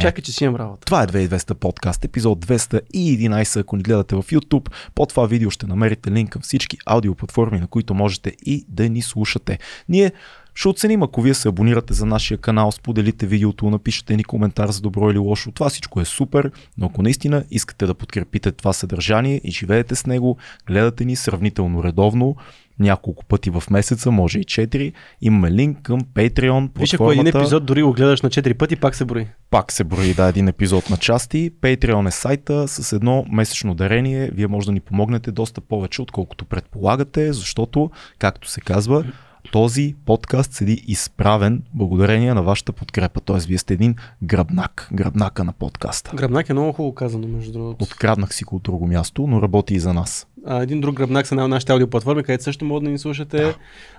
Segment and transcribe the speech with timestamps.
[0.00, 0.84] Чакай, че си имам работа.
[0.84, 4.70] Това е 2200 подкаст, епизод 211, ако ни гледате в YouTube.
[4.94, 9.02] Под това видео ще намерите линк към всички аудиоплатформи, на които можете и да ни
[9.02, 9.58] слушате.
[9.88, 10.12] Ние
[10.54, 14.80] ще оценим, ако вие се абонирате за нашия канал, споделите видеото, напишете ни коментар за
[14.80, 15.52] добро или лошо.
[15.52, 20.06] Това всичко е супер, но ако наистина искате да подкрепите това съдържание и живеете с
[20.06, 20.36] него,
[20.66, 22.36] гледате ни сравнително редовно,
[22.80, 24.92] няколко пъти в месеца, може и 4.
[25.20, 28.94] Имаме линк към Patreon, Виж, ако един епизод дори го гледаш на 4 пъти, пак
[28.94, 29.26] се брои.
[29.50, 31.50] Пак се брои да един епизод на части.
[31.60, 34.30] Patreon е сайта с едно месечно дарение.
[34.32, 39.04] Вие може да ни помогнете доста повече, отколкото предполагате, защото, както се казва,
[39.52, 43.20] този подкаст седи изправен благодарение на вашата подкрепа.
[43.20, 46.10] Тоест, вие сте един гръбнак, гръбнака на подкаста.
[46.14, 47.84] Гръбнак е много хубаво казано, между другото.
[47.84, 50.26] Откраднах си го от друго място, но работи и за нас.
[50.46, 53.36] А, един друг гръбнак са на нашите аудиоплатформи, където също могат да ни слушате.
[53.36, 53.54] Да.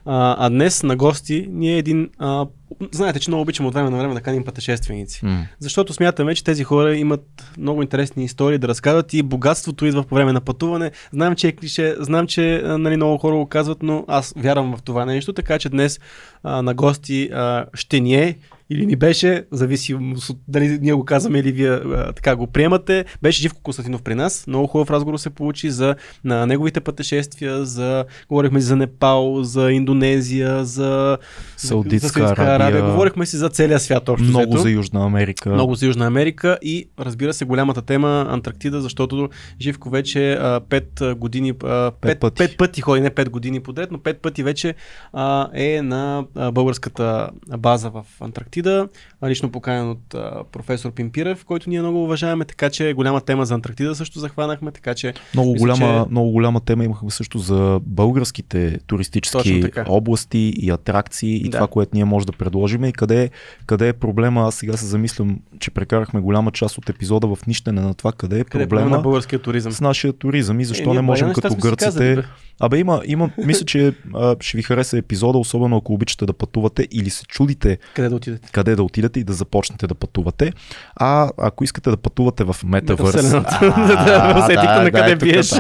[0.05, 2.09] А, а днес на гости ние един.
[2.17, 2.47] А,
[2.91, 5.21] знаете, че много обичам от време на време да каним пътешественици.
[5.21, 5.43] Mm.
[5.59, 10.15] Защото смятаме, че тези хора имат много интересни истории да разказват и богатството идва по
[10.15, 10.91] време на пътуване.
[11.13, 14.81] Знам, че е клише, знам, че нали, много хора го казват, но аз вярвам в
[14.81, 15.99] това нещо, така че днес
[16.43, 18.37] а, на гости а, ще ни е
[18.71, 23.05] или ни беше, зависи от дали ние го казваме или вие а, така го приемате.
[23.21, 24.47] Беше Живко Константинов при нас.
[24.47, 30.65] Много хубав разговор се получи за на неговите пътешествия, за говорихме за Непал, за Индонезия,
[30.65, 31.17] за
[31.57, 32.67] Саудитска, за Саудитска Арабия.
[32.67, 32.91] Арабия.
[32.91, 34.27] Говорихме си за целия свят общо.
[34.27, 35.49] Много за Южна Америка.
[35.49, 39.29] Много за Южна Америка и разбира се голямата тема Антарктида, защото
[39.61, 42.37] Живко вече а, пет години, а, пет, пет, пъти.
[42.37, 44.75] пет пъти ходи, не пет години подред, но пет пъти вече
[45.13, 48.87] а, е на а, българската база в Антарктида Антарктида,
[49.29, 53.54] лично поканен от а, професор Пимпирев, който ние много уважаваме, така че голяма тема за
[53.54, 55.13] Антарктида също захванахме, така че...
[55.34, 56.12] Много, мисля, голяма, че...
[56.12, 61.57] много голяма тема имахме също за българските туристически области и атракции и да.
[61.57, 63.29] това, което ние може да предложим и къде,
[63.65, 64.41] къде е проблема.
[64.41, 68.39] Аз сега се замислям, че прекарахме голяма част от епизода в нищене на това, къде
[68.39, 69.72] е къде проблема, е на българския туризъм.
[69.72, 71.85] с нашия туризъм и защо е, не можем като гърците...
[71.85, 72.23] Казали,
[72.63, 76.88] Абе има, има мисля, че а, ще ви хареса епизода, особено ако обичате да пътувате
[76.91, 80.53] или се чудите къде да отидете, къде да отидете и да започнете да пътувате.
[80.95, 85.51] А ако искате да пътувате в метавърс, да, на къде биеш.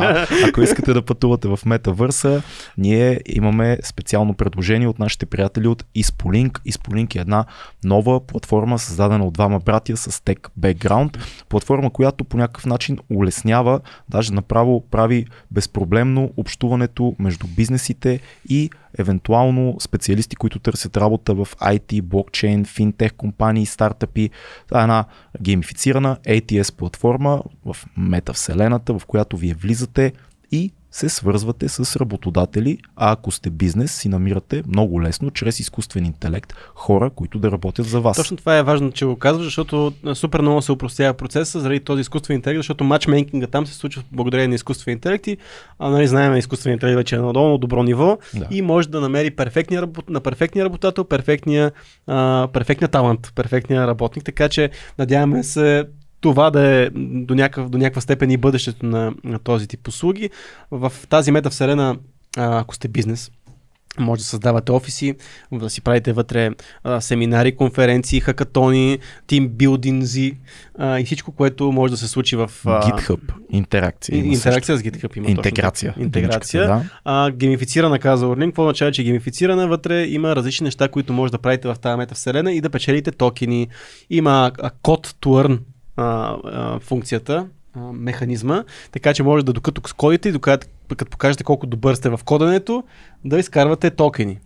[0.47, 2.41] Ако искате да пътувате в метавърса,
[2.77, 6.51] ние имаме специално предложение от нашите приятели от Ispoliink.
[6.51, 7.45] Ispoliink е една
[7.83, 11.17] нова платформа, създадена от двама братия с тек бекграунд.
[11.49, 18.19] Платформа, която по някакъв начин улеснява, даже направо прави безпроблемно общуването между бизнесите
[18.49, 24.29] и евентуално специалисти, които търсят работа в IT, блокчейн, финтех компании, стартъпи.
[24.75, 25.05] Една
[25.41, 30.13] геймифицирана ATS платформа в метавселената, в която вие влизате
[30.51, 36.05] и се свързвате с работодатели, а ако сте бизнес, си намирате много лесно, чрез изкуствен
[36.05, 38.17] интелект, хора, които да работят за вас.
[38.17, 42.01] Точно това е важно, че го казваш, защото супер много се упростява процеса заради този
[42.01, 45.37] изкуствен интелект, защото матчмейкинга там се случва благодарение на изкуствен интелект и
[45.79, 48.47] а, нали, знаем, изкуствен интелект вече е на много добро ниво да.
[48.51, 51.71] и може да намери перфектния, на перфектния работател, перфектния,
[52.07, 54.69] а, перфектния талант, перфектния работник, така че
[54.99, 55.85] надяваме се
[56.21, 60.29] това да е до, някакъв, до някаква степен и бъдещето на, на този тип услуги.
[60.71, 61.97] В тази метавселена,
[62.37, 63.31] ако сте бизнес,
[63.99, 65.15] може да създавате офиси,
[65.51, 66.49] да си правите вътре
[66.83, 70.37] а, семинари, конференции, хакатони, тимбилдинзи
[70.77, 72.51] а, и всичко, което може да се случи в...
[72.65, 73.19] А, GitHub.
[73.49, 74.17] Интеракция.
[74.17, 75.91] Интеракция с GitHub има Интеграция.
[75.91, 76.03] Точно.
[76.03, 76.67] Интеграция.
[76.67, 76.83] Да.
[77.05, 78.49] А, геймифицирана каза Орлин.
[78.49, 82.53] Какво означава, че геймифицирана вътре има различни неща, които може да правите в тази метавселена
[82.53, 83.67] и да печелите токени.
[84.09, 84.51] Има
[84.81, 85.59] код to earn
[85.97, 91.43] а, а, функцията, а, механизма, така че може да докато скодите и докато като покажете
[91.43, 92.83] колко добър сте в коденето,
[93.25, 94.39] да изкарвате токени.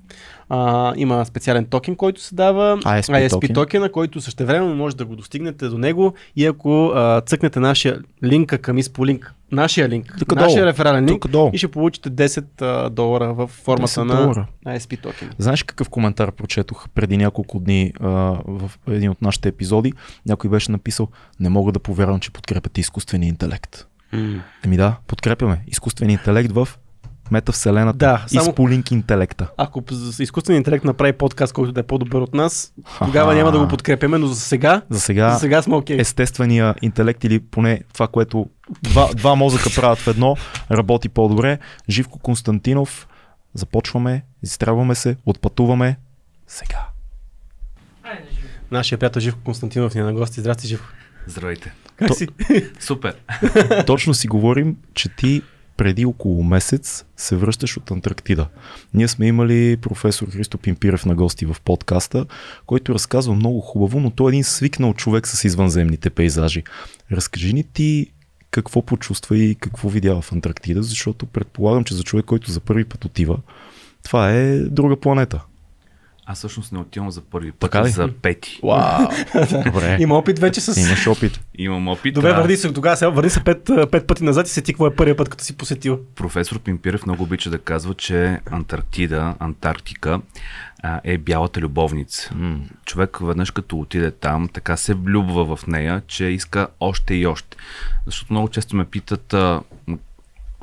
[0.49, 5.15] А, има специален токен, който се дава, ISP, ISP токена, който същевременно може да го
[5.15, 10.61] достигнете до него и ако а, цъкнете нашия линка към Исполинк, нашия линк, Тук нашия
[10.61, 10.65] долу.
[10.65, 11.49] реферален линк долу.
[11.53, 14.47] и ще получите 10 а, долара в формата на долара.
[14.67, 15.29] ISP токен.
[15.37, 18.09] Знаеш какъв коментар прочетох преди няколко дни а,
[18.45, 19.93] в един от нашите епизоди?
[20.25, 21.07] Някой беше написал,
[21.39, 23.85] не мога да повярвам, че подкрепяте изкуствения интелект.
[24.13, 24.39] Mm.
[24.65, 26.67] Еми да, подкрепяме изкуствения интелект в
[27.31, 29.47] метавселената да, само, и полинк интелекта.
[29.57, 29.83] Ако
[30.19, 34.17] изкуственият интелект направи подкаст, който да е по-добър от нас, тогава няма да го подкрепяме,
[34.17, 35.97] но за сега, за сега, за сега сме окей.
[35.97, 36.01] Okay.
[36.01, 38.49] Естествения интелект или поне това, което
[38.81, 40.35] два, два мозъка правят в едно,
[40.71, 41.59] работи по-добре.
[41.89, 43.07] Живко Константинов,
[43.53, 45.97] започваме, изстрелваме се, отпътуваме
[46.47, 46.87] сега.
[48.71, 50.39] Нашия приятел Живко Константинов ни е на гости.
[50.39, 50.87] Здрасти, Живко.
[51.27, 51.73] Здравейте.
[51.95, 52.13] Как То...
[52.13, 52.27] си?
[52.79, 53.15] Супер.
[53.85, 55.41] Точно си говорим, че ти
[55.77, 58.47] преди около месец се връщаш от Антарктида.
[58.93, 62.25] Ние сме имали професор Христо Пимпирев на гости в подкаста,
[62.65, 66.63] който разказва много хубаво, но той е един свикнал човек с извънземните пейзажи.
[67.11, 68.11] Разкажи ни ти
[68.51, 72.85] какво почувства и какво видя в Антарктида, защото предполагам, че за човек, който за първи
[72.85, 73.37] път отива,
[74.03, 75.41] това е друга планета.
[76.27, 78.59] Аз всъщност не отивам за първи път, така за пети.
[78.63, 79.07] Вау!
[79.65, 79.97] Добре.
[79.99, 80.81] Има опит вече с...
[80.81, 81.39] Имаш опит.
[81.57, 82.13] Имам опит.
[82.13, 82.41] Добре, да.
[82.41, 84.95] върни се тогава, сега върни се пет, пет пъти назад и се ти какво е
[84.95, 85.99] първият път, като си посетил.
[86.15, 90.21] Професор Пимпирев много обича да казва, че Антарктида, Антарктика
[90.83, 92.29] а, е бялата любовница.
[92.29, 92.59] Mm.
[92.85, 97.57] Човек веднъж като отиде там, така се влюбва в нея, че иска още и още.
[98.05, 99.61] Защото много често ме питат а,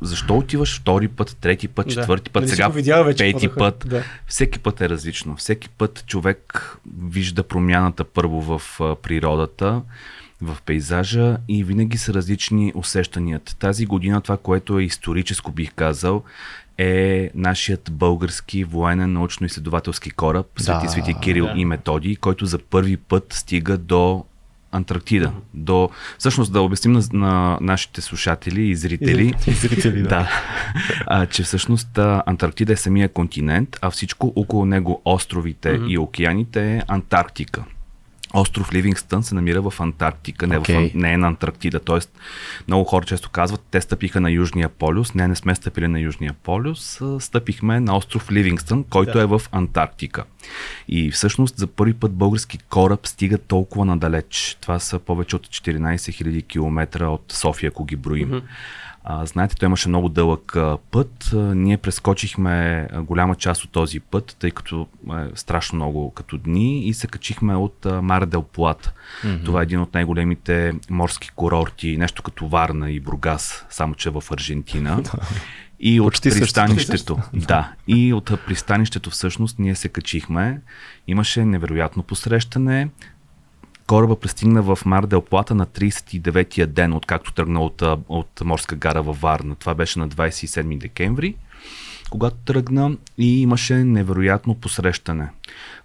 [0.03, 3.85] защо отиваш втори път, трети път, четвърти път, нали сега вече пети път.
[3.89, 4.05] Да.
[4.27, 5.37] Всеки път е различно.
[5.37, 6.77] Всеки път човек
[7.09, 8.63] вижда промяната първо в
[9.03, 9.83] природата,
[10.41, 13.57] в пейзажа и винаги са различни усещанията.
[13.57, 16.23] Тази година това, което е историческо, бих казал,
[16.79, 21.53] е нашият български военен научно-изследователски кораб Свети да, Свети Кирил да.
[21.57, 24.25] и Методи, който за първи път стига до
[24.73, 25.27] Антарктида.
[25.27, 25.41] Uh-huh.
[25.55, 30.09] До, всъщност да обясним на, на нашите слушатели и зрители, и зрители да.
[30.09, 30.29] да
[31.07, 35.89] а, че всъщност Антарктида е самия континент, а всичко около него, островите uh-huh.
[35.89, 37.65] и океаните е Антарктика.
[38.33, 40.91] Остров Ливингстън се намира в Антарктика, не, okay.
[40.91, 41.81] в, не е на Антарктида.
[41.81, 42.19] Тоест,
[42.69, 45.15] много хора често казват, те стъпиха на Южния полюс.
[45.15, 47.01] Не, не сме стъпили на Южния полюс.
[47.19, 49.23] Стъпихме на остров Ливингстън, който да.
[49.23, 50.25] е в Антарктика.
[50.89, 54.57] И всъщност за първи път български кораб стига толкова надалеч.
[54.61, 58.31] Това са повече от 14 000 км от София, ако ги броим.
[58.31, 58.43] Mm-hmm.
[59.05, 61.31] А, знаете, той имаше много дълъг а, път.
[61.33, 66.89] А, ние прескочихме голяма част от този път, тъй като е страшно много като дни
[66.89, 68.93] и се качихме от а, Мара Дел Плата.
[69.25, 69.45] Mm-hmm.
[69.45, 74.25] Това е един от най-големите морски курорти, нещо като Варна и Бургас, само че в
[74.31, 75.03] Аржентина.
[75.85, 77.19] И от Почти пристанището.
[77.35, 77.73] Да.
[77.89, 80.61] И от пристанището всъщност ние се качихме.
[81.07, 82.89] Имаше невероятно посрещане.
[83.87, 89.03] Кораба пристигна в Мар Дел Плата на 39-я ден, откакто тръгна от, от морска гара
[89.03, 89.55] във Варна.
[89.55, 91.35] Това беше на 27 декември,
[92.11, 95.29] когато тръгна и имаше невероятно посрещане.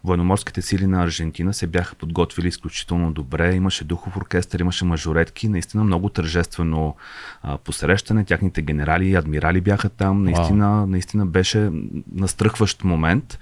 [0.04, 3.56] Военноморските сили на Аржентина се бяха подготвили изключително добре.
[3.56, 5.50] Имаше духов оркестър, имаше мажоретки.
[5.50, 6.96] Наистина много тържествено
[7.42, 8.26] а, посрещане.
[8.26, 10.24] Тяхните генерали и адмирали бяха там.
[10.24, 10.90] Наистина, wow.
[10.90, 11.72] наистина беше
[12.12, 13.40] настръхващ момент.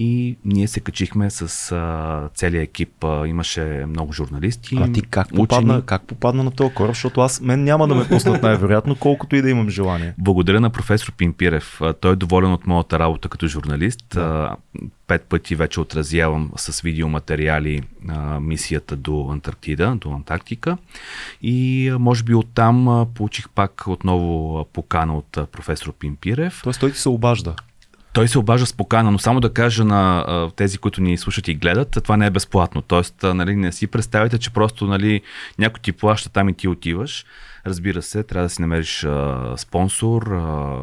[0.00, 3.04] И ние се качихме с а, целият екип.
[3.04, 4.76] А, имаше много журналисти.
[4.80, 6.90] А ти как попадна, как попадна на този кораб?
[6.94, 10.14] Защото аз мен няма да ме пуснат най-вероятно, колкото и да имам желание.
[10.18, 11.80] Благодаря на професор Пимпирев.
[12.00, 14.04] Той е доволен от моята работа като журналист.
[14.14, 14.56] Да.
[15.06, 20.76] Пет пъти вече отразявам с видеоматериали а, мисията до Антарктида, до Антарктика.
[21.42, 26.60] И а, може би оттам а, получих пак отново покана от а, професор Пимпирев.
[26.64, 27.54] Тоест той ти се обажда.
[28.12, 31.48] Той се обажда с покана, но само да кажа на а, тези, които ни слушат
[31.48, 32.82] и гледат, това не е безплатно.
[32.82, 35.20] Тоест, а, нали, не си представите, че просто нали,
[35.58, 37.24] някой ти плаща там и ти отиваш.
[37.66, 40.22] Разбира се, трябва да си намериш а, спонсор.
[40.22, 40.76] А,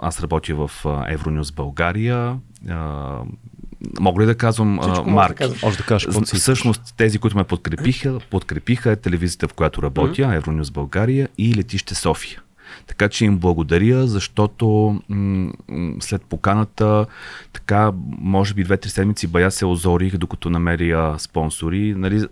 [0.00, 0.70] аз работя в
[1.08, 2.38] Евронюс България.
[2.68, 3.18] А,
[4.00, 5.44] Мога ли да казвам Всичко марки?
[5.62, 10.34] Може да кажеш, Всъщност тези, които ме подкрепиха, подкрепиха е телевизията, в която работя.
[10.34, 12.40] Евронюс България и летище София.
[12.86, 15.52] Така че им благодаря, защото м-
[16.00, 17.06] след поканата,
[17.52, 21.94] така, може би две-три седмици бая се озорих, докато намеря спонсори.
[21.94, 22.26] Нали,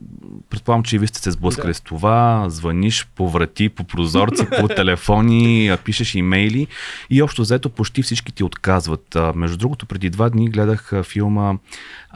[0.50, 1.74] предполагам, че и вие сте се сблъскали да.
[1.74, 2.44] с това.
[2.48, 6.66] Звъниш по врати, по прозорци, по телефони, пишеш имейли
[7.10, 9.16] и общо взето почти всички ти отказват.
[9.34, 11.54] Между другото, преди два дни гледах филма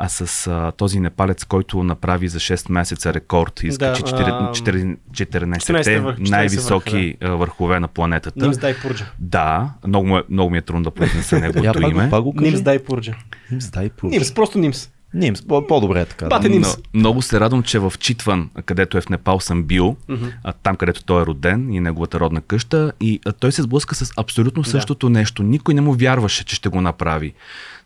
[0.00, 6.30] а с а, този непалец, който направи за 6 месеца рекорд, изкачи да, 14, 14
[6.30, 7.88] най-високи върхове на
[8.20, 8.44] планетата.
[8.44, 9.06] Нимс Дай Пурджа.
[9.18, 12.10] Да, много, е, много ми е трудно да произнеса неговото име.
[12.34, 13.14] Нимс Дай Пурджа.
[13.50, 14.14] Нимс Дай Пурджа.
[14.14, 14.90] Нимс, просто Нимс.
[15.14, 16.26] Нимс, по-добре е така.
[16.26, 16.76] Бате Нимс.
[16.94, 20.32] много се радвам, че в Читван, където е в Непал, съм бил, mm-hmm.
[20.44, 23.94] а, там където той е роден и неговата родна къща, и а, той се сблъска
[23.94, 25.18] с абсолютно същото да.
[25.18, 25.42] нещо.
[25.42, 27.34] Никой не му вярваше, че ще го направи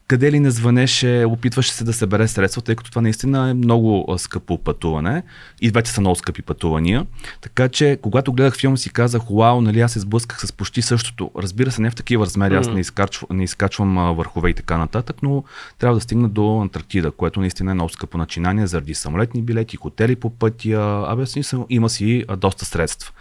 [0.09, 4.15] къде ли не звънеше, опитваше се да събере средства, тъй като това наистина е много
[4.19, 5.23] скъпо пътуване.
[5.61, 7.07] И двете са много скъпи пътувания.
[7.41, 11.31] Така че, когато гледах филма си казах, вау, нали аз се сблъсках с почти същото.
[11.39, 15.17] Разбира се, не в такива размери, аз не, изкачвам, не изкачвам върхове и така нататък,
[15.23, 15.45] но
[15.79, 20.17] трябва да стигна до Антарктида, което наистина е много скъпо начинание заради самолетни билети, хотели
[20.17, 21.05] по пътя.
[21.09, 21.25] Абе,
[21.69, 23.13] има си доста средства.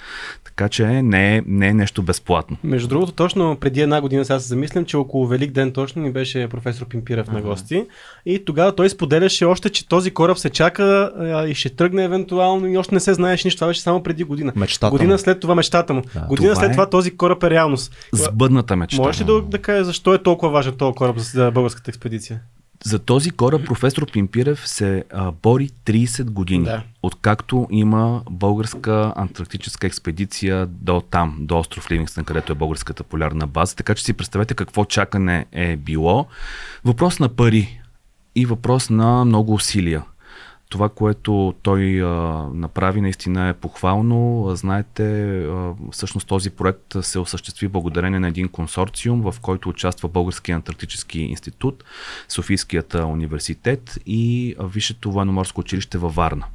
[0.44, 2.58] Така че не е, не е нещо безплатно.
[2.64, 6.12] Между другото, точно преди една година сега се замислям, че около Велик ден точно ни
[6.12, 7.34] беше професор професор Пимпирев uh-huh.
[7.34, 7.86] на гости.
[8.26, 12.68] И тогава той споделяше още, че този кораб се чака а, и ще тръгне евентуално
[12.68, 13.60] и още не се знаеше нищо.
[13.60, 14.54] Това беше само преди година.
[14.56, 15.18] Мечтата година му.
[15.18, 16.02] след това мечтата му.
[16.14, 16.20] Да.
[16.20, 16.74] Година това след е...
[16.74, 17.96] това този кораб е реалност.
[18.14, 19.02] Сбъдната мечта.
[19.02, 22.40] Можеш ли да, да кажеш защо е толкова важен този кораб за българската експедиция?
[22.84, 26.84] За този кораб професор Пимпирев се а, бори 30 години, да.
[27.04, 33.76] откакто има българска антарктическа експедиция до там, до остров Ливингстън, където е българската полярна база.
[33.76, 36.26] Така че си представете какво чакане е било.
[36.86, 37.82] Въпрос на пари
[38.36, 40.04] и въпрос на много усилия
[40.72, 42.08] това, което той а,
[42.54, 44.48] направи, наистина е похвално.
[44.56, 50.56] Знаете, а, всъщност този проект се осъществи благодарение на един консорциум, в който участва Българския
[50.56, 51.84] антарктически институт,
[52.30, 56.46] Софийският университет и Висшето военноморско училище във Варна.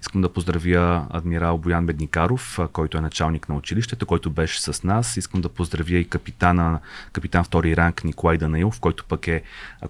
[0.00, 5.16] Искам да поздравя адмирал Боян Бедникаров, който е началник на училището, който беше с нас.
[5.16, 6.78] Искам да поздравя и капитана,
[7.12, 9.42] капитан втори ранг Николай Данаилов, който пък е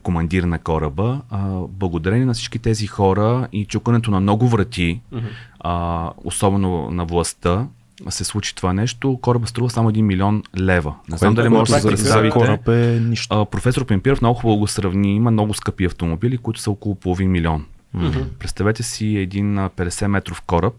[0.02, 1.21] командир на кораба.
[1.69, 6.12] Благодарение на всички тези хора и чукането на много врати, mm-hmm.
[6.25, 7.67] особено на властта,
[8.09, 10.95] се случи това нещо, кораба струва само 1 милион лева.
[11.09, 12.31] Не знам дали може да се представите.
[12.31, 13.47] Кораб е нищо.
[13.50, 15.17] професор Пемпиров много хубаво го сравни.
[15.17, 17.67] Има много скъпи автомобили, които са около половин милион.
[17.97, 18.25] Mm-hmm.
[18.39, 20.75] Представете си един 50 метров кораб,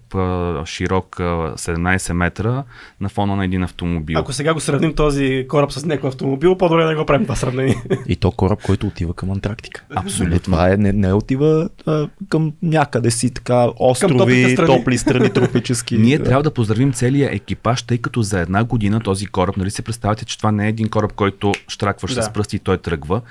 [0.65, 2.63] широк 17 метра
[3.01, 4.19] на фона на един автомобил.
[4.19, 7.83] Ако сега го сравним този кораб с някой автомобил, по-добре да го правим това сравнение.
[8.07, 9.83] И то кораб, който отива към Антарктика.
[9.95, 10.39] Абсолютно.
[10.39, 14.67] Това е, не, не отива а, към някъде си така острови, страни.
[14.67, 15.97] топли страни, тропически.
[15.97, 19.81] Ние трябва да поздравим целия екипаж, тъй като за една година този кораб, нали се
[19.81, 22.23] представяте, че това не е един кораб, който штракваш да.
[22.23, 23.21] с пръсти и той тръгва.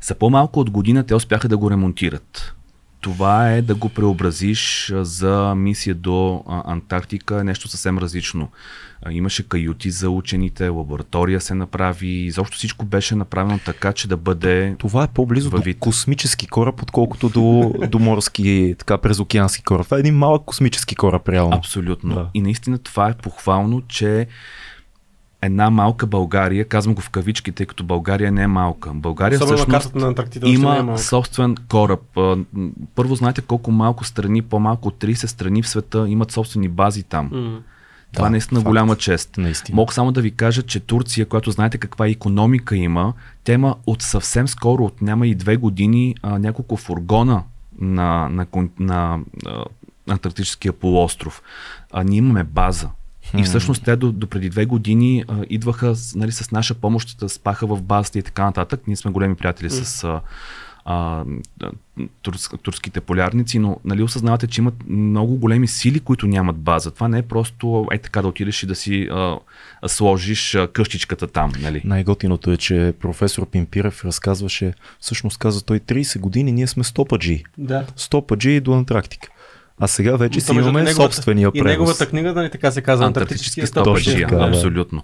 [0.00, 2.54] За по-малко от година те успяха да го ремонтират
[3.00, 8.48] това е да го преобразиш за мисия до Антарктика, нещо съвсем различно.
[9.10, 14.76] Имаше каюти за учените, лаборатория се направи, изобщо всичко беше направено така, че да бъде.
[14.78, 19.84] Това е по-близо до космически кораб, отколкото до, до морски, така през океански кораб.
[19.84, 21.56] Това е един малък космически кораб, реално.
[21.56, 22.14] Абсолютно.
[22.14, 22.28] Да.
[22.34, 24.26] И наистина това е похвално, че
[25.42, 28.90] една малка България, казвам го в кавички, тъй като България не е малка.
[28.94, 32.18] България Особено всъщност на Антарктида има е собствен кораб.
[32.94, 37.30] Първо знаете колко малко страни, по-малко от 30 страни в света имат собствени бази там.
[37.30, 37.58] Mm.
[38.12, 38.68] Това да, е наистина факт.
[38.68, 39.34] голяма чест.
[39.38, 39.76] Наистина.
[39.76, 43.12] Мога само да ви кажа, че Турция, която знаете каква економика има,
[43.44, 47.42] тема от съвсем скоро, от няма и две години, а, няколко фургона
[47.80, 49.64] на, на, на, на, на
[50.14, 51.42] Антарктическия полуостров.
[51.92, 52.88] А, ние имаме база.
[53.36, 57.28] И всъщност те до, до преди две години а, идваха нали, с наша помощ, да
[57.28, 58.80] спаха в базата и така нататък.
[58.86, 60.20] Ние сме големи приятели с а,
[60.84, 61.24] а,
[62.22, 66.90] турс, турските полярници, но нали, осъзнавате, че имат много големи сили, които нямат база.
[66.90, 69.38] Това не е просто е така да отидеш и да си а,
[69.86, 71.52] сложиш а, къщичката там.
[71.62, 71.82] Нали?
[71.84, 77.44] Най-готиното е, че професор Пимпирев разказваше, всъщност каза той 30 години, ние сме 100 паджи.
[77.58, 77.86] Да.
[77.96, 79.28] 100 паджи до Антарктика.
[79.80, 81.66] А сега вече си имаме неговата, собствения превоз.
[81.66, 84.28] И неговата книга, да не така се казва, Антарктически стопаджия.
[84.28, 84.48] Да.
[84.48, 85.02] Абсолютно.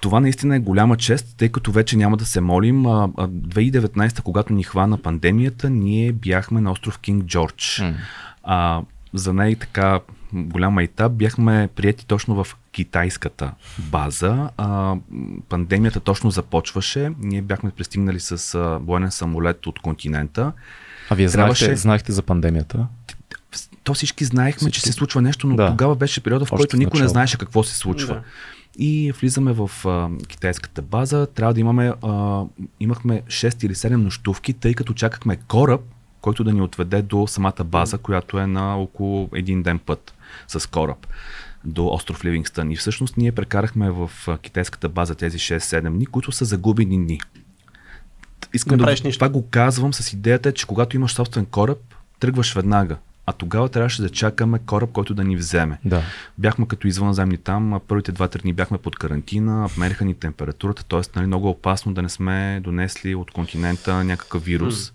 [0.00, 2.82] Това наистина е голяма чест, тъй като вече няма да се молим.
[2.82, 7.62] 2019, когато ни хвана пандемията, ние бяхме на остров Кинг Джордж.
[7.62, 7.94] Mm.
[8.42, 8.82] А,
[9.14, 10.00] за най така
[10.32, 14.50] голяма етап бяхме прияти точно в китайската база.
[14.56, 14.96] А,
[15.48, 17.10] пандемията точно започваше.
[17.18, 20.52] Ние бяхме пристигнали с военен самолет от континента.
[21.10, 21.64] А вие Трябваше...
[21.64, 22.86] знаехте, знаехте за пандемията?
[23.84, 24.80] То всички знаехме, всички...
[24.80, 25.70] че се случва нещо, но да.
[25.70, 28.14] тогава беше периода, в Още който никой не знаеше какво се случва.
[28.14, 28.22] Да.
[28.78, 31.26] И влизаме в а, китайската база.
[31.26, 32.42] Трябва да имаме, а,
[32.80, 35.80] имахме 6 или 7 нощувки, тъй като чакахме кораб,
[36.20, 40.14] който да ни отведе до самата база, която е на около един ден път
[40.48, 41.06] с кораб
[41.64, 42.70] до остров Ливингстън.
[42.70, 44.10] И всъщност ние прекарахме в
[44.42, 47.20] китайската база тези 6-7 дни, които са загубени дни.
[48.54, 51.78] Искам не да, това го казвам с идеята, че когато имаш собствен кораб,
[52.20, 52.96] тръгваш веднага.
[53.26, 55.78] А тогава трябваше да чакаме кораб, който да ни вземе.
[55.84, 56.02] Да.
[56.38, 61.00] Бяхме като извънземни там, първите два-три дни бяхме под карантина, мериха ни температурата, т.е.
[61.16, 64.74] Нали, много опасно да не сме донесли от континента някакъв вирус.
[64.74, 64.92] Mm.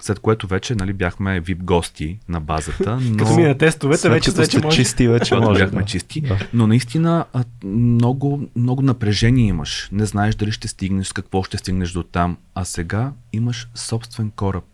[0.00, 2.98] След което вече нали, бяхме вип гости на базата.
[3.02, 3.16] Но...
[3.16, 4.76] Като ми на тестовете, вече, вече може.
[4.76, 5.64] чисти, вече може.
[5.64, 5.86] Бяхме да.
[5.86, 6.20] чисти.
[6.20, 6.38] Да.
[6.52, 7.24] Но наистина
[7.64, 9.88] много, много напрежение имаш.
[9.92, 12.36] Не знаеш дали ще стигнеш, с какво ще стигнеш до там.
[12.54, 14.64] А сега имаш собствен кораб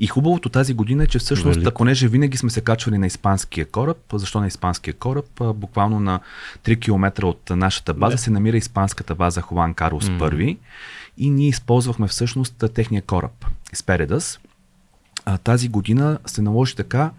[0.00, 1.74] и хубавото тази година е, че всъщност, Велико.
[1.74, 5.26] понеже винаги сме се качвали на испанския кораб, защо на испанския кораб?
[5.54, 6.20] Буквално на
[6.64, 8.18] 3 км от нашата база Не.
[8.18, 10.18] се намира испанската база Хуан Карлос mm.
[10.18, 10.56] I
[11.18, 14.40] и ние използвахме всъщност техния кораб, Спередас.
[15.44, 17.10] Тази година се наложи така,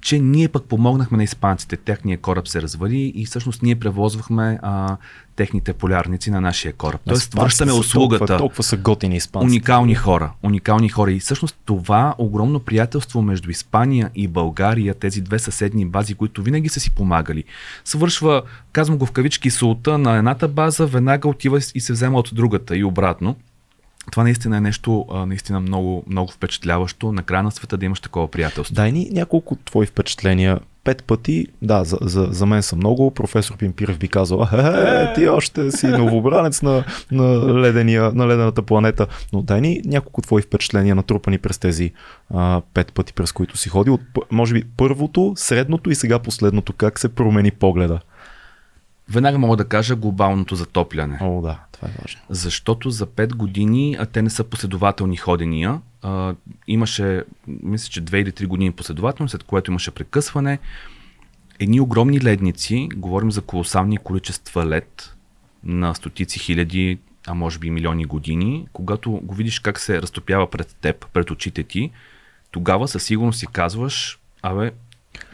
[0.00, 1.76] че ние пък помогнахме на испанците.
[1.76, 4.96] Техният кораб се развали и всъщност ние превозвахме а,
[5.38, 7.00] техните полярници на нашия кораб.
[7.08, 8.18] Тоест, връщаме услугата.
[8.18, 9.46] Толкова, толкова са готини испанци.
[9.46, 10.32] Уникални хора.
[10.42, 11.12] Уникални хора.
[11.12, 16.68] И всъщност това огромно приятелство между Испания и България, тези две съседни бази, които винаги
[16.68, 17.44] са си помагали,
[17.84, 18.42] свършва,
[18.72, 22.76] казвам го в кавички, солта на едната база, веднага отива и се взема от другата
[22.76, 23.36] и обратно.
[24.10, 28.30] Това наистина е нещо наистина много, много впечатляващо на края на света да имаш такова
[28.30, 28.74] приятелство.
[28.74, 30.58] Дай ни няколко твои впечатления.
[30.88, 33.10] Пет пъти, да, за, за, за мен са много.
[33.10, 39.06] Професор Пимпирев би казал, е, ти още си новобранец на, на, ледения, на ледената планета.
[39.32, 41.92] Но дай ни няколко твои впечатления, натрупани през тези
[42.34, 43.98] а, пет пъти, през които си ходил.
[44.30, 46.72] Може би първото, средното и сега последното.
[46.72, 48.00] Как се промени погледа?
[49.08, 51.18] Веднага мога да кажа глобалното затопляне.
[51.22, 52.20] О, да, това е важно.
[52.30, 55.80] Защото за 5 години а те не са последователни ходения.
[56.02, 56.34] А,
[56.66, 60.58] имаше, мисля, че 2 или 3 години последователно, след което имаше прекъсване.
[61.58, 65.16] Едни огромни ледници, говорим за колосални количества лед
[65.64, 70.76] на стотици хиляди, а може би милиони години, когато го видиш как се разтопява пред
[70.80, 71.90] теб, пред очите ти,
[72.50, 74.72] тогава със сигурност си казваш, абе,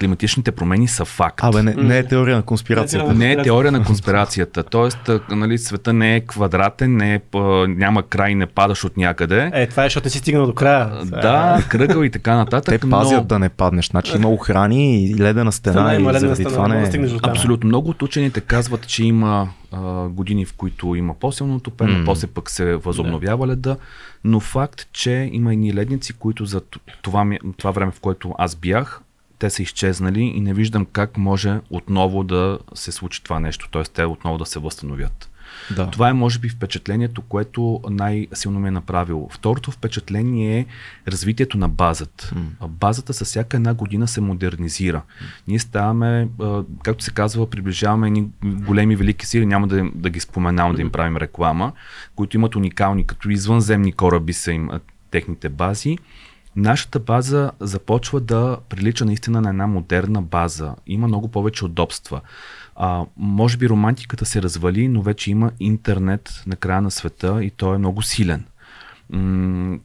[0.01, 1.41] климатичните промени са факт.
[1.43, 3.15] Абе, не, не е теория на конспирацията.
[3.15, 4.63] Не е теория на конспирацията.
[4.63, 7.21] Тоест, нали, света не е квадратен, не е,
[7.69, 9.51] няма край, не падаш от някъде.
[9.55, 11.05] Е, това е, защото не си стигнал до края.
[11.05, 12.81] Да, кръгъл и така нататък.
[12.81, 13.25] Те пазят но...
[13.25, 13.89] да не паднеш.
[13.89, 15.97] Значи много храни и ледена стена.
[15.97, 17.19] и заради стена, това не е.
[17.23, 17.69] Абсолютно.
[17.69, 22.05] Много от учените казват, че има а, години, в които има по-силно отопено, mm.
[22.05, 23.77] после пък се възобновява леда.
[24.25, 26.61] Но факт, че има и ледници, които за
[27.03, 27.27] това,
[27.57, 29.01] това време, в което аз бях,
[29.39, 33.83] те са изчезнали и не виждам как може отново да се случи това нещо, т.е.
[33.83, 35.31] те отново да се възстановят.
[35.77, 35.91] Да.
[35.91, 39.29] Това е, може би, впечатлението, което най-силно ме е направило.
[39.33, 40.67] Второто впечатление е
[41.11, 42.33] развитието на базата.
[42.35, 42.67] Mm.
[42.69, 44.99] Базата с всяка една година се модернизира.
[44.99, 45.25] Mm.
[45.49, 46.29] Ние ставаме,
[46.83, 50.91] както се казва, приближаваме ни големи велики сили, няма да, да ги споменавам, да им
[50.91, 51.73] правим реклама,
[52.17, 54.71] които имат уникални, като извънземни кораби са им
[55.11, 55.99] техните бази
[56.57, 60.75] нашата база започва да прилича наистина на една модерна база.
[60.87, 62.21] Има много повече удобства.
[62.77, 67.51] А, може би романтиката се развали, но вече има интернет на края на света и
[67.51, 68.45] той е много силен.
[69.11, 69.79] М-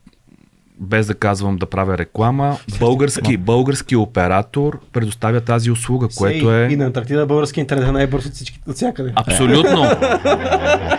[0.80, 6.68] без да казвам да правя реклама, български, български оператор предоставя тази услуга, което е...
[6.72, 9.14] И на Антарктида български интернет е най-бърз от всички от всякъде.
[9.16, 9.84] Абсолютно.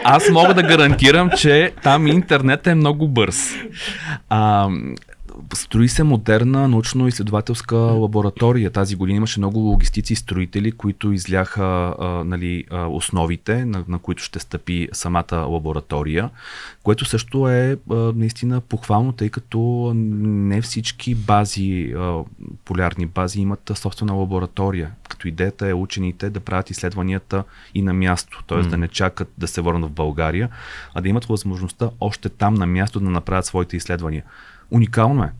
[0.04, 3.50] Аз мога да гарантирам, че там интернет е много бърз.
[4.28, 4.68] А,
[5.54, 8.70] строи се модерна научно-изследователска лаборатория.
[8.70, 14.22] Тази година имаше много логистици и строители, които изляха а, нали, основите, на, на които
[14.22, 16.30] ще стъпи самата лаборатория,
[16.82, 22.18] което също е а, наистина похвално, тъй като не всички бази, а,
[22.64, 24.90] полярни бази имат собствена лаборатория.
[25.08, 28.58] Като идеята е учените да правят изследванията и на място, т.е.
[28.58, 28.68] Mm.
[28.68, 30.48] да не чакат да се върнат в България,
[30.94, 34.24] а да имат възможността още там на място да направят своите изследвания.
[34.70, 35.32] Уникално е.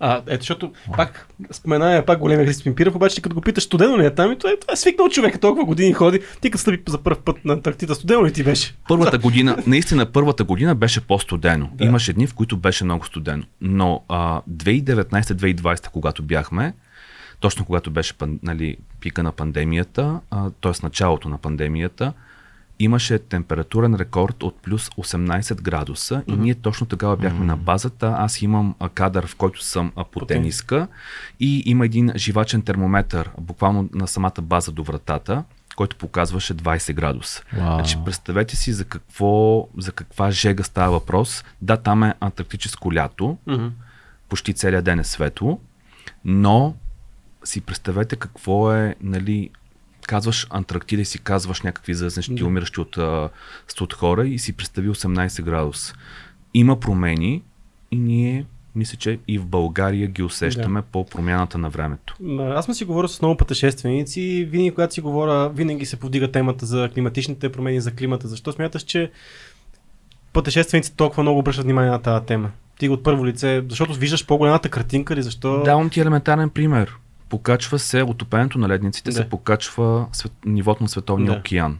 [0.00, 4.06] А, ето, защото пак споменаваме пак големия Христо Пимпиров, обаче като го питаш студено ли
[4.06, 6.82] е там и това е, това е свикнал човек, толкова години ходи, ти като стъпи
[6.88, 8.74] за първ път на Антарктида, студено ли ти беше?
[8.88, 11.70] Първата година, наистина първата година беше по-студено.
[11.74, 11.84] Да.
[11.84, 13.44] Имаше дни, в които беше много студено.
[13.60, 16.74] Но 2019-2020, когато бяхме,
[17.40, 20.20] точно когато беше нали, пика на пандемията,
[20.60, 20.72] т.е.
[20.82, 22.12] началото на пандемията,
[22.78, 26.34] имаше температурен рекорд от плюс 18 градуса mm-hmm.
[26.34, 27.46] и ние точно тогава бяхме mm-hmm.
[27.46, 28.14] на базата.
[28.18, 30.88] Аз имам кадър, в който съм по тениска
[31.40, 35.44] и има един живачен термометър буквално на самата база до вратата
[35.76, 37.42] който показваше 20 градуса.
[37.54, 37.74] Wow.
[37.74, 41.44] Значи, представете си за, какво, за каква жега става въпрос.
[41.62, 43.70] Да, там е антарктическо лято, mm-hmm.
[44.28, 45.60] почти целият ден е светло,
[46.24, 46.74] но
[47.44, 49.50] си представете какво е нали,
[50.08, 52.46] казваш Антарктида и си казваш някакви зазнещи, да.
[52.46, 52.98] умиращи от
[53.68, 55.94] студ хора и си представи 18 градус.
[56.54, 57.42] Има промени
[57.90, 60.86] и ние мисля, че и в България ги усещаме да.
[60.86, 62.16] по промяната на времето.
[62.40, 66.30] Аз съм си говорил с много пътешественици и винаги, когато си говоря, винаги се повдига
[66.30, 68.28] темата за климатичните промени, за климата.
[68.28, 69.10] Защо смяташ, че
[70.32, 72.50] пътешествениците толкова много обръщат внимание на тази тема?
[72.78, 75.62] Ти от първо лице, защото виждаш по-голямата картинка или защо?
[75.62, 76.96] Давам ти елементарен пример
[77.28, 79.16] покачва се, отопенето на ледниците да.
[79.16, 81.38] се покачва свет, нивото на световния да.
[81.38, 81.78] океан.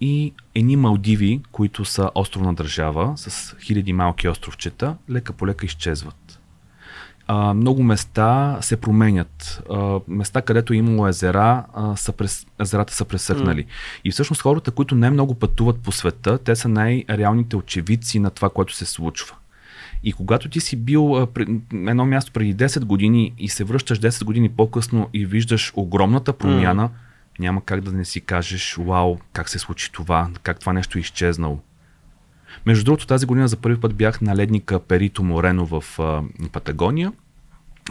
[0.00, 6.40] И едни Малдиви, които са островна държава, с хиляди малки островчета, лека по лека изчезват.
[7.26, 9.62] А, много места се променят.
[9.70, 13.64] А, места, където е имало езера, а, са прес, езерата са пресъхнали.
[13.64, 14.00] Mm.
[14.04, 18.74] И всъщност хората, които най-много пътуват по света, те са най-реалните очевидци на това, което
[18.74, 19.36] се случва.
[20.04, 21.28] И когато ти си бил
[21.72, 26.32] на едно място преди 10 години и се връщаш 10 години по-късно и виждаш огромната
[26.32, 26.92] промяна, mm.
[27.40, 31.00] няма как да не си кажеш, вау, как се случи това, как това нещо е
[31.00, 31.60] изчезнало.
[32.66, 37.12] Между другото, тази година за първи път бях на ледника Перито Морено в а, Патагония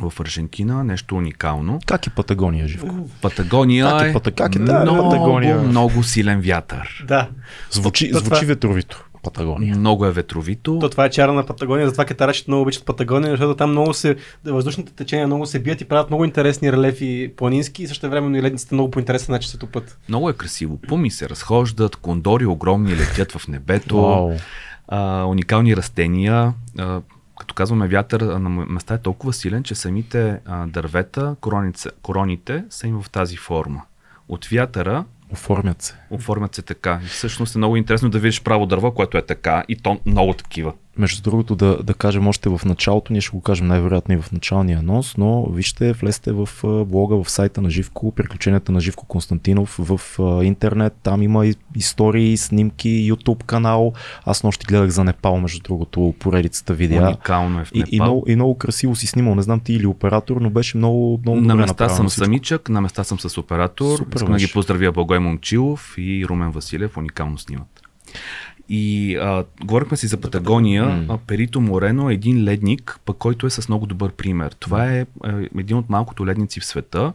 [0.02, 1.80] в Аржентина, нещо уникално.
[1.86, 3.10] Как е Патагония, Живко?
[3.22, 4.32] Патагония как е, Пата...
[4.32, 5.58] как е да, много, Патагония?
[5.58, 7.06] много силен вятър.
[7.08, 7.30] Да.
[7.72, 9.06] Звучи, звучи ветровито.
[9.24, 9.76] Патагония.
[9.76, 10.80] Много е ветровито.
[10.80, 14.16] То това е чара на Патагония, затова китарачите много обичат Патагония, защото там много се,
[14.46, 18.42] въздушните течения много се бият и правят много интересни релефи планински и също времено и
[18.42, 19.98] ледниците много по интересен начин се тупат.
[20.10, 20.78] Много е красиво.
[20.88, 24.42] Пуми се разхождат, кондори огромни летят в небето, wow.
[24.88, 26.54] а, уникални растения.
[26.78, 27.02] А,
[27.40, 32.88] като казваме вятър, на места е толкова силен, че самите а, дървета, короните, короните са
[32.88, 33.82] им в тази форма.
[34.30, 35.96] От вятъра Оформят се.
[36.10, 37.00] Оформят се така.
[37.04, 40.34] И всъщност е много интересно да видиш право дърво, което е така и то много
[40.34, 40.74] такива.
[41.00, 44.32] Между другото, да, да кажем още в началото, ние ще го кажем най-вероятно и в
[44.32, 46.50] началния анонс, но вижте, влезте в
[46.86, 50.00] блога, в сайта на Живко, приключенията на Живко Константинов в
[50.44, 50.94] интернет.
[51.04, 53.94] Там има истории, снимки, YouTube канал.
[54.26, 57.08] Аз нощи гледах за Непал, между другото, поредицата видеа.
[57.08, 57.88] Уникално е в Непал.
[57.92, 59.36] И, и, много, и много красиво си снимал.
[59.36, 62.26] Не знам ти или оператор, но беше много, много На места съм всичко.
[62.26, 63.98] самичък, на места съм с оператор.
[63.98, 66.98] Супер, Искам да ги поздравя Благой Момчилов и Румен Василев.
[66.98, 67.82] Уникално снимат.
[68.70, 70.84] И а, говорихме си за Патагония.
[70.84, 71.18] Mm.
[71.18, 74.56] Перито Морено е един ледник, пък който е с много добър пример.
[74.60, 75.06] Това е, е
[75.58, 77.14] един от малкото ледници в света,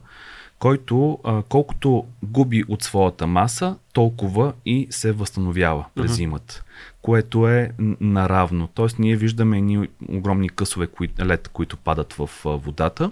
[0.58, 6.14] който а, колкото губи от своята маса, толкова и се възстановява през mm-hmm.
[6.14, 6.64] зимата,
[7.02, 8.68] което е наравно.
[8.74, 13.10] Тоест ние виждаме едни огромни късове кои, лед, които падат в а, водата,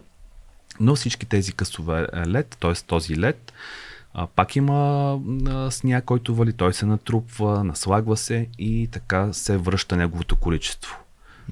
[0.80, 2.72] но всички тези късове лед, т.е.
[2.86, 3.52] този лед,
[4.14, 9.56] а, пак има а, сняг, който вали, той се натрупва, наслагва се и така се
[9.56, 10.98] връща неговото количество.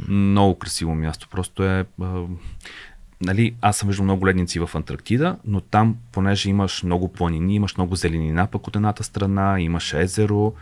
[0.09, 1.29] Много красиво място.
[1.31, 1.87] Просто е.
[2.01, 2.23] А,
[3.21, 7.77] нали, аз съм виждал много ледници в Антарктида, но там, понеже имаш много планини, имаш
[7.77, 10.53] много зеленина пък от едната страна, имаш езеро,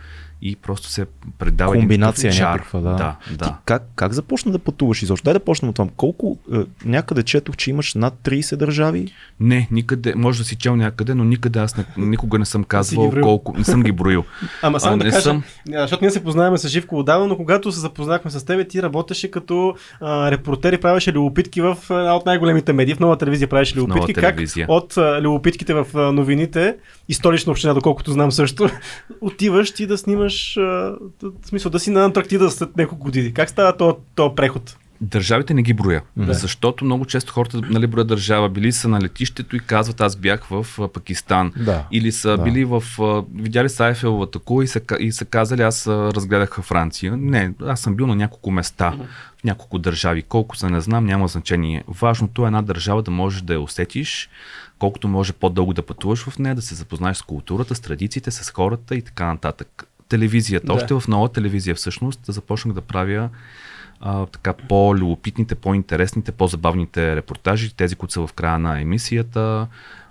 [0.41, 1.05] и просто се
[1.39, 2.95] предава Комбинация един някаква, да.
[2.95, 3.45] да, да.
[3.45, 5.23] Ти как, как започна да пътуваш изобщо?
[5.23, 5.89] Дай да почнем от това.
[5.97, 9.13] Колко, е, някъде четох, че имаш над 30 държави?
[9.39, 13.11] Не, никъде, може да си чел някъде, но никъде аз не, никога не съм казвал
[13.21, 14.23] колко, не съм ги броил.
[14.61, 15.43] Ама само а, да кажа, съм...
[15.73, 19.31] защото ние се познаваме с Живко отдавна, но когато се запознахме с теб, ти работеше
[19.31, 22.95] като а, репортер и правеше любопитки в една от най-големите медии.
[22.95, 24.13] В нова телевизия правеше любопитки.
[24.13, 26.75] Как от а, любопитките в а, новините
[27.09, 28.69] и столична община, доколкото знам също,
[29.21, 30.61] отиваш ти да снимаш имаш, а,
[31.23, 33.33] в смисъл да си на Антарктида след няколко години.
[33.33, 34.77] Как става този то преход?
[35.01, 36.33] Държавите не ги броя, да.
[36.33, 38.49] защото много често хората нали, броят държава.
[38.49, 41.51] Били са на летището и казват аз бях в Пакистан.
[41.57, 41.85] Да.
[41.91, 42.43] Или са да.
[42.43, 42.83] били в...
[43.35, 47.17] Видяли са Айфеловата кула и са, и са казали аз разгледах Франция.
[47.17, 48.93] Не, аз съм бил на няколко места,
[49.37, 50.21] в няколко държави.
[50.21, 51.83] Колко са не знам, няма значение.
[51.87, 54.29] Важното е една държава да можеш да я усетиш,
[54.79, 58.49] колкото може по-дълго да пътуваш в нея, да се запознаеш с културата, с традициите, с
[58.49, 60.67] хората и така нататък телевизията.
[60.67, 60.73] Да.
[60.73, 63.29] Още в нова телевизия всъщност започнах да правя
[64.01, 69.67] а, така по-любопитните, по-интересните, по-забавните репортажи, тези, които са в края на емисията,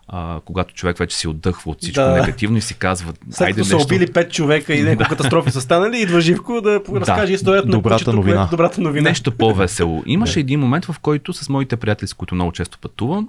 [0.08, 2.20] а, когато човек вече си отдъхва от всичко да.
[2.20, 3.64] негативно и си казва, След нещо...
[3.64, 8.10] са убили пет човека и някакви катастрофи са станали, идва Живко да разкаже историята добрата
[8.10, 8.36] на новина.
[8.36, 9.08] Което, добрата новина.
[9.08, 10.02] Нещо по-весело.
[10.06, 13.28] Имаше един момент, в който с моите приятели, с които много често пътувам,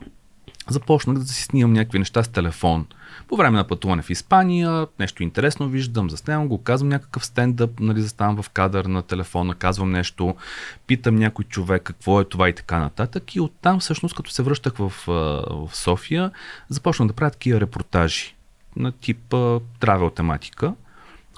[0.69, 2.85] започнах да си снимам някакви неща с телефон.
[3.29, 8.01] По време на пътуване в Испания, нещо интересно виждам, заснемам го, казвам някакъв стендъп, нали,
[8.01, 10.35] заставам в кадър на телефона, казвам нещо,
[10.87, 13.35] питам някой човек какво е това и така нататък.
[13.35, 16.31] И оттам всъщност, като се връщах в, в София,
[16.69, 18.35] започнах да правя такива репортажи
[18.75, 19.35] на тип
[19.79, 20.73] травел тематика,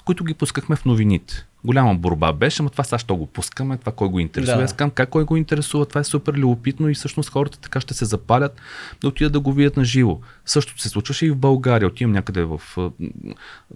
[0.06, 3.92] които ги пускахме в новините голяма борба беше, но това сега ще го пускаме, това
[3.92, 4.58] кой го интересува.
[4.58, 4.64] Да.
[4.64, 7.94] Аз казвам как кой го интересува, това е супер любопитно и всъщност хората така ще
[7.94, 8.62] се запалят
[9.02, 10.20] да отидат да го видят на живо.
[10.46, 11.88] Същото се случваше и в България.
[11.88, 12.62] Отивам някъде в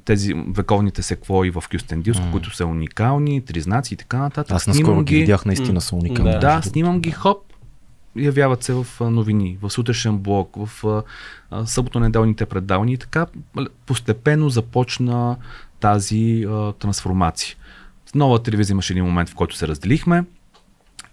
[0.06, 2.32] тези вековните секвои в Кюстендилско, mm.
[2.32, 4.56] които са уникални, тризнаци и така нататък.
[4.56, 6.32] Аз наскоро ги видях, наистина са уникални.
[6.32, 7.38] Да, да снимам ги хоп,
[8.15, 11.04] явяват се в новини, в сутрешен блок, в
[11.65, 13.26] съботно-неделните предавания и така
[13.86, 15.38] постепенно започна
[15.80, 17.56] тази а, трансформация
[18.15, 20.23] нова телевизия имаше един момент, в който се разделихме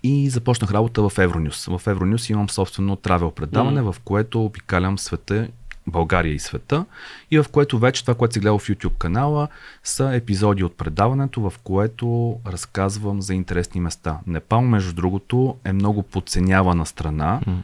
[0.03, 1.67] и започнах работа в Евронюс.
[1.67, 3.93] В Евронюс имам собствено травел предаване, mm.
[3.93, 5.49] в което обикалям света
[5.87, 6.85] България и света
[7.31, 9.49] и в което вече това, което си гледал в YouTube канала,
[9.85, 14.19] са епизоди от предаването, в което разказвам за интересни места.
[14.27, 17.57] Непал, между другото, е много подценявана страна mm.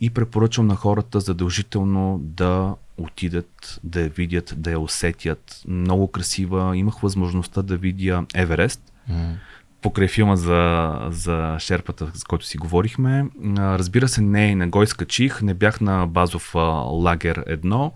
[0.00, 5.62] и препоръчвам на хората задължително да отидат, да я видят, да я усетят.
[5.68, 6.76] Много красива.
[6.76, 8.92] Имах възможността да видя Еверест.
[9.10, 9.34] Mm.
[9.82, 13.26] покрай филма за, за шерпата, с който си говорихме.
[13.58, 17.92] Разбира се, не, не го изкачих, не бях на базов лагер едно.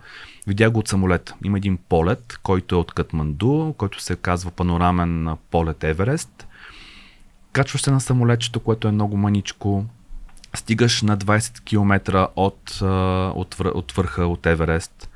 [0.46, 1.34] Видях го от самолет.
[1.44, 6.46] Има един полет, който е от Катманду, който се казва панорамен полет Еверест.
[7.52, 9.84] Качваш се на самолетчето, което е много маничко.
[10.54, 12.78] Стигаш на 20 км от,
[13.36, 15.10] от, от върха от Еверест.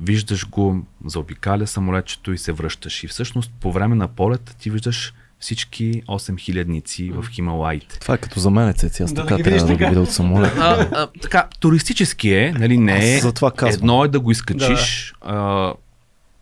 [0.00, 3.04] Виждаш го, заобикаля самолетчето и се връщаш.
[3.04, 7.98] И всъщност по време на полет ти виждаш всички 8 хилядници в Хималаите.
[7.98, 9.02] Това е като за мен, цеци.
[9.02, 10.52] Аз да, така трябва да го видя от самолет.
[10.58, 13.20] А, а, така, туристически е, нали не е.
[13.20, 13.74] За това казвам.
[13.74, 15.32] Едно е да го изкачиш, да.
[15.32, 15.74] а,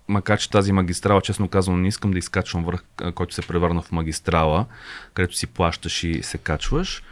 [0.08, 2.82] макар че тази магистрала, честно казвам, не искам да изкачвам върх,
[3.14, 4.66] който се превърна в магистрала,
[5.14, 7.02] където си плащаш и се качваш.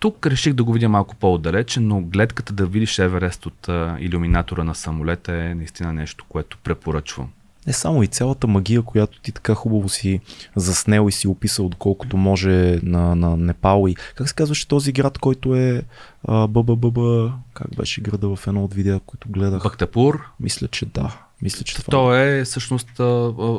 [0.00, 4.64] Тук реших да го видя малко по-отдалече, но гледката да видиш Еверест от а, иллюминатора
[4.64, 7.28] на самолета е наистина нещо, което препоръчвам
[7.66, 10.20] не само и цялата магия, която ти така хубаво си
[10.56, 15.18] заснел и си описал, доколкото може на, на Непал и как се казваше този град,
[15.18, 15.82] който е
[16.28, 16.98] БББ,
[17.54, 19.62] как беше града в едно от видеа, които гледах?
[19.62, 20.30] Бактапур?
[20.40, 21.16] Мисля, че да.
[21.42, 21.90] Мисля, че това.
[21.90, 22.88] То е всъщност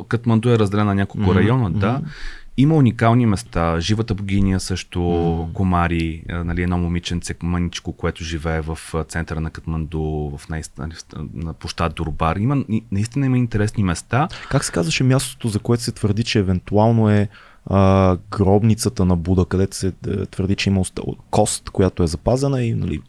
[0.08, 1.34] Катманду е разделена на няколко mm-hmm.
[1.34, 2.00] района, да.
[2.00, 2.08] Mm-hmm.
[2.56, 3.80] Има уникални места.
[3.80, 5.52] Живата богиня също, mm.
[5.52, 10.02] Комари, нали, едно момиченце, мъничко, което живее в центъра на Катманду,
[10.38, 10.92] в най- нали,
[11.34, 12.36] на площад Дурбар.
[12.36, 14.28] Има, наистина има интересни места.
[14.50, 17.28] Как се казваше мястото, за което се твърди, че евентуално е
[17.66, 20.84] а, гробницата на Буда, където се е, твърди, че има
[21.30, 23.00] кост, която е запазена и нали,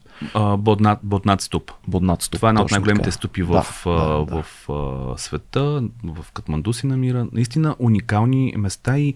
[0.58, 1.72] Боднат, Боднат ступ.
[1.88, 2.40] Боднат ступ.
[2.40, 4.42] Това е една от най-големите ступи в, да, да, да.
[4.44, 7.28] в, в света, в Катманду си намира.
[7.32, 9.14] Наистина уникални места и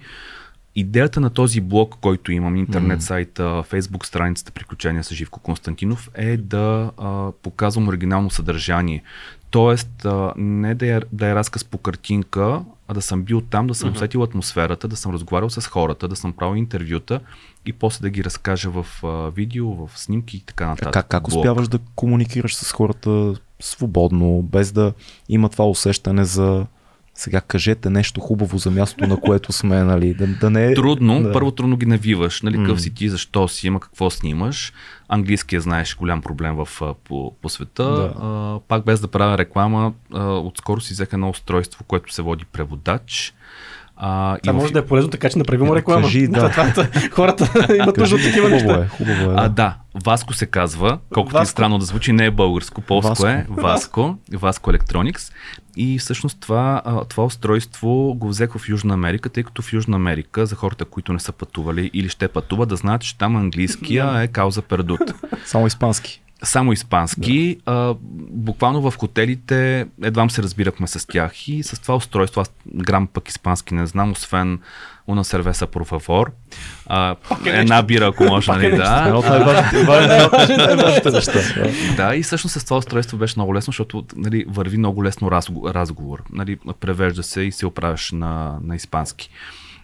[0.78, 6.38] идеята на този блог, който имам, интернет сайта, фейсбук страницата Приключения с Живко Константинов е
[6.38, 9.04] да а, показвам оригинално съдържание.
[9.50, 13.68] Тоест, а, не да е, да е разказ по картинка, а да съм бил там,
[13.68, 13.96] да съм uh-huh.
[13.96, 17.20] усетил атмосферата, да съм разговарял с хората, да съм правил интервюта
[17.66, 20.94] и после да ги разкажа в а, видео, в снимки и така нататък.
[20.94, 24.94] Как, как успяваш да комуникираш с хората свободно, без да
[25.30, 26.66] има това усещане за
[27.18, 30.74] сега кажете нещо хубаво за мястото, на което сме, нали, да, да не е...
[30.74, 31.32] Трудно, да.
[31.32, 34.74] първо трудно ги навиваш, нали, какъв си ти, защо си, има какво снимаш.
[35.10, 37.84] Английския знаеш голям проблем в, по, по света.
[37.84, 38.14] Да.
[38.22, 42.46] А, пак без да правя реклама, а, отскоро си взех едно устройство, което се води
[42.46, 43.34] преводач.
[44.00, 44.72] А, Това може в...
[44.72, 46.02] да е полезно, така че направим реклама.
[46.02, 46.50] Кажи, да.
[46.50, 48.68] това, това, хората имат нужда от такива неща.
[48.68, 49.36] Хубаво е, хубаво е.
[49.36, 49.42] Да.
[49.42, 53.28] А, да, Васко се казва, колкото е странно да звучи, не е българско, полско Васко.
[53.28, 55.34] е, Васко, Васко Electronics.
[55.78, 60.46] И всъщност това, това устройство го взех в Южна Америка, тъй като в Южна Америка,
[60.46, 64.28] за хората, които не са пътували или ще пътуват, да знаят, че там английския е
[64.28, 65.02] кауза пердут.
[65.46, 67.58] Само испански само испански.
[67.66, 67.72] Да.
[67.72, 67.96] А,
[68.32, 73.30] буквално в хотелите едвам се разбирахме с тях и с това устройство, аз грам пък
[73.30, 74.60] испански не знам, освен
[75.08, 76.32] una cerveza por favor.
[76.86, 79.22] А, една бира, ако може, нали, да.
[81.98, 85.32] Да, и всъщност с това устройство беше много лесно, защото нали, върви много лесно
[85.66, 86.24] разговор.
[86.34, 89.30] Нали, превежда се и се оправяш на, на испански.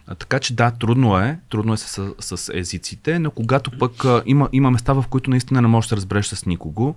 [0.06, 4.22] А, така че да, трудно е, трудно е с, с езиците, но когато пък а,
[4.26, 6.94] има, има места, в които наистина не можеш да се разбереш с никого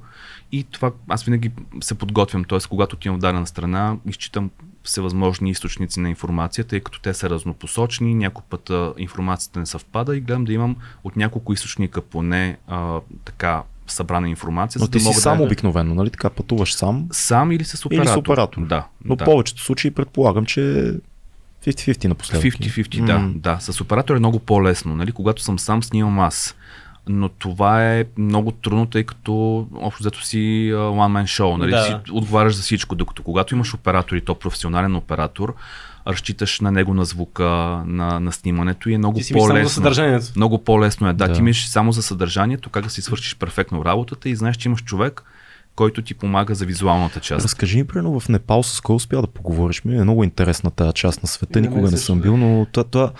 [0.51, 2.59] и това аз винаги се подготвям, т.е.
[2.69, 4.49] когато отивам в дадена страна, изчитам
[4.83, 10.17] всевъзможни източници на информация, тъй като те са разнопосочни, някой път а, информацията не съвпада
[10.17, 14.79] и гледам да имам от няколко източника поне а, така събрана информация.
[14.79, 15.43] Но ти да си сам да...
[15.43, 17.07] обикновено, нали така пътуваш сам?
[17.11, 18.05] Сам или с оператор.
[18.05, 18.65] Или с оператор.
[18.65, 18.87] Да.
[19.05, 19.25] Но да.
[19.25, 20.93] повечето случаи предполагам, че
[21.67, 22.53] 50-50 напоследък.
[22.53, 23.59] 50-50, да, да.
[23.59, 24.95] С оператор е много по-лесно.
[24.95, 25.11] Нали?
[25.11, 26.55] Когато съм сам, снимам аз.
[27.09, 31.57] Но това е много трудно, тъй като общо взето си one man show.
[31.57, 31.71] Нали?
[31.71, 31.83] Да.
[31.83, 32.95] Си отговаряш за всичко.
[32.95, 35.55] Докато когато имаш оператор и то професионален оператор,
[36.07, 37.43] разчиташ на него на звука,
[37.85, 39.47] на, на снимането и е много по-лесно.
[39.47, 40.25] Само за съдържанието.
[40.35, 41.13] Много по-лесно е.
[41.13, 41.33] Да, да.
[41.33, 44.83] ти мислиш само за съдържанието, как да си свършиш перфектно работата и знаеш, че имаш
[44.83, 45.23] човек,
[45.77, 47.43] който ти помага за визуалната част.
[47.43, 49.83] Разкажи ми, примерно в Непал с кой успя да поговориш?
[49.83, 52.67] Ми е много интересна тази част на света, не, никога не, не съм бил, но
[52.71, 53.11] това, това,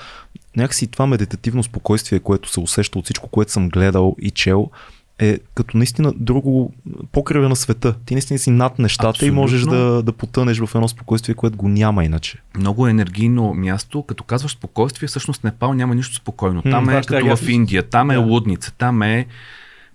[0.57, 4.69] някакси това медитативно спокойствие, което се усеща от всичко, което съм гледал и чел,
[5.19, 6.73] е като наистина друго
[7.11, 7.95] покриве на света.
[8.05, 9.33] Ти наистина си над нещата Абсолютно.
[9.33, 12.37] и можеш да, да потънеш в едно спокойствие, което го няма иначе.
[12.57, 14.03] Много енергийно място.
[14.03, 16.61] Като казваш спокойствие, всъщност Непал няма нищо спокойно.
[16.61, 19.27] Там е като в Индия, там е лудница, там е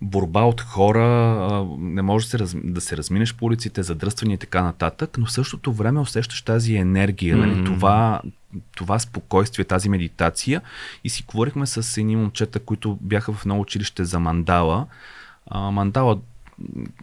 [0.03, 4.39] борба от хора, не може да се, раз, да се разминеш по улиците, задръствания и
[4.39, 7.47] така нататък, но в същото време усещаш тази енергия, mm-hmm.
[7.47, 8.21] нали, това,
[8.77, 10.63] това спокойствие, тази медитация.
[11.05, 14.87] И си говорихме с едни момчета, които бяха в едно училище за мандала.
[15.51, 16.19] А, мандала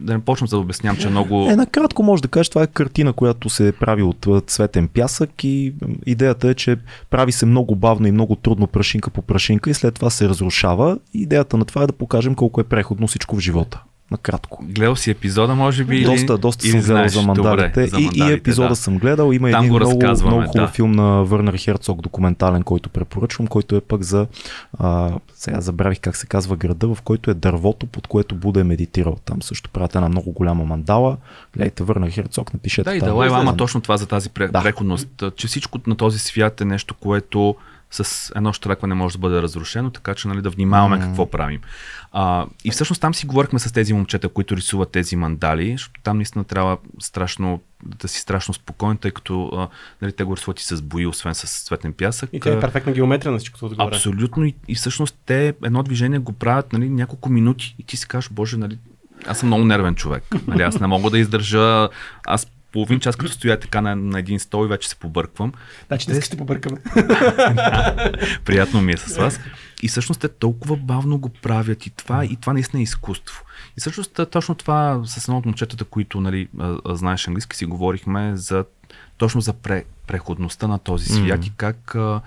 [0.00, 1.48] да не почвам да обяснявам, че много...
[1.50, 5.74] Е, накратко може да кажеш, това е картина, която се прави от цветен пясък и
[6.06, 6.76] идеята е, че
[7.10, 10.98] прави се много бавно и много трудно прашинка по прашинка и след това се разрушава.
[11.14, 14.64] Идеята на това е да покажем колко е преходно всичко в живота накратко.
[14.68, 16.04] Гледал си епизода, може би?
[16.04, 17.68] Доста, доста или съм гледал за мандалите.
[17.68, 18.76] Добре, за мандалите и, и епизода да.
[18.76, 19.32] съм гледал.
[19.32, 20.68] Има Там един много, много хубав да.
[20.68, 24.26] филм на Върнер Херцог, документален, който препоръчвам, който е пък за.
[24.78, 28.64] А, сега забравих как се казва града, в който е дървото, под което Буда е
[28.64, 29.16] медитирал.
[29.24, 31.16] Там също правят една много голяма мандала.
[31.54, 32.90] Гледайте Върнер Херцог, напишете.
[32.90, 35.08] Да, и Далай Лама точно това за тази преходност.
[35.18, 35.30] Да.
[35.30, 37.54] Че всичко на този свят е нещо, което
[37.90, 41.00] с едно штракване може да бъде разрушено, така че нали, да внимаваме mm.
[41.00, 41.60] какво правим.
[42.12, 46.16] А, и всъщност там си говорихме с тези момчета, които рисуват тези мандали, защото там
[46.16, 49.68] наистина трябва страшно да си страшно спокоен, тъй като а,
[50.02, 52.30] нали, те го рисуват и с бои, освен с цветен пясък.
[52.32, 53.86] И те е перфектна геометрия на всичкото отгоре.
[53.86, 54.44] Абсолютно.
[54.44, 58.30] И, и всъщност те едно движение го правят нали, няколко минути и ти си кажеш,
[58.30, 58.78] боже, нали,
[59.26, 60.24] аз съм много нервен човек.
[60.46, 61.88] Нали, аз не мога да издържа.
[62.26, 65.52] Аз половин час, като стоя така на, на един стол и вече се побърквам.
[65.86, 66.80] Значи днес ще побъркаме.
[68.44, 69.40] Приятно ми е с вас.
[69.82, 73.44] И всъщност те толкова бавно го правят и това, и това наистина е изкуство.
[73.76, 76.48] И всъщност точно това с едно от момчетата, които нали,
[76.90, 78.64] знаеш английски, си говорихме за
[79.18, 81.46] точно за пре, преходността на този свят mm-hmm.
[81.46, 82.20] и как а,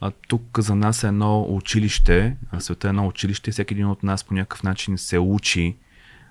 [0.00, 4.24] а, тук за нас е едно училище, света е едно училище, всеки един от нас
[4.24, 5.76] по някакъв начин се учи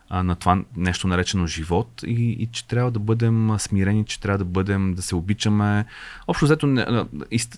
[0.10, 4.38] а, на това нещо наречено живот и, и че трябва да бъдем смирени, че трябва
[4.38, 5.86] да бъдем, да се обичаме.
[6.28, 6.68] Общо взето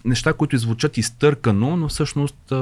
[0.06, 2.54] неща, които звучат изтъркано, но всъщност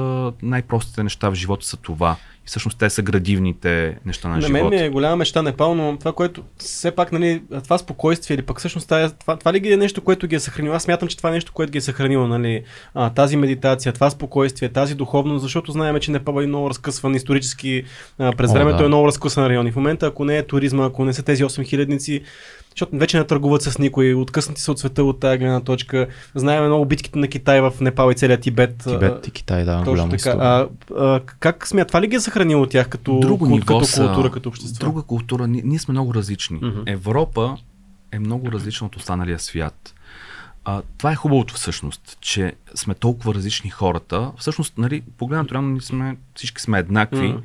[0.42, 4.64] най-простите неща в живота са това всъщност те са градивните неща на, на живота.
[4.64, 8.34] На мен ми е голяма мечта Непал, но това, което все пак, нали, това спокойствие
[8.34, 10.74] или пък всъщност това, това, това ли е нещо, което ги е съхранило?
[10.74, 12.62] Аз смятам, че това е нещо, което ги е съхранило, нали,
[12.94, 17.84] а, тази медитация, това спокойствие, тази духовност, защото знаем, че Непал е много разкъсван исторически,
[18.18, 18.84] а, през О, времето да.
[18.84, 19.66] е много разкъсан район.
[19.66, 22.22] И в момента, ако не е туризма, ако не са тези 8000
[22.70, 26.08] защото вече не търгуват с никой, откъснати са от света от тази гледна точка.
[26.34, 28.78] Знаем много битките на Китай в Непал и целият Тибет.
[28.78, 30.30] Тибет и Китай, да, точно така.
[30.30, 33.84] А, а, как смят, това ли ги е съхранило от тях като, Друго ниво като
[33.84, 34.86] са, култура, като общество?
[34.86, 36.60] Друга култура, ние, ние сме много различни.
[36.60, 36.82] Uh-huh.
[36.86, 37.56] Европа
[38.12, 39.94] е много различна от останалия свят.
[40.64, 44.32] А, това е хубавото всъщност, че сме толкова различни хората.
[44.38, 47.40] Всъщност, нали, погледнато реално ние сме, всички сме еднакви, uh-huh.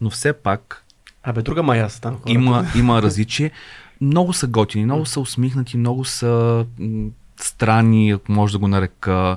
[0.00, 0.84] но все пак
[1.22, 2.32] Абе, друга мая са там хората.
[2.32, 3.50] Има, има различие.
[4.00, 9.36] Много са готини, много са усмихнати, много са м- странни, ако може да го нарека.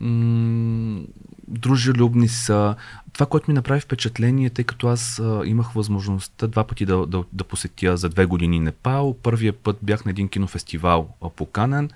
[0.00, 1.00] М-
[1.48, 2.74] дружелюбни са.
[3.12, 7.24] Това, което ми направи впечатление, тъй като аз а, имах възможността два пъти да, да,
[7.32, 9.16] да посетя за две години Непал.
[9.22, 11.90] Първия път бях на един кинофестивал поканен,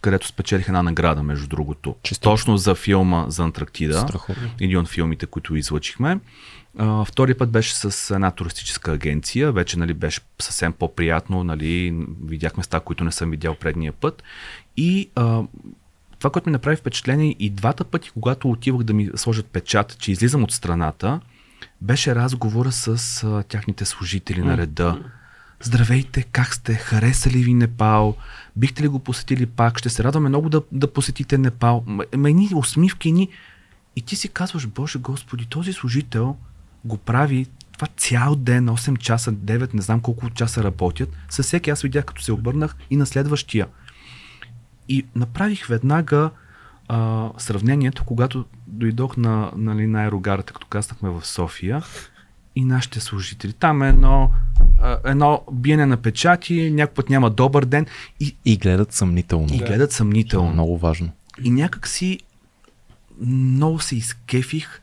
[0.00, 1.94] където спечелих една награда, между другото.
[2.02, 2.30] Чисто.
[2.30, 4.00] Точно за филма за Антарктида.
[4.00, 4.50] Страхотно.
[4.60, 6.20] Един от филмите, които излъчихме.
[6.78, 12.56] Uh, втория път беше с една туристическа агенция, вече нали, беше съвсем по-приятно, нали, видях
[12.56, 14.22] места, които не съм видял предния път.
[14.76, 15.48] И uh,
[16.18, 20.12] това, което ми направи впечатление и двата пъти, когато отивах да ми сложат печат, че
[20.12, 21.20] излизам от страната,
[21.80, 25.02] беше разговора с uh, тяхните служители на реда.
[25.62, 26.74] Здравейте, как сте?
[26.74, 28.16] Хареса ли ви Непал?
[28.56, 29.78] Бихте ли го посетили пак?
[29.78, 31.84] Ще се радваме много да, да посетите Непал.
[32.16, 33.28] Мени усмивки ни.
[33.96, 36.36] И ти си казваш, Боже Господи, този служител
[36.84, 37.46] го прави
[37.78, 41.08] това цял ден, 8 часа, 9, не знам колко часа работят.
[41.28, 43.66] Със всеки аз видях, като се обърнах и на следващия.
[44.88, 46.30] И направих веднага
[46.88, 51.82] а, сравнението, когато дойдох на, нали, на аерогарата, като казахме в София
[52.56, 53.52] и нашите служители.
[53.52, 54.30] Там е едно,
[55.04, 57.86] едно биене на печати, някой път няма добър ден.
[58.20, 59.54] И, и гледат съмнително.
[59.54, 60.52] И гледат съмнително.
[60.52, 61.10] Много важно.
[61.42, 62.20] И някак си
[63.20, 64.80] много се изкефих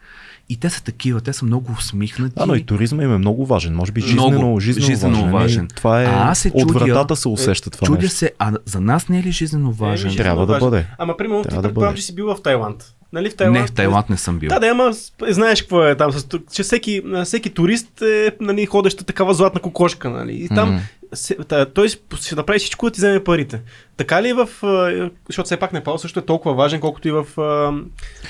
[0.49, 2.35] и те са такива, те са много усмихнати.
[2.37, 3.75] Да, но и туризма им е много важен.
[3.75, 5.31] Може би жизнено, много, жизнено, жизнено важен.
[5.31, 5.67] важен.
[5.67, 8.17] Това е, а аз се чудя, от вратата се усеща това Чудя нещо.
[8.17, 10.11] се, а за нас не е ли жизнено важен?
[10.11, 10.87] Е, Трябва да бъде.
[10.97, 12.94] Ама примерно ти предполагам, че си бил в Тайланд.
[13.15, 14.49] Нали, в Тайланд, не, в Тайланд не съм бил.
[14.49, 14.91] Да, да, ама
[15.29, 16.11] знаеш какво е там,
[16.53, 20.09] че всеки, всеки турист е нали, ходеща такава златна кокошка.
[20.09, 21.37] Нали, и там mm-hmm се,
[21.73, 21.89] той
[22.21, 23.61] ще направи всичко да ти вземе парите.
[23.97, 24.49] Така ли е в...
[25.27, 27.25] Защото все пак Непал също е толкова важен, колкото и в,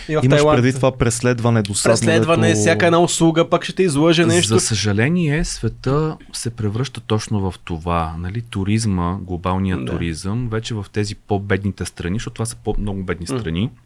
[0.10, 0.58] и в Имаш Тайланд.
[0.58, 2.00] преди това преследване, досадното...
[2.00, 4.54] Преследване, всяка една услуга, пак ще те излъже нещо.
[4.54, 8.16] За съжаление, света се превръща точно в това.
[8.20, 8.42] Нали?
[8.42, 9.92] Туризма, глобалният да.
[9.92, 13.85] туризъм, вече в тези по-бедните страни, защото това са по-много бедни страни, mm.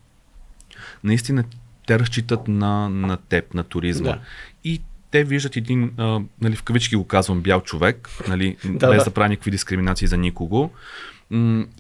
[1.04, 1.44] Наистина
[1.88, 4.12] те разчитат на, на теб, на туризма.
[4.12, 4.20] Да.
[4.64, 4.82] И
[5.12, 9.04] те виждат един, а, нали, в кавички го казвам, бял човек, нали, да, без да.
[9.04, 10.72] да прави никакви дискриминации за никого.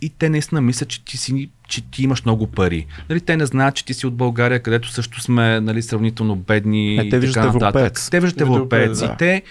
[0.02, 2.86] И те наистина мислят, че ти, си, че ти имаш много пари.
[3.10, 6.98] Нали, те не знаят, че ти си от България, където също сме нали, сравнително бедни.
[6.98, 8.10] Е, те виждат европеец.
[8.10, 9.00] Те виждат европеец.
[9.00, 9.06] Да.
[9.06, 9.44] И те,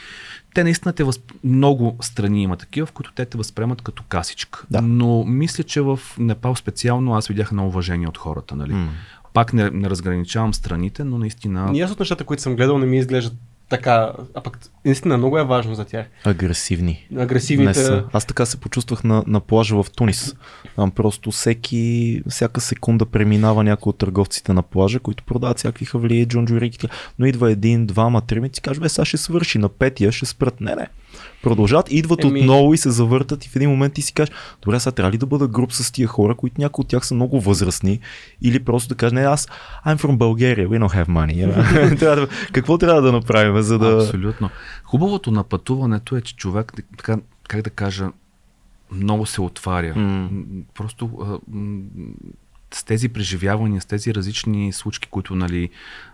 [0.55, 1.33] те наистина те възп...
[1.45, 4.65] много страни има такива, в които те те възприемат като касичка.
[4.71, 4.83] Да.
[4.83, 8.57] Но мисля, че в Непал специално аз видях едно уважение от хората.
[8.57, 8.73] Нали?
[8.73, 8.89] Mm.
[9.35, 11.73] Пак не, не разграничавам страните, но наистина.
[11.73, 13.35] Ние от нещата, които съм гледал, не ми изглеждат
[13.69, 16.07] така, а пък наистина много е важно за тях.
[16.25, 17.09] Агресивни.
[17.17, 17.75] Агресивните.
[17.75, 18.05] са.
[18.13, 20.37] Аз така се почувствах на, на плажа в Тунис.
[20.77, 26.27] Там просто всеки, всяка секунда преминава някой от търговците на плажа, които продават всякакви хавлии,
[26.27, 26.89] джонджурики.
[27.19, 30.27] Но идва един, двама, трима и ти каже, бе, сега ще свърши на петия, ще
[30.27, 30.61] спрат.
[30.61, 30.89] Не, не
[31.43, 32.41] продължават, идват Еми...
[32.41, 35.19] отново и се завъртат и в един момент ти си кажеш, добре, сега трябва ли
[35.19, 38.01] да бъда груп с тия хора, които някои от тях са много възрастни
[38.43, 39.49] или просто да кажеш, не, аз
[39.87, 41.99] I'm from Bulgaria, we don't have money.
[41.99, 43.97] да, какво трябва да направим, за да...
[43.97, 44.51] Абсолютно.
[44.85, 47.17] Хубавото на пътуването е, че човек, така,
[47.49, 48.09] как да кажа,
[48.93, 49.95] много се отваря.
[49.95, 50.63] Mm.
[50.75, 51.11] Просто
[52.75, 55.71] с тези преживявания, с тези различни случки, които нали,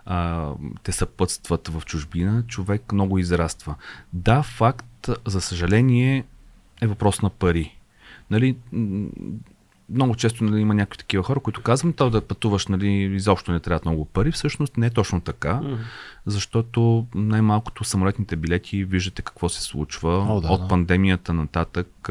[0.07, 0.51] а,
[0.83, 3.75] те съпътстват в чужбина, човек много израства.
[4.13, 4.87] Да, факт,
[5.27, 6.25] за съжаление,
[6.81, 7.77] е въпрос на пари.
[8.31, 8.57] Нали,
[9.91, 13.61] много често нали, има някакви такива хора, които казвам, то да пътуваш, нали, изобщо не
[13.61, 14.31] трябва много пари.
[14.33, 15.79] Всъщност не е точно така, mm-hmm.
[16.27, 20.27] защото най-малкото самолетните билети, виждате какво се случва.
[20.31, 20.69] О, да, От да.
[20.69, 22.09] пандемията нататък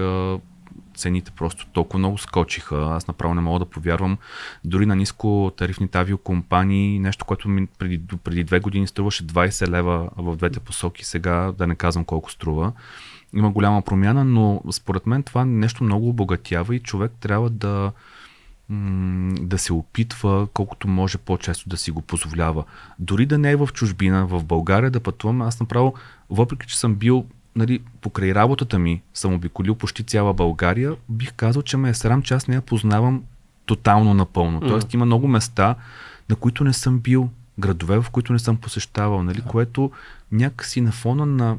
[0.96, 2.88] цените просто толкова много скочиха.
[2.92, 4.18] Аз направо не мога да повярвам.
[4.66, 10.10] Дори на ниско тарифните авиокомпании, нещо, което ми преди, преди две години струваше 20 лева
[10.18, 12.72] в двете посоки, сега да не казвам колко струва.
[13.36, 17.92] Има голяма промяна, но според мен това нещо много обогатява и човек трябва да,
[19.42, 22.64] да се опитва колкото може по-често да си го позволява.
[23.00, 25.94] Дори да не е в чужбина, в България да пътувам, аз направо,
[26.30, 27.26] въпреки че съм бил
[27.56, 32.22] нали, покрай работата ми съм обиколил почти цяла България, бих казал, че ме е срам,
[32.22, 33.24] че аз не я познавам
[33.66, 34.62] тотално напълно.
[34.62, 34.68] Mm.
[34.68, 35.76] Тоест има много места,
[36.30, 37.30] на които не съм бил,
[37.60, 39.48] градове, в които не съм посещавал, нали, yeah.
[39.48, 39.92] което
[40.32, 41.58] някакси на фона на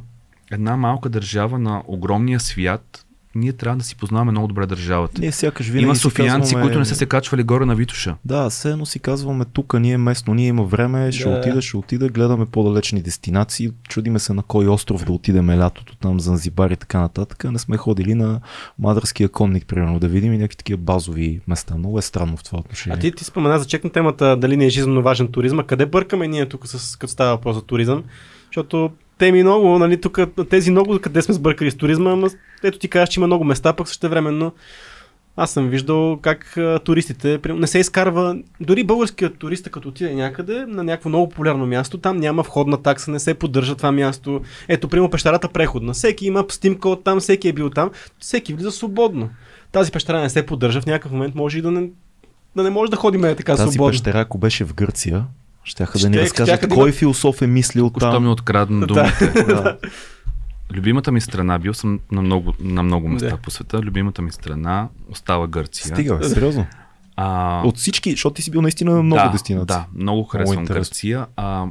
[0.51, 3.04] една малка държава на огромния свят,
[3.35, 5.21] ние трябва да си познаваме много добре държавата.
[5.21, 6.63] Ние сякаш винаги Има софиянци, казваме...
[6.63, 8.17] които не са се качвали горе на Витуша.
[8.25, 11.39] Да, все едно си казваме тук, ние местно, ние има време, ще да.
[11.39, 16.21] отида, ще отида, гледаме по-далечни дестинации, чудиме се на кой остров да отидем лятото, там
[16.21, 17.45] Занзибар и така нататък.
[17.45, 18.41] Не сме ходили на
[18.79, 21.77] Мадърския конник, примерно, да видим и някакви такива базови места.
[21.77, 22.97] Много е странно в това отношение.
[22.99, 25.63] А ти, ти спомена за чекна темата дали не е жизненно важен туризма.
[25.63, 28.05] Къде бъркаме ние тук, с, като става въпрос за туризъм?
[28.47, 30.19] Защото теми много, нали, тук
[30.51, 32.31] тези много, къде сме сбъркали с туризма, ама
[32.63, 34.53] ето ти кажеш, че има много места, пък също времено
[35.37, 40.67] аз съм виждал как а, туристите не се изкарва, дори българският турист, като отиде някъде
[40.67, 44.41] на някакво много популярно място, там няма входна такса, не се поддържа това място.
[44.69, 45.93] Ето, примерно пещерата преходна.
[45.93, 49.31] Всеки има снимка от там, всеки е бил там, всеки влиза свободно.
[49.73, 51.91] Тази пещера не се поддържа, в някакъв момент може и да не,
[52.57, 53.93] да не може да ходим е така Тази свободно.
[53.93, 55.25] Тази пещера, ако беше в Гърция,
[55.65, 58.13] Щяха да ни разкажат да кой философ е мислил там.
[58.13, 59.45] Що ми открадна думите.
[59.45, 59.79] да.
[60.75, 63.37] Любимата ми страна, бил съм на много, на много места да.
[63.37, 65.95] по света, любимата ми страна остава Гърция.
[65.95, 66.67] Стига, бе, сериозно.
[67.17, 67.63] А...
[67.65, 69.67] От всички, защото ти си бил наистина на много да, дестинации.
[69.67, 71.27] Да, много харесвам много Гърция.
[71.37, 71.67] А,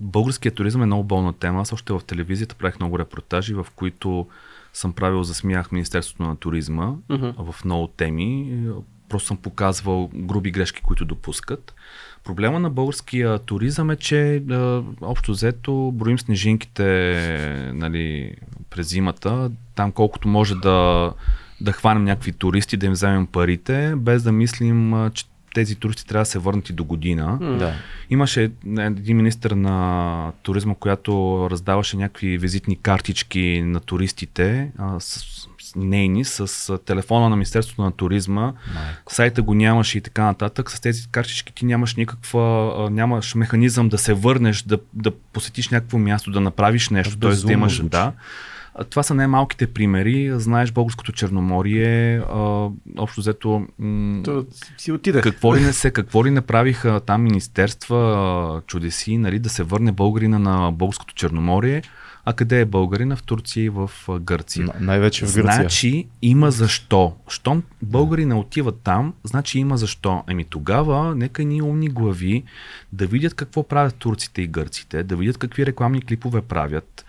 [0.00, 1.60] българският туризъм е много болна тема.
[1.60, 4.26] Аз още в телевизията правих много репортажи, в които
[4.72, 7.52] съм правил за смях Министерството на туризма uh-huh.
[7.52, 8.58] в много теми.
[9.10, 11.74] Просто съм показвал груби грешки, които допускат.
[12.24, 18.34] Проблема на българския туризъм е, че да, общо взето броим снежинките нали,
[18.70, 21.12] през зимата, там колкото може да,
[21.60, 26.22] да хванем някакви туристи, да им вземем парите, без да мислим, че тези туристи трябва
[26.22, 27.38] да се върнат и до година.
[27.58, 27.74] Да.
[28.10, 35.24] Имаше един министр на туризма, която раздаваше някакви визитни картички на туристите а, с,
[35.76, 38.42] нейни с телефона на Министерството на туризма.
[38.74, 39.14] Майко.
[39.14, 40.70] Сайта го нямаше и така нататък.
[40.70, 45.98] С тези картички ти нямаш никаква, нямаш механизъм да се върнеш, да, да посетиш някакво
[45.98, 47.30] място, да направиш нещо, т.е.
[47.34, 47.82] да имаш.
[47.82, 48.12] Да.
[48.90, 50.32] Това са най-малките примери.
[50.34, 52.68] Знаеш българското черноморие, а,
[52.98, 53.66] общо взето.
[53.78, 54.46] М- То,
[54.78, 55.22] си отидах.
[55.22, 59.92] Какво ли не се, какво ли не правиха там министерства, чудеси, нали, да се върне
[59.92, 61.82] българина на българското черноморие.
[62.24, 63.16] А къде е българина?
[63.16, 63.90] В Турция и в
[64.20, 64.68] Гърция.
[64.80, 65.54] най-вече в Гърция.
[65.54, 67.16] Значи има защо.
[67.28, 70.24] Щом българина отиват там, значи има защо.
[70.28, 72.44] Еми тогава, нека ни умни глави
[72.92, 77.04] да видят какво правят турците и гърците, да видят какви рекламни клипове правят.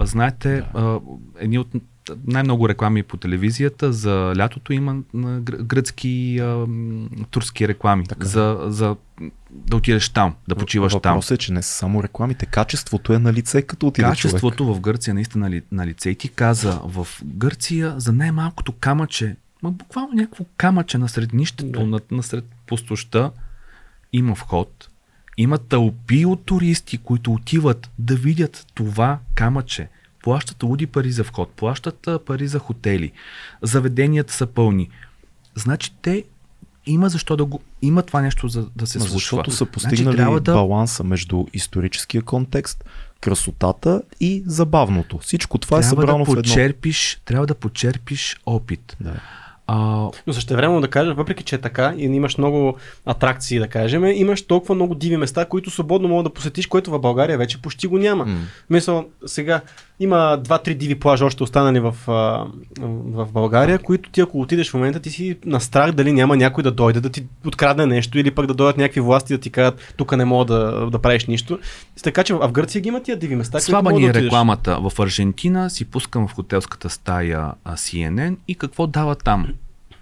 [0.00, 1.00] Знаете, да.
[1.38, 1.68] едни от
[2.26, 4.96] най-много реклами по телевизията за лятото има
[5.42, 6.66] гръцки, а,
[7.30, 8.06] турски реклами.
[8.06, 8.26] Така.
[8.26, 8.96] За, за
[9.50, 11.14] да отидеш там, да почиваш Въпрос там.
[11.14, 12.46] Въпросът е, че не са само рекламите.
[12.46, 14.76] Качеството е на лице, като отиде Качеството човек.
[14.76, 16.10] в Гърция наистина на, на лице.
[16.10, 22.00] И ти каза, в Гърция за най-малкото камъче, ма буквално някакво камъче насред нището, да.
[22.10, 23.30] насред пустоща,
[24.12, 24.88] има вход,
[25.36, 29.88] Има тълпи от туристи, които отиват да видят това камъче.
[30.24, 33.12] Плащат луди пари за вход, плащат пари за хотели,
[33.62, 34.88] заведенията са пълни.
[35.54, 36.24] Значи те
[36.86, 37.60] има защо да го.
[37.82, 39.12] Има това нещо за да се случва.
[39.12, 40.52] Защото са постигнали значи, да...
[40.52, 42.84] баланса между историческия контекст,
[43.20, 45.18] красотата и забавното.
[45.18, 47.24] Всичко това е трябва е събрано да почерпиш, в едно.
[47.24, 48.96] Трябва да почерпиш опит.
[49.00, 49.20] Да.
[49.66, 50.08] А...
[50.26, 54.04] Но също време да кажа, въпреки че е така и имаш много атракции, да кажем,
[54.04, 57.86] имаш толкова много диви места, които свободно могат да посетиш, което в България вече почти
[57.86, 58.26] го няма.
[58.26, 58.36] Mm.
[58.70, 59.60] Мисъл, сега
[60.00, 65.00] има два-три диви плажа още останали в, в България, които ти ако отидеш в момента,
[65.00, 68.46] ти си на страх дали няма някой да дойде да ти открадне нещо или пък
[68.46, 71.58] да дойдат някакви власти да ти кажат тук не мога да, да правиш нищо.
[72.02, 73.60] Така че в Гърция ги има тия диви места.
[73.60, 74.78] Слаба ни е да рекламата.
[74.80, 79.46] В Аржентина си пускам в хотелската стая CNN и какво дава там?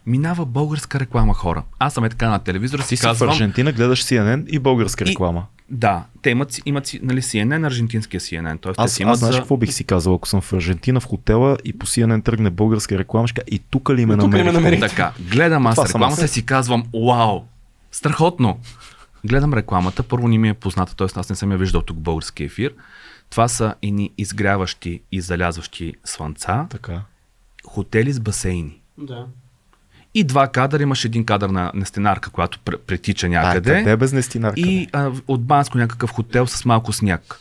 [0.07, 1.63] Минава българска реклама хора.
[1.79, 2.83] Аз съм е така на телевизора.
[2.83, 3.29] Си казвам...
[3.29, 5.47] в Аржентина гледаш CNN и българска реклама.
[5.71, 8.61] И, да, те имат, имат нали, CNN, аржентинския CNN.
[8.61, 9.41] Тоест, аз, те имат аз знаеш за...
[9.41, 12.99] какво бих си казал, ако съм в Аржентина в хотела и по CNN тръгне българска
[12.99, 14.81] реклама, ще и тук ли ме намерих?
[14.81, 17.41] Така, гледам аз рекламата и си казвам, вау,
[17.93, 18.59] страхотно.
[19.25, 21.07] Гледам рекламата, първо не ми е позната, т.е.
[21.17, 22.75] аз не съм я виждал тук български ефир.
[23.31, 26.67] Това са едни изгряващи и залязващи слънца.
[26.71, 27.03] Така.
[27.65, 28.81] Хотели с басейни.
[28.99, 29.27] Да.
[30.15, 33.71] И два кадъра, имаш един кадър на нестенарка, която претича някъде.
[33.71, 34.61] А, къде е без нестенарка?
[34.61, 37.41] И а, от Банско някакъв хотел с малко сняг.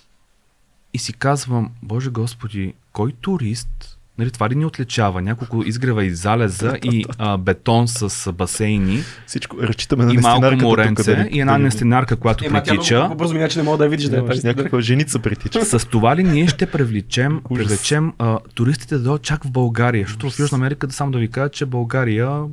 [0.94, 5.22] И си казвам, Боже Господи, кой турист Нали, това ли ни отличава?
[5.22, 9.04] Няколко изгрева и залеза и а, бетон с басейни.
[9.28, 13.08] Всичко разчитаме на и малко моренце тук, и една нестенарка, която Ема, притича.
[13.10, 14.22] По бързо че не мога да видиш да е.
[14.44, 15.66] Някаква женица притича.
[15.66, 20.06] С това ли ние ще привлечем, привлечем а, туристите да дойдат чак в България?
[20.08, 22.44] Защото в Южна Америка, да само да ви кажа, че България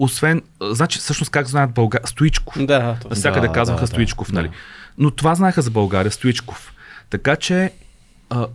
[0.00, 2.64] освен, значи всъщност как знаят България, Стоичков.
[2.64, 4.50] Да, Всякъде да, казваха да, Стоичков, нали?
[4.98, 6.72] Но това знаеха за България, Стоичков.
[7.10, 7.72] Така че
[8.30, 8.46] а,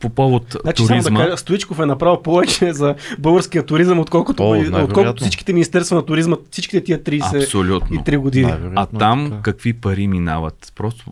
[0.00, 1.02] по повод значи, туризма.
[1.02, 5.96] Само да кажа, Стоичков е направил повече за българския туризъм, отколкото, О, отколкото всичките министерства
[5.96, 7.96] на туризма, всичките тия 30 Абсолютно.
[7.96, 8.52] и 3 години.
[8.74, 9.42] А там така.
[9.42, 10.72] какви пари минават?
[10.74, 11.04] Просто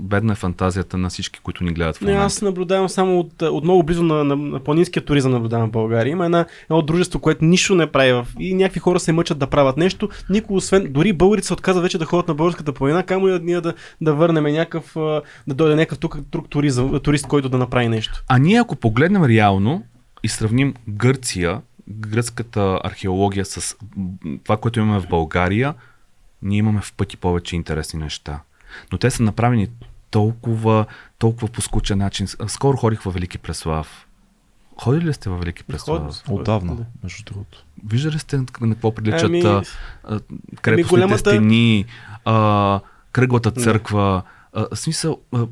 [0.00, 2.20] бедна е фантазията на всички, които ни гледат в момента.
[2.20, 5.72] Не, аз наблюдавам само от, от много близо на, на, на планинския туризъм наблюдавам в
[5.72, 6.10] България.
[6.10, 8.26] Има една, едно дружество, което нищо не прави в...
[8.40, 10.08] и някакви хора се мъчат да правят нещо.
[10.30, 13.60] Никой освен, дори българите се отказват вече да ходят на българската планина, камо и ние
[13.60, 14.92] да, да върнем някакъв,
[15.46, 18.22] да дойде някакъв тук, друг туризъм, турист, който да направи нещо.
[18.32, 19.84] А ние ако погледнем реално
[20.22, 23.76] и сравним Гърция, гръцката археология с
[24.44, 25.74] това, което имаме в България,
[26.42, 28.40] ние имаме в пъти повече интересни неща.
[28.92, 29.68] Но те са направени
[30.10, 30.86] толкова,
[31.18, 32.26] толкова по скучен начин.
[32.46, 34.06] Скоро ходих във Велики Преслав.
[34.76, 36.22] Ходили ли сте във Велики Преслав?
[36.28, 37.64] Отдавна, между другото.
[37.86, 39.42] Виждали сте на какво приличат ами,
[40.62, 41.18] крепостните голямата...
[41.18, 41.84] стени,
[42.24, 42.80] а,
[43.12, 44.22] кръглата църква.
[44.52, 45.46] А, смисъл, а,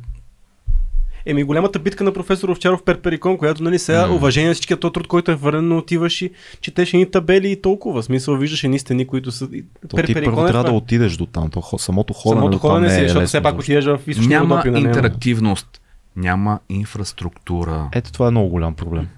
[1.26, 4.10] Еми, голямата битка на професор Овчаров Перперикон, която, нали, сега mm.
[4.10, 7.62] уважение на всичкия този труд, който е върнен, но отиваш и четеш едни табели и
[7.62, 8.02] толкова.
[8.02, 9.48] В смисъл, виждаш едни стени, които са.
[9.88, 11.50] То ти първо е трябва да отидеш до там.
[11.50, 15.80] То, самото ходене самото ходене си, е защото все пак отидеш в източна Няма интерактивност.
[16.16, 17.88] Няма инфраструктура.
[17.92, 19.08] Ето това е много голям проблем.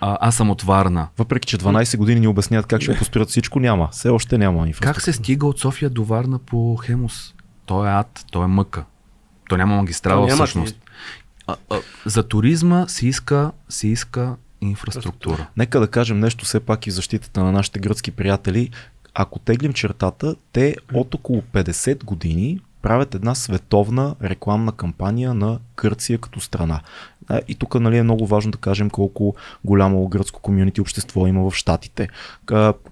[0.00, 1.08] А, аз съм от Варна.
[1.18, 3.88] Въпреки, че 12 години ни обясняват как ще построят всичко, няма.
[3.92, 4.94] Все още няма инфраструктура.
[4.94, 7.34] Как се стига от София до Варна по Хемус?
[7.66, 8.84] То е ад, то е мъка.
[9.48, 10.76] То няма магистрала няма всъщност
[12.06, 15.46] за туризма се иска, се иска инфраструктура.
[15.56, 18.70] Нека да кажем нещо все пак и защитата на нашите гръцки приятели.
[19.14, 26.18] Ако теглим чертата, те от около 50 години правят една световна рекламна кампания на Гърция
[26.18, 26.80] като страна.
[27.48, 31.54] И тук нали, е много важно да кажем колко голямо гръцко комюнити общество има в
[31.54, 32.08] Штатите,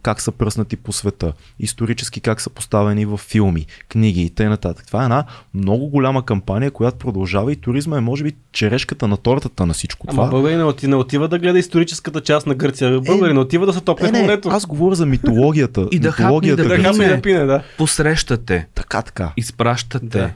[0.02, 4.56] как са пръснати по света, исторически как са поставени в филми, книги и т.н.
[4.56, 5.24] Това е една
[5.54, 10.06] много голяма кампания, която продължава и туризма е може би черешката на тортата на всичко
[10.06, 10.22] това.
[10.22, 13.02] Ама българин не, отива, не отива да гледа историческата част на Гърция.
[13.08, 14.48] Е, не отива да се топне е, в морето.
[14.48, 15.88] Аз говоря за митологията.
[15.90, 17.62] и да митологията, да, да, да, да.
[17.78, 18.68] Посрещате.
[18.74, 19.32] Така, така.
[19.76, 20.18] Изпращате.
[20.18, 20.32] Да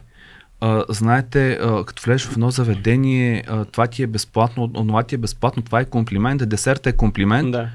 [0.60, 5.14] а, знаете, а, като влезеш в едно заведение, а, това ти е безплатно, онова ти
[5.14, 7.52] е безплатно, това е комплимент, десерт е комплимент.
[7.52, 7.68] Да.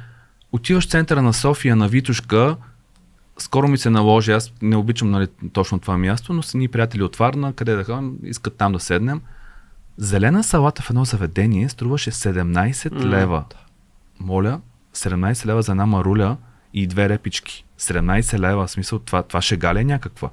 [0.51, 2.57] Отиваш в центъра на София, на Витушка,
[3.37, 7.03] скоро ми се наложи, аз не обичам нали, точно това място, но са ни приятели
[7.03, 9.21] от Варна, къде да ходим, искат там да седнем.
[9.97, 13.05] Зелена салата в едно заведение струваше 17 mm.
[13.05, 13.43] лева.
[14.19, 14.61] Моля,
[14.93, 16.37] 17 лева за една маруля
[16.73, 17.65] и две репички.
[17.79, 20.29] 17 лева, в смисъл, това, това шега ли е някаква?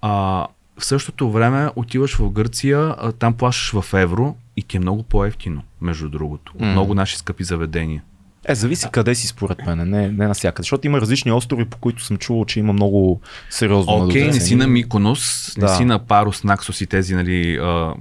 [0.00, 0.46] А,
[0.78, 5.62] в същото време отиваш в Гърция, там плащаш в евро и ти е много по-ефтино,
[5.80, 6.52] между другото.
[6.52, 6.72] Mm.
[6.72, 8.02] Много наши скъпи заведения.
[8.48, 10.62] Е, зависи къде си според мен, не, не навсякъде.
[10.62, 13.20] Защото има различни острови, по които съм чувал, че има много
[13.50, 15.66] сериозно Окей, okay, не си на Миконос, да.
[15.66, 17.94] не си на Парус, Наксос и тези, нали, а,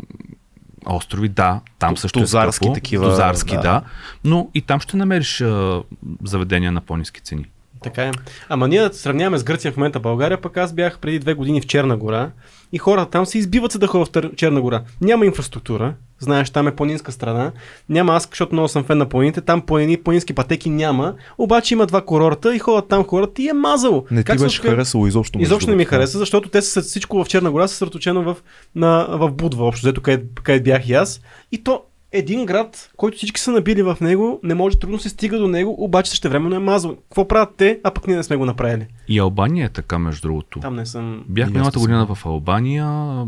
[0.86, 3.10] острови, да, там също Тузарски е скъпо, такива.
[3.10, 3.62] Тузарски, да.
[3.62, 3.82] да.
[4.24, 5.84] Но и там ще намериш а,
[6.24, 7.46] заведения на по-низки цени.
[7.84, 8.12] Така е.
[8.50, 11.66] Ама ние сравняваме с Гърция в момента България, пък аз бях преди две години в
[11.66, 12.32] Черна гора
[12.72, 14.84] и хората там се избиват се да ходят в Черна гора.
[15.02, 17.52] Няма инфраструктура, знаеш, там е планинска страна.
[17.90, 21.86] Няма аз, защото много съм фен на планините, там планини, планински пътеки няма, обаче има
[21.86, 24.06] два курорта и ходят там хората и е мазало.
[24.12, 25.42] Не ти беше харесало изобщо.
[25.42, 28.38] Изобщо не ми хареса, защото те са всичко в Черна гора, съсредоточено в,
[28.76, 31.22] на, в Будва, общо, взето къде, къде бях и аз.
[31.52, 31.82] И то
[32.18, 35.76] един град, който всички са набили в него, не може трудно се стига до него,
[35.78, 36.96] обаче също времено е мазал.
[36.96, 38.88] Какво правят те, а пък ние не сме го направили?
[39.08, 40.60] И Албания е така, между другото.
[40.60, 41.24] Там не съм.
[41.28, 43.26] Бях миналата година в Албания,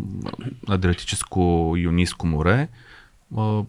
[0.67, 2.67] Адриатическо Юниско море.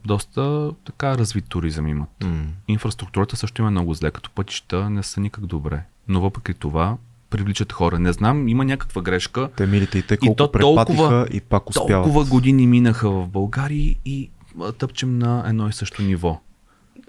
[0.07, 2.09] Доста така развит туризъм имат.
[2.21, 2.45] Mm.
[2.69, 5.83] Инфраструктурата също има много зле, като пътища не са никак добре.
[6.09, 6.97] Но въпреки това,
[7.31, 7.99] привличат хора.
[7.99, 9.49] Не знам, има някаква грешка.
[9.57, 12.05] Те милите и те колко и то толкова, и пак успяват.
[12.05, 14.31] Толкова години минаха в България и
[14.79, 16.41] тъпчем на едно и също ниво.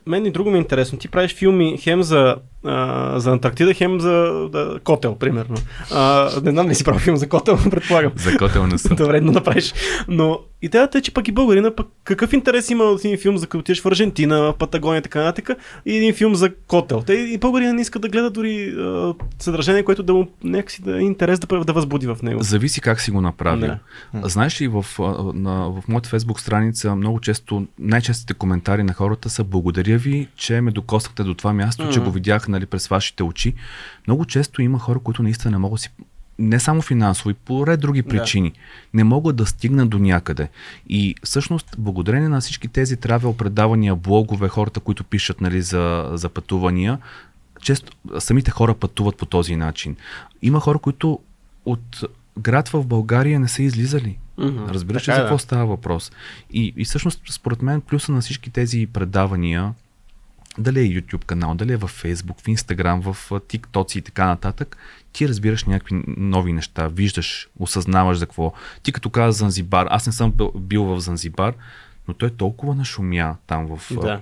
[0.05, 0.99] Мен и друго ми е интересно.
[0.99, 4.11] Ти правиш филми хем за а, за Антарктида, хем за
[4.51, 5.55] да, Котел, примерно.
[5.91, 8.11] А, не знам ли си правил филм за Котел, предполагам.
[8.15, 8.95] За Котел не съм.
[8.95, 9.73] Добре, но направиш.
[10.07, 13.47] Но идеята е, че пък и българина, пък какъв интерес има от един филм за
[13.47, 15.49] като отидеш в Аржентина, в Патагония, така нататък,
[15.85, 17.01] и един филм за Котел.
[17.01, 20.97] Те и българина не иска да гледа дори а, съдържание, което да му някакси да
[20.97, 22.43] е интерес да, да възбуди в него.
[22.43, 23.69] Зависи как си го направил.
[24.13, 24.29] Да.
[24.29, 24.85] Знаеш ли, в,
[25.33, 30.61] на, в моята фейсбук страница много често, най-честите коментари на хората са благодаря ви, че
[30.61, 31.93] ме докоснахте до това място, mm-hmm.
[31.93, 33.53] че го видях нали, през вашите очи.
[34.07, 35.89] Много често има хора, които наистина не могат си
[36.39, 38.57] не само финансово, и по ред други причини, да.
[38.93, 40.49] не могат да стигнат до някъде.
[40.89, 46.29] И всъщност, благодарение на всички тези травел предавания, блогове, хората, които пишат нали, за, за
[46.29, 46.97] пътувания,
[47.61, 49.95] често самите хора пътуват по този начин.
[50.41, 51.19] Има хора, които
[51.65, 52.03] от
[52.39, 54.17] град в България не са излизали.
[54.39, 54.69] Mm-hmm.
[54.69, 55.39] Разбираш ли за какво да.
[55.39, 56.11] става въпрос?
[56.51, 59.73] И, и всъщност, според мен, плюса на всички тези предавания,
[60.59, 64.77] дали е YouTube канал, дали е в Facebook, в Instagram, в TikTok и така нататък,
[65.13, 68.53] ти разбираш някакви нови неща, виждаш, осъзнаваш за какво.
[68.83, 71.53] Ти като каза Занзибар, аз не съм бил в Занзибар,
[72.07, 74.21] но той е толкова нашумя там в да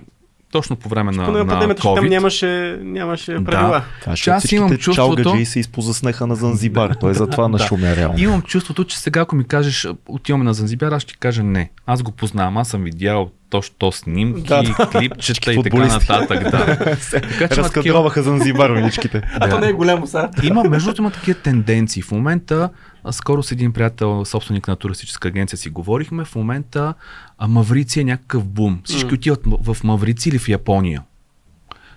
[0.52, 1.94] точно по време на, на, на COVID.
[1.94, 3.82] Там нямаше, нямаше правила.
[4.06, 4.14] Да.
[4.14, 5.36] Това, аз имам чувството...
[5.36, 6.94] и се изпозаснеха на Занзибар.
[7.00, 8.18] Той затова на шумя реално.
[8.18, 11.70] Имам чувството, че сега ако ми кажеш отиваме на Занзибар, аз ще кажа не.
[11.86, 14.90] Аз го познавам, аз съм видял точно то снимки, да, да.
[14.90, 16.50] клипчета и така нататък.
[16.50, 16.76] Да.
[17.10, 19.22] така, че Разкадроваха Занзибар уличките.
[19.40, 20.30] А то не е голямо сега.
[20.42, 22.02] Има, между другото, има такива тенденции.
[22.02, 22.70] В момента
[23.10, 26.24] скоро с един приятел, собственик на туристическа агенция си говорихме.
[26.24, 26.94] В момента
[27.38, 28.80] а Маврици е някакъв бум.
[28.84, 29.14] Всички mm.
[29.14, 31.02] отиват в Маврици или в Япония.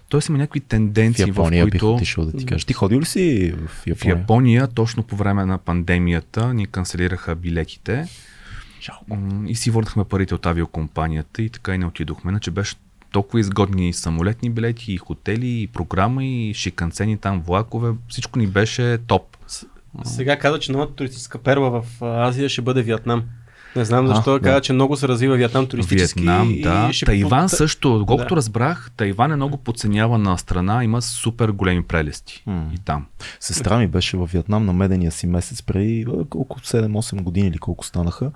[0.10, 1.88] Тоест има някакви тенденции, в, Япония в които...
[1.88, 2.66] бих отишъл да ти кажа.
[2.66, 4.16] Ти ходил ли си в Япония?
[4.16, 8.08] В Япония, точно по време на пандемията, ни канцелираха билетите.
[8.82, 9.18] Жалко.
[9.48, 12.32] И си върнахме парите от авиокомпанията и така и не отидохме.
[12.32, 12.76] Иначе беше
[13.12, 17.94] толкова изгодни самолетни билети, и хотели, и програма, и шиканцени там влакове.
[18.08, 19.38] Всичко ни беше топ.
[20.04, 23.24] Сега каза, че новата туристическа перла в Азия ще бъде Виетнам.
[23.76, 24.62] Не знам защо а, каза, да.
[24.62, 26.20] че много се развива Виетнам туристически.
[26.20, 26.88] Виетнам, да.
[26.90, 28.04] И ще Тайван също.
[28.08, 28.36] Колкото да.
[28.36, 33.06] разбрах, Тайван е много подценявана страна, има супер големи прелести м и там.
[33.40, 37.86] Сестра ми беше в Виетнам на медения си месец преди колко 7-8 години или колко
[37.86, 38.32] станаха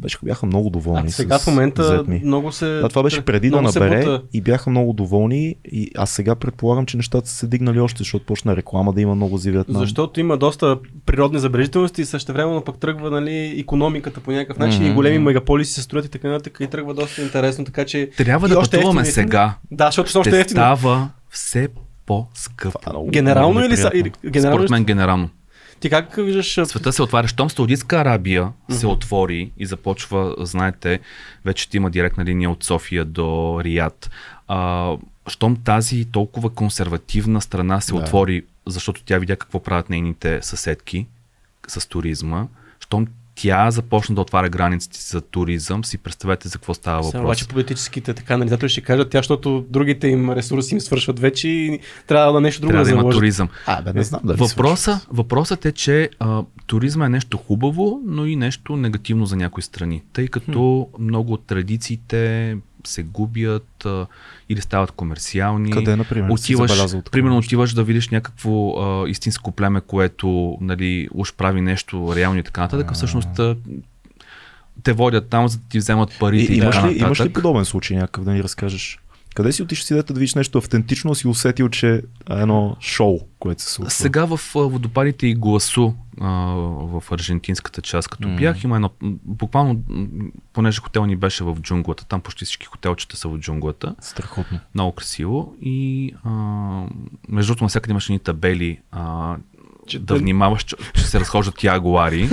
[0.00, 1.08] беше, бяха много доволни.
[1.08, 2.66] А сега с, в момента много се.
[2.66, 5.56] Да, това беше преди да набере и бяха много доволни.
[5.64, 9.14] И аз сега предполагам, че нещата са се дигнали още, защото почна реклама да има
[9.14, 9.80] много за Виетнам.
[9.80, 14.82] Защото има доста природни забележителности и също времено пък тръгва нали, економиката по някакъв начин
[14.82, 14.90] mm-hmm.
[14.90, 17.64] и големи мегаполиси се строят и така нататък и тръгва доста интересно.
[17.64, 18.10] Така че.
[18.16, 19.54] Трябва да пътуваме сега.
[19.70, 20.60] Да, защото още е ефтино.
[20.60, 21.68] Става все
[22.06, 23.06] по-скъпо.
[23.10, 23.90] Генерално или са?
[24.26, 25.28] Генерално Според мен генерално.
[25.80, 26.60] Ти как виждаш?
[26.64, 27.28] Света се отваря.
[27.28, 28.72] Щом Саудитска Арабия mm-hmm.
[28.72, 31.00] се отвори и започва, знаете,
[31.44, 34.10] вече има директна линия от София до Рият.
[34.48, 34.92] А,
[35.28, 37.98] щом тази толкова консервативна страна се да.
[37.98, 41.06] отвори, защото тя видя какво правят нейните съседки
[41.68, 42.46] с туризма,
[42.80, 43.06] щом
[43.42, 47.22] тя започна да отваря границите за туризъм, си представете за какво става въпрос.
[47.22, 51.80] обаче политическите така анализатори ще кажат, тя, защото другите им ресурси им свършват вече и
[52.06, 53.48] трябва да нещо друго трябва да, да има туризъм.
[53.66, 58.26] А, бе, не знам дали Въпроса, въпросът е, че а, туризма е нещо хубаво, но
[58.26, 61.04] и нещо негативно за някои страни, тъй като хм.
[61.04, 64.06] много от традициите се губят а,
[64.48, 65.70] или стават комерциални.
[65.70, 71.60] Къде, например, отиваш, примерно отиваш да видиш някакво а, истинско племе, което нали, уж прави
[71.60, 72.92] нещо реално и така нататък.
[72.94, 73.40] Всъщност
[74.82, 76.52] те водят там, за да ти вземат парите.
[76.52, 78.98] И, и имаш, ли, имаш ли подобен случай някакъв да ни разкажеш?
[79.34, 82.00] Къде си отиш си да видиш нещо автентично, си усетил, че е
[82.30, 83.90] едно шоу, което се случва?
[83.90, 88.38] Сега в водопадите и гласу в аржентинската част, като mm.
[88.38, 88.90] бях, има едно,
[89.24, 89.82] буквално,
[90.52, 93.94] понеже хотел ни беше в джунглата, там почти всички хотелчета са в джунглата.
[94.00, 94.60] Страхотно.
[94.74, 96.30] Много красиво и а,
[97.28, 99.36] между другото навсякъде имаше ни табели, а,
[99.90, 102.28] че да внимаваш, че, че се разхождат ягуари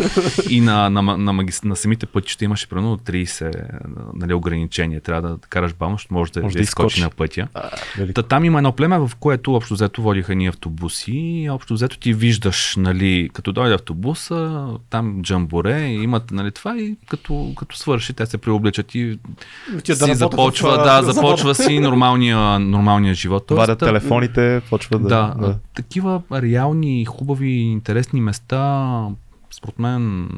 [0.49, 3.68] и на, на, на, на, на самите пътища имаше примерно 30
[4.14, 5.01] нали, ограничения.
[5.01, 7.47] Трябва да караш бавно, ще може да, може да изкочи на пътя.
[8.16, 11.97] Та, там има едно племе, в което общо взето водиха ни автобуси и общо взето
[11.97, 18.14] ти виждаш, нали, като дойде автобуса, там джамборе, имат нали, това и като, като свърши,
[18.14, 19.20] те се преобличат и
[19.84, 23.51] Ти си да започва, в, да, започва си нормалния, нормалния живот.
[23.51, 25.55] Вадят телефоните, почва да, да, да.
[25.76, 29.08] Такива реални, хубави хубави, интересни места,
[29.52, 30.30] според мен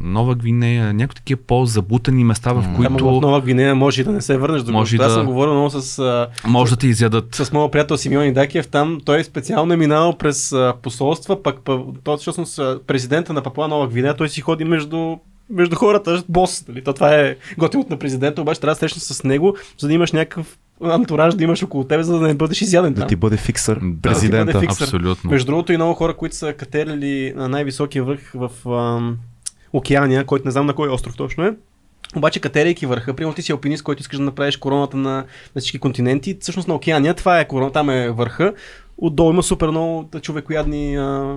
[0.00, 3.08] Нова Гвинея, някои такива по-забутани места, в които...
[3.08, 5.04] Ама в Нова Гвинея може и да не се върнеш до може да...
[5.04, 6.28] Аз съм говорил много с...
[6.46, 7.34] Може да ти изядат.
[7.34, 9.00] С моят приятел Симеон Идакиев там.
[9.04, 11.60] Той специално е минал през посолства, пък
[12.04, 15.16] той всъщност президента на Папуа Нова Гвинея, той си ходи между
[15.50, 16.68] между хората, бос.
[16.68, 16.84] Нали?
[16.84, 20.12] То, това е готиното на президента, обаче трябва да срещнеш с него, за да имаш
[20.12, 22.92] някакъв антураж да имаш около тебе, за да не бъдеш изяден.
[22.92, 24.52] Да ти бъде фиксър, президента.
[24.52, 24.84] Да, бъде фиксър.
[24.84, 25.30] Абсолютно.
[25.30, 29.18] Между другото и много хора, които са катерили на най-високия върх в ам,
[29.72, 31.54] океания, който не знам на кой остров точно е.
[32.16, 35.24] Обаче, катерейки върха, примерно ти си алпинист, който искаш да направиш короната на,
[35.54, 38.54] на всички континенти, всъщност на океания, това е корона, там е върха,
[38.98, 41.36] отдолу има супер много човекоядни а,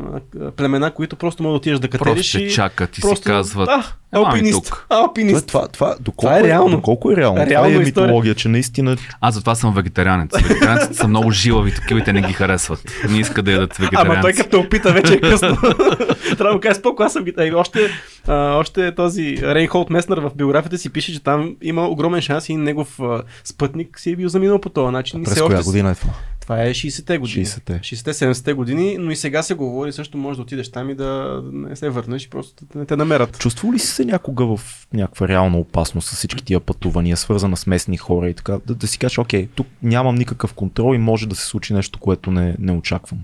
[0.55, 2.31] племена, които просто могат да отидеш да катериш.
[2.33, 3.65] Просто чакат и просто, си казват.
[3.65, 4.65] Да, алпинист.
[4.65, 4.85] Тук.
[4.89, 5.47] алпинист.
[5.47, 6.75] Това, това, това, доколко, това е реално.
[6.75, 7.37] Доколко е реално?
[7.37, 8.07] реално това е история.
[8.07, 8.97] митология, че наистина...
[9.21, 10.31] Аз затова съм вегетарианец.
[10.41, 12.83] Вегетарианците са много жилави, такивите не ги харесват.
[13.09, 14.11] Не иска да ядат вегетарианци.
[14.11, 15.57] Ама той като опита, вече е късно.
[16.37, 17.33] Трябва да му кажа споко, аз съм ги...
[17.55, 17.89] Още,
[18.29, 22.57] а, още този Рейнхолд Меснер в биографията си пише, че там има огромен шанс и
[22.57, 25.23] негов а, спътник си е бил заминал по този начин.
[25.23, 26.13] През коя година е това?
[26.41, 27.45] Това е 60-те години.
[27.45, 27.73] 60-те.
[27.73, 31.75] 60-70-те години, но и сега се говори, също може да отидеш там и да не
[31.75, 33.39] се върнеш и просто да не те намерят.
[33.39, 37.67] Чувствува ли си се някога в някаква реална опасност с всички тия пътувания, свързана с
[37.67, 41.27] местни хора и така, да, да си кажеш, окей, тук нямам никакъв контрол и може
[41.27, 43.19] да се случи нещо, което не, не очаквам?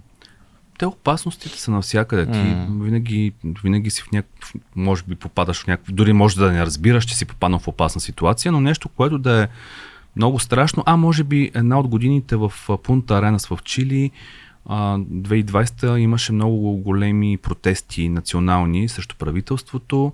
[0.77, 2.25] Те опасностите са навсякъде.
[2.25, 2.83] Ти mm.
[2.83, 7.05] винаги, винаги си в някакъв, може би попадаш в някакъв, дори може да не разбираш,
[7.05, 9.47] че си попаднал в опасна ситуация, но нещо, което да е
[10.15, 10.83] много страшно.
[10.85, 12.53] А може би една от годините в
[12.83, 14.11] Пунта Аренас в Чили,
[14.69, 20.13] 2020 имаше много големи протести национални срещу правителството,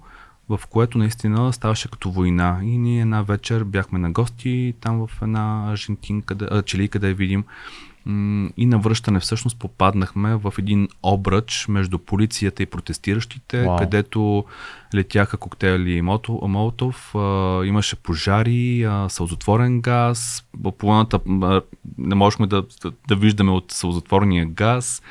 [0.49, 2.59] в което наистина ставаше като война.
[2.63, 7.43] И ние една вечер бяхме на гости там в една аржентинка, Чили, къде видим
[8.57, 13.79] и на връщане всъщност попаднахме в един обръч между полицията и протестиращите, wow.
[13.79, 14.45] където
[14.95, 17.11] летяха коктейли Молотов,
[17.65, 20.45] имаше пожари, сълзотворен газ,
[20.77, 21.19] половината
[21.97, 25.01] не можехме да, да, да виждаме от сълзотворния газ,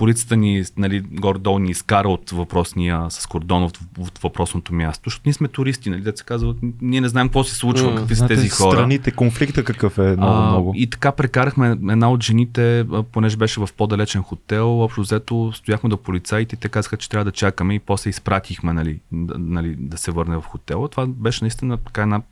[0.00, 5.22] полицията ни нали, горе-долу ни изкара от въпросния с кордон от, от въпросното място, защото
[5.26, 8.26] ние сме туристи, нали, да се казва, ние не знаем какво се случва, какви са
[8.26, 8.76] тези хора.
[8.76, 10.72] Страните, конфликта какъв е много, а, много.
[10.76, 15.96] И така прекарахме една от жените, понеже беше в по-далечен хотел, общо взето стояхме до
[15.96, 19.98] полицаите и те казаха, че трябва да чакаме и после изпратихме нали, да, нали, да
[19.98, 20.88] се върне в хотела.
[20.88, 22.22] Това беше наистина така една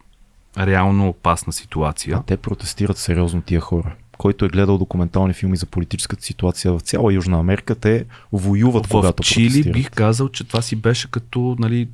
[0.58, 2.16] реално опасна ситуация.
[2.16, 6.80] А те протестират сериозно тия хора който е гледал документални филми за политическата ситуация в
[6.80, 11.56] цяла Южна Америка, те воюват в когато Чили бих казал, че това си беше като,
[11.58, 11.88] нали,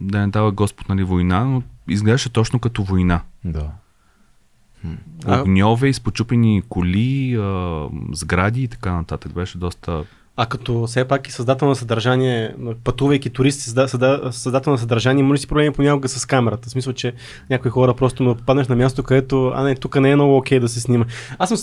[0.00, 3.20] да не дава Господ, нали, война, но изглеждаше точно като война.
[3.44, 3.70] Да.
[5.26, 7.40] Огньове, изпочупени коли,
[8.12, 9.32] сгради и така нататък.
[9.32, 10.04] Беше доста
[10.40, 15.38] а като все пак и създател на съдържание, пътувайки туристи, създател на съдържание, има ли
[15.38, 16.68] си проблеми понякога с камерата?
[16.68, 17.12] В смисъл, че
[17.50, 20.60] някои хора просто ме попаднеш на място, където, а не, тук не е много окей
[20.60, 21.04] да се снима.
[21.38, 21.58] Аз съм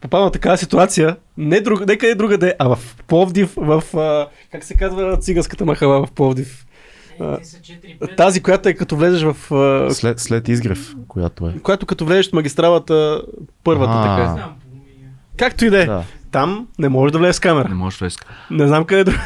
[0.00, 3.82] попаднал в такава ситуация, не, друг, не къде друга да е, а в Пловдив, в,
[3.96, 6.66] а, как се казва циганската махала в Пловдив.
[8.16, 9.52] тази, която е като влезеш в...
[9.54, 9.94] А...
[9.94, 11.54] След, след изгрев, която е.
[11.62, 13.22] Която като влезеш в магистралата
[13.64, 14.48] първата, а така.
[15.36, 15.88] Както и да е.
[16.32, 16.38] Да.
[16.38, 17.68] Там не може да влезе с камера.
[17.68, 18.38] Не може да влезе с камера.
[18.50, 19.16] Не знам къде е друг.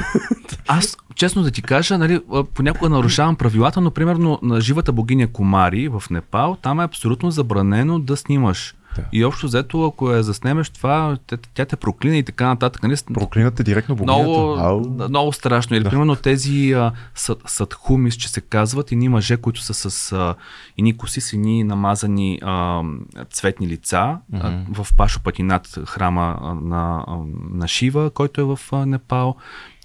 [0.69, 2.21] Аз, честно да ти кажа, нали,
[2.55, 7.99] понякога нарушавам правилата, но примерно на живата богиня Комари в Непал, там е абсолютно забранено
[7.99, 9.05] да снимаш да.
[9.13, 12.83] И общо взето, ако я заснемеш това, тя, тя те проклина и така нататък.
[12.83, 12.97] Нали?
[13.15, 14.23] Проклинате директно богинята.
[14.23, 15.77] Много, много страшно.
[15.77, 15.91] Или да.
[15.91, 20.35] примерно тези а, сад, садхумис, че се казват, и ни мъже, които са с а,
[20.77, 22.83] ини коси, с ини намазани а,
[23.31, 24.65] цветни лица mm-hmm.
[24.79, 27.05] а, в Пашо Патинат, храма на,
[27.51, 29.37] на Шива, който е в а, Непал.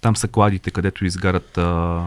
[0.01, 2.01] Там са кладите, където изгарят а,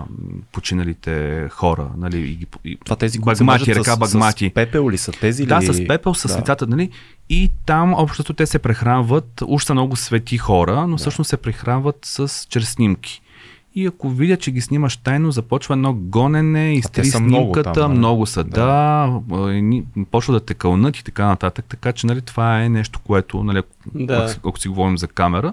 [0.52, 1.90] починалите хора.
[1.96, 4.48] Нали, и, и, Това тези, багмати, река, с, багмати.
[4.48, 5.46] С пепел ли са тези?
[5.46, 5.66] Да, ли?
[5.66, 6.38] с пепел, с да.
[6.38, 6.66] лицата.
[6.66, 6.90] Нали?
[7.28, 10.96] И там общото те се прехранват, уж са много свети хора, но да.
[10.96, 13.22] всъщност се прехранват с, чрез снимки.
[13.74, 17.98] И ако видя, че ги снимаш тайно, започва едно гонене, изтри снимката, много, там, нали?
[17.98, 22.62] много са, да, да почва да те кълнат и така нататък, така че нали, това
[22.62, 23.62] е нещо, което, нали,
[23.94, 24.28] да.
[24.38, 25.52] ако, ако си говорим за камера,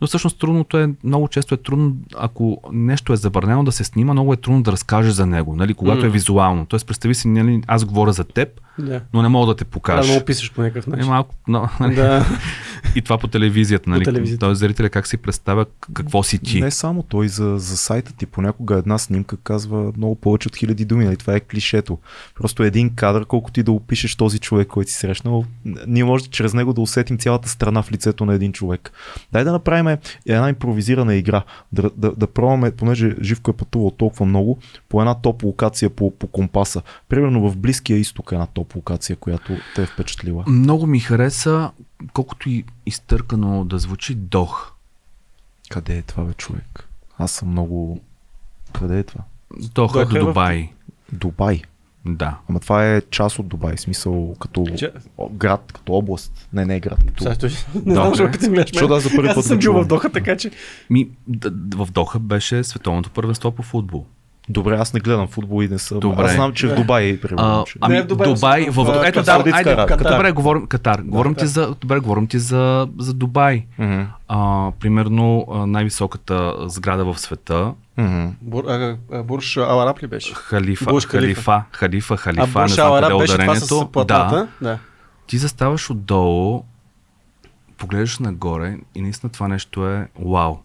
[0.00, 4.12] но всъщност трудното е, много често е трудно, ако нещо е забранено да се снима,
[4.12, 6.06] много е трудно да разкажеш за него, нали, когато mm.
[6.06, 6.66] е визуално.
[6.66, 8.48] Тоест, представи си, нали, аз говоря за теб,
[8.78, 9.00] да.
[9.12, 10.08] но не мога да те покажа.
[10.08, 11.04] Да, но описаш по някакъв начин.
[11.04, 12.26] Е, малко, но, нали, да.
[12.94, 14.04] и това по телевизията, нали?
[14.04, 14.46] По телевизията.
[14.46, 16.60] Тоест, зрителя как си представя какво си ти.
[16.60, 20.84] Не само той за, за сайта ти, понякога една снимка казва много повече от хиляди
[20.84, 21.16] думи, нали?
[21.16, 21.98] Това е клишето.
[22.34, 25.44] Просто един кадър, колкото ти да опишеш този човек, който си срещнал,
[25.86, 28.92] ние може чрез него да усетим цялата страна в лицето на един човек.
[29.32, 34.26] Дай да направим една импровизирана игра, да, да, да пробваме, понеже Живко е пътувал толкова
[34.26, 34.58] много,
[34.88, 36.82] по една топ локация по, по компаса.
[37.08, 40.44] Примерно в Близкия изток е една топ локация, която те е впечатлила.
[40.46, 41.70] Много ми хареса,
[42.12, 44.72] колкото и изтъркано да звучи, Дох.
[45.70, 46.88] Къде е това, бе, човек?
[47.18, 48.00] Аз съм много...
[48.72, 49.20] Къде е това?
[49.74, 50.68] Доха до Дубай.
[51.12, 51.16] В...
[51.16, 51.62] Дубай?
[52.06, 52.38] Да.
[52.48, 54.92] Ама това е част от Дубай, смисъл като Че...
[55.30, 56.48] град, като област.
[56.52, 56.98] Не, не е град.
[57.06, 57.24] Като...
[57.24, 57.46] Също,
[57.86, 60.36] не знам, защо като гледаш Защото аз за първи път съм бил в Доха, така
[60.36, 60.50] че...
[60.90, 61.08] Ми,
[61.74, 64.06] в Доха беше световното първенство по футбол.
[64.48, 66.00] Добре, аз не гледам футбол и не съм.
[66.00, 66.24] Добре.
[66.24, 67.48] Аз знам, че в Дубай, примерно.
[67.48, 70.12] А, ами, не, в Дубай, Дубай в, в, ето, да, айде, Катар.
[70.12, 71.00] Добре, говорим, Катар.
[71.02, 73.66] Говорим ти за, добре, говорим ти за, за Дубай.
[73.80, 74.06] Mm-hmm.
[74.28, 77.72] А, примерно най-високата сграда в света.
[77.98, 78.30] Mm-hmm.
[78.42, 80.34] Бур, а, а, Бурш Алараб ли беше?
[80.34, 83.88] Халифа, Бурш Халифа, Халифа, Халифа, а, не знам къде е ударението.
[83.94, 84.48] Да.
[84.60, 84.78] да.
[85.26, 86.64] Ти заставаш отдолу,
[87.78, 90.56] погледаш нагоре и наистина това нещо е вау.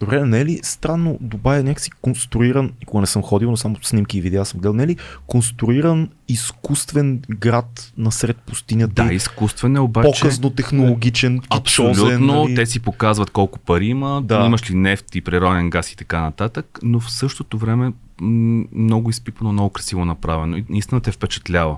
[0.00, 3.76] Добре, не е ли странно Дубай е някакси конструиран, никога не съм ходил, но само
[3.82, 9.04] снимки и видеа съм гледал, не е ли конструиран изкуствен град насред пустинята?
[9.04, 10.20] Да, изкуствен е обаче.
[10.22, 12.54] Показно технологичен, Абсолютно, нали?
[12.54, 14.46] те си показват колко пари има, да.
[14.46, 19.52] имаш ли нефт и природен газ и така нататък, но в същото време много изпипано,
[19.52, 20.56] много красиво направено.
[20.56, 21.76] И наистина те впечатлява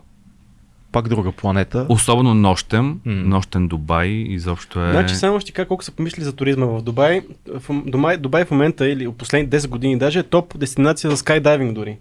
[0.96, 1.86] пак друга планета.
[1.88, 3.24] Особено нощем, mm.
[3.24, 4.90] нощен Дубай, изобщо е...
[4.90, 7.22] Значи само ще кажа колко са помисли за туризма в Дубай.
[7.58, 11.72] В Дубай, Дубай в момента или последните 10 години даже е топ дестинация за скайдайвинг
[11.72, 11.98] дори.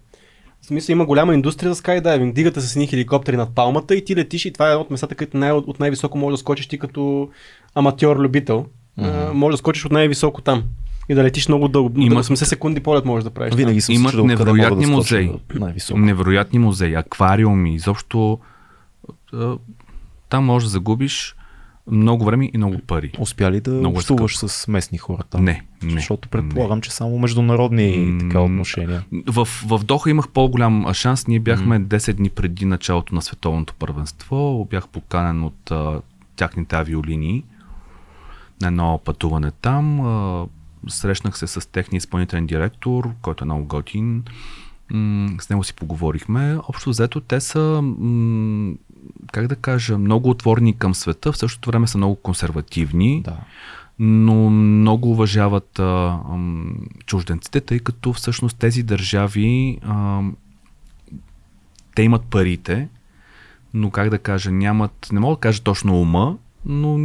[0.62, 2.34] В смисъл има голяма индустрия за скайдайвинг.
[2.34, 5.36] Дигате с едни хеликоптери над палмата и ти летиш и това е от местата, където
[5.36, 7.28] най- от най-високо може да скочиш ти като
[7.74, 8.64] аматьор-любител.
[9.00, 9.32] Mm-hmm.
[9.32, 10.62] може да скочиш от най-високо там
[11.08, 12.00] и да летиш много дълго.
[12.00, 13.54] Има 80 секунди полет можеш да правиш.
[13.54, 15.30] Винаги съм Имат невероятни музеи.
[15.94, 18.38] Невероятни музеи, аквариуми, изобщо
[20.28, 21.36] там можеш да загубиш
[21.90, 23.12] много време и много пари.
[23.18, 25.44] Успя ли да много общуваш с местни хора там?
[25.44, 25.90] Не, не.
[25.90, 26.82] Защото предполагам, не.
[26.82, 29.04] че само международни м- така отношения.
[29.26, 31.26] В, в Доха имах по-голям шанс.
[31.26, 34.66] Ние бяхме м- 10 дни преди началото на световното първенство.
[34.70, 36.00] Бях поканен от а,
[36.36, 37.44] тяхните авиолинии
[38.60, 40.00] на едно пътуване там.
[40.00, 40.46] А,
[40.88, 44.24] срещнах се с техния изпълнителен директор, който е много готин.
[44.90, 46.58] М- с него си поговорихме.
[46.68, 48.74] Общо взето те са м-
[49.32, 53.36] как да кажа, много отворени към света, в същото време са много консервативни, да.
[53.98, 56.18] но много уважават а, а,
[57.06, 60.22] чужденците, тъй като всъщност тези държави а,
[61.94, 62.88] те имат парите,
[63.74, 66.98] но как да кажа, нямат, не мога да кажа точно ума, но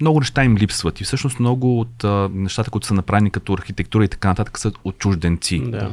[0.00, 4.04] много неща им липсват и всъщност много от а, нещата, които са направени като архитектура
[4.04, 5.58] и така нататък са от чужденци.
[5.58, 5.92] Да.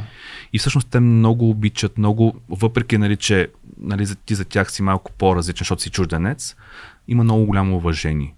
[0.54, 3.48] И всъщност те много обичат, много, въпреки нали, че
[3.82, 6.56] нали, ти за тях си малко по-различен, защото си чужденец,
[7.08, 8.36] има много голямо уважение.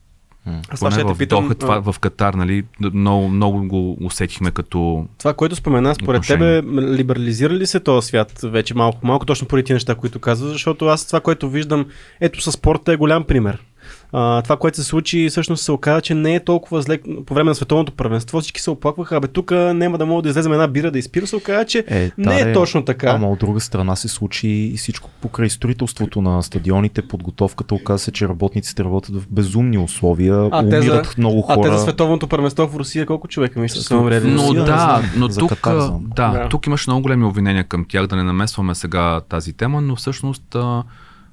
[0.69, 2.63] Аз Поне в питам, Доха, това, в Катар, нали,
[2.93, 5.07] много, много го усетихме като.
[5.17, 6.61] Това, което спомена, според отношение.
[6.61, 10.85] тебе, либерализира ли се този свят вече малко, малко точно поради неща, които казваш, защото
[10.85, 11.85] аз това, което виждам,
[12.19, 13.63] ето със спорта е голям пример
[14.11, 17.49] а, това, което се случи, всъщност се оказа, че не е толкова зле по време
[17.49, 18.39] на световното първенство.
[18.39, 21.35] Всички се оплакваха, абе тук няма да мога да излезем една бира да изпира, се
[21.35, 23.07] оказа, че е, не е, е точно така.
[23.09, 28.11] Ама от друга страна се случи и всичко покрай строителството на стадионите, подготовката, оказа се,
[28.11, 31.59] че работниците работят в безумни условия, а, умират за, много хора.
[31.59, 34.31] А те за световното първенство в Русия колко човека мисля са умрели?
[34.31, 38.23] Но да, но тук, да, да, тук имаш много големи обвинения към тях, да не
[38.23, 40.55] намесваме сега тази тема, но всъщност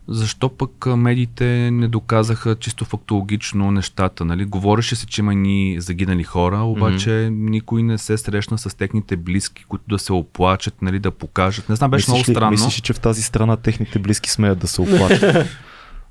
[0.08, 4.24] защо пък медиите не доказаха чисто фактологично нещата?
[4.24, 4.44] Нали?
[4.44, 7.50] Говореше се, че има ни загинали хора, обаче mm-hmm.
[7.50, 11.68] никой не се срещна с техните близки, които да се оплачат, нали, да покажат.
[11.68, 12.50] Не знам, беше мислиш много странно.
[12.50, 15.48] Мислиш, че в тази страна техните близки смеят да се оплачат?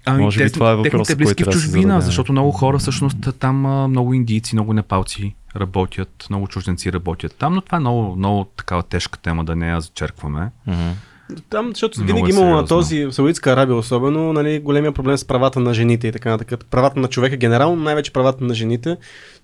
[0.06, 3.40] Ами, Може би това е въпрос, техните близки в чужбина, да защото много хора всъщност
[3.40, 3.56] там
[3.90, 8.84] много индийци, много непалци работят, много чужденци работят там, но това е много, много такава
[8.84, 10.52] тежка тема, да не я зачеркваме.
[10.70, 10.92] Mm-hmm.
[11.50, 15.18] Там, защото много винаги е имало на този, в Саудитска Арабия особено, нали, големия проблем
[15.18, 16.66] с правата на жените и така нататък.
[16.66, 18.98] Правата на човека генерално, най-вече правата на жените.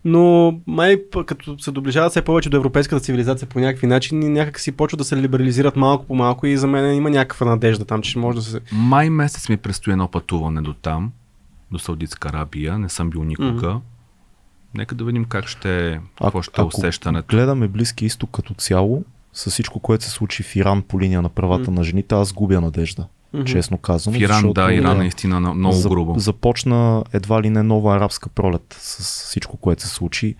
[0.05, 4.71] Но май като се доближават все повече до европейската цивилизация по някакви начини, някак си
[4.71, 8.09] почва да се либерализират малко по малко и за мен има някаква надежда там, че
[8.09, 8.59] ще може да се...
[8.71, 11.11] Май месец ми предстои едно пътуване до там,
[11.71, 12.79] до Саудитска Арабия.
[12.79, 13.67] Не съм бил никога.
[13.67, 13.79] Mm-hmm.
[14.75, 17.35] Нека да видим как ще, какво ще е усещането.
[17.35, 19.03] гледаме Близки изток като цяло,
[19.37, 21.73] с всичко, което се случи в Иран по линия на правата mm.
[21.73, 23.07] на жените, аз губя надежда.
[23.35, 23.45] Mm-hmm.
[23.45, 24.15] Честно казвам.
[24.15, 26.19] В Иран, защото, да, Иран наистина много за, грубо.
[26.19, 30.35] Започна едва ли не нова арабска пролет с всичко, което се случи.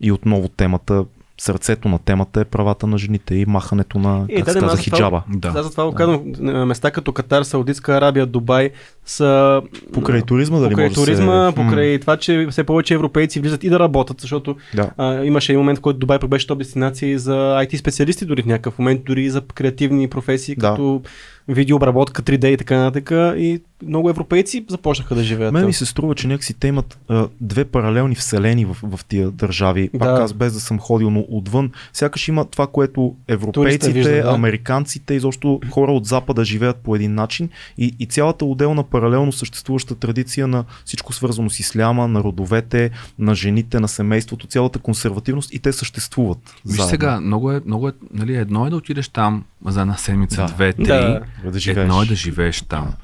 [0.00, 1.04] И отново темата
[1.38, 4.76] сърцето на темата е правата на жените и махането на, е, как да, се каза,
[4.76, 5.22] хиджаба.
[5.28, 5.90] Да, да затова да.
[5.90, 6.22] го казвам.
[6.66, 8.70] Места като Катар, Саудитска Арабия, Дубай
[9.06, 9.62] са...
[9.92, 11.54] Покрай туризма дали покрай може туризма, се...
[11.54, 14.90] покрай това, че все повече европейци влизат и да работят, защото да.
[14.96, 18.46] а, имаше и момент, в който Дубай беше топ дестинация за IT специалисти дори в
[18.46, 20.70] някакъв момент, дори и за креативни професии, да.
[20.70, 21.02] като
[21.48, 23.10] видеообработка 3D и така нататък.
[23.38, 25.52] И много европейци започнаха да живеят.
[25.52, 29.30] Мен ми се струва, че някакси те имат а, две паралелни вселени в, в тия
[29.30, 29.90] държави.
[29.98, 30.22] Пак да.
[30.22, 31.70] аз без да съм ходил, но отвън.
[31.92, 34.30] Сякаш има това, което европейците, вижда, да.
[34.34, 39.94] американците, изобщо хора от Запада живеят по един начин и, и цялата отделна паралелно съществуваща
[39.94, 45.58] традиция на всичко свързано с исляма, на родовете, на жените, на семейството, цялата консервативност и
[45.58, 46.38] те съществуват.
[46.66, 50.36] Виж сега, много е, много е, нали, едно е да отидеш там за една седмица,
[50.36, 50.46] да.
[50.46, 50.84] две, три.
[50.84, 51.20] Да.
[51.42, 51.84] Да живееш.
[51.84, 52.94] Едно е да живееш там.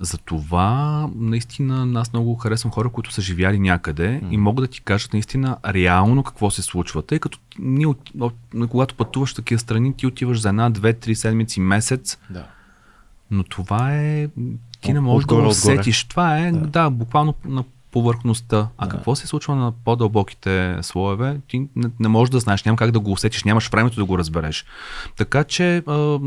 [0.00, 4.30] Затова наистина аз много харесвам хора, които са живяли някъде mm.
[4.30, 7.02] и могат да ти кажат наистина реално какво се случва.
[7.02, 7.86] Тъй като ние,
[8.68, 12.18] когато пътуваш в такива страни, ти отиваш за една, две, три седмици, месец.
[12.30, 12.46] Да.
[13.30, 14.28] Но това е.
[14.80, 16.04] Ти не можеш да го усетиш.
[16.04, 16.66] Това е, да.
[16.66, 18.68] да, буквално на повърхността.
[18.78, 18.90] А да.
[18.90, 23.00] какво се случва на по-дълбоките слоеве, ти не, не можеш да знаеш, няма как да
[23.00, 24.64] го усетиш, нямаш времето да го разбереш.
[25.16, 26.18] Така че а,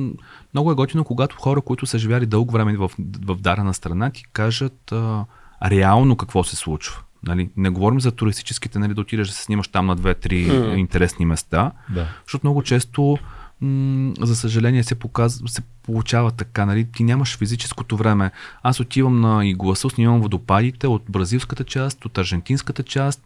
[0.54, 2.92] много е готино, когато хора, които са живяли дълго време в,
[3.26, 5.26] в дарена страна, ти кажат а,
[5.66, 7.02] реално какво се случва.
[7.24, 7.50] Нали?
[7.58, 10.76] Не говорим за туристическите, нали, да отидеш да се снимаш там на две-три mm.
[10.76, 12.08] интересни места, да.
[12.26, 13.18] защото много често
[13.62, 16.88] м- за съжаление се, показва, се получава така, нали?
[16.92, 18.32] Ти нямаш физическото време.
[18.64, 23.24] Аз отивам на Игласо, снимам водопадите от бразилската част, от аржентинската част,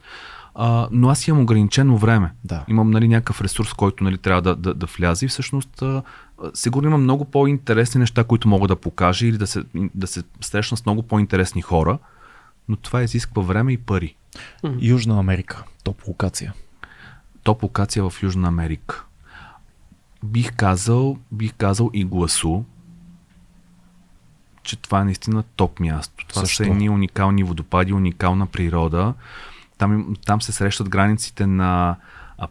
[0.56, 2.32] а, но аз имам ограничено време.
[2.44, 2.66] Да.
[2.68, 6.04] Имам нали, някакъв ресурс, който нали, трябва да, да, да вляза и всъщност а,
[6.54, 9.64] сигурно има много по-интересни неща, които мога да покажа или да се,
[9.96, 11.98] да се срещна с много по-интересни хора,
[12.70, 14.16] но това изисква време и пари.
[14.80, 16.54] Южна Америка, топ локация.
[17.44, 19.08] Топ локация в Южна Америка
[20.24, 22.64] бих казал, бих казал и гласу,
[24.64, 26.26] че това е наистина топ място.
[26.28, 26.56] Това Също.
[26.56, 29.14] са едни уникални водопади, уникална природа.
[29.78, 31.96] Там, там се срещат границите на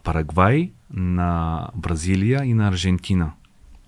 [0.03, 3.31] Парагвай, на Бразилия и на Аржентина.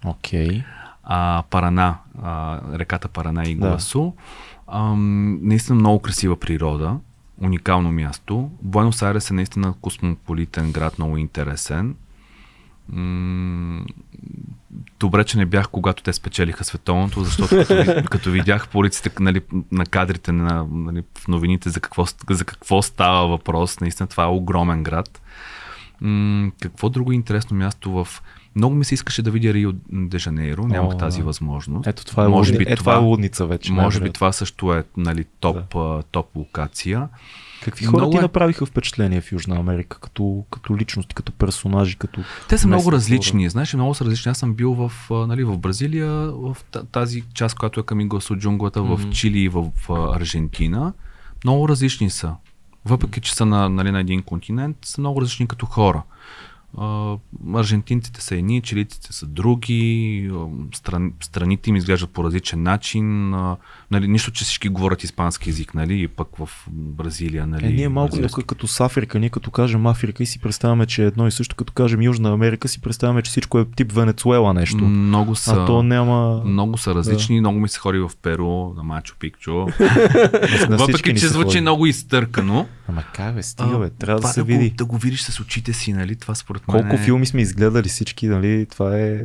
[0.05, 0.63] Okay.
[1.03, 4.11] А, Парана, а, реката Парана и Гласу.
[4.67, 4.95] Да.
[5.41, 6.97] наистина много красива природа,
[7.41, 8.51] уникално място.
[8.61, 11.95] Буенос Айрес е наистина космополитен град, много интересен
[14.99, 19.41] добре, че не бях когато те спечелиха световното, защото като, като видях по улиците нали,
[19.71, 24.27] на кадрите на, нали, в новините за какво, за какво става въпрос, наистина това е
[24.27, 25.21] огромен град.
[26.01, 28.07] М- какво друго интересно място в...
[28.55, 31.87] Много ми се искаше да видя Рио де Жанейро, нямах О, тази възможност.
[31.87, 32.65] Ето това е, може лудни...
[32.65, 33.71] би, е, това, това е лудница вече.
[33.71, 36.03] Може би това също е нали, топ, да.
[36.11, 37.09] топ локация.
[37.63, 38.21] Какви хора много ти е...
[38.21, 42.21] направиха впечатление в Южна Америка, като, като личности, като персонажи, като...
[42.49, 43.49] Те са много различни, хора.
[43.49, 44.29] знаеш, много са различни.
[44.29, 46.57] Аз съм бил в, нали, в Бразилия, в
[46.91, 48.95] тази част, която е към Иглас от джунглата, mm-hmm.
[48.95, 50.93] в Чили и в, в Аржентина.
[51.43, 52.35] Много различни са.
[52.85, 56.03] Въпреки, че са на, нали, на един континент, са много различни като хора.
[56.77, 57.19] Uh,
[57.55, 60.31] аржентинците са едни, чилиците са други,
[60.73, 63.31] стран, страните им изглеждат по различен начин.
[63.31, 63.55] Uh,
[63.91, 67.47] нали, нищо, че всички говорят испански язик, нали, и пък в Бразилия.
[67.47, 68.43] Нали, е, ние малко бразилски.
[68.47, 71.55] като с Африка, ние като кажем Африка и си представяме, че е едно и също,
[71.55, 74.83] като кажем Южна Америка, си представяме, че всичко е тип Венецуела нещо.
[74.83, 76.41] Много са, а то няма...
[76.45, 77.41] Много са различни, да.
[77.41, 79.53] много ми се хори в Перу, на Мачо Пикчо.
[80.69, 81.61] Въпреки, че звучи ходи.
[81.61, 82.67] много изтъркано.
[82.87, 84.69] Ама как бе, стига бе, трябва да се види.
[84.69, 87.05] Да го видиш с очите си, нали, това според мен Колко е...
[87.05, 89.23] филми сме изгледали всички, нали, това е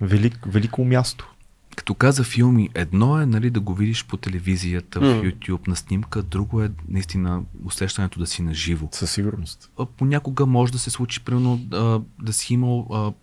[0.00, 1.32] велик, велико място
[1.76, 5.20] като каза филми, едно е нали, да го видиш по телевизията, mm.
[5.20, 8.88] в YouTube, на снимка, друго е наистина усещането да си на живо.
[8.92, 9.70] Със сигурност.
[9.96, 13.14] Понякога може да се случи, примерно, да, да си имал,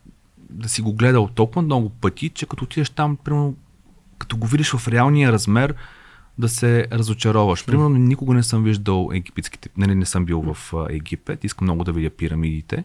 [0.49, 3.55] да си го гледал толкова много пъти, че като отидеш там, примерно,
[4.17, 5.75] като го видиш в реалния размер,
[6.37, 7.65] да се разочароваш.
[7.65, 11.91] Примерно, никога не съм виждал египетските, нали, не съм бил в Египет, искам много да
[11.91, 12.83] видя пирамидите.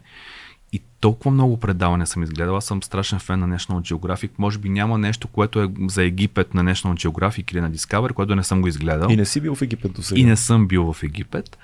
[0.73, 2.57] И толкова много предавания съм изгледал.
[2.57, 4.31] Аз съм страшен фен на National Geographic.
[4.37, 8.35] Може би няма нещо, което е за Египет на National Geographic или на Discovery, което
[8.35, 9.09] не съм го изгледал.
[9.09, 10.21] И не си бил в Египет до сега.
[10.21, 11.57] И не съм бил в Египет.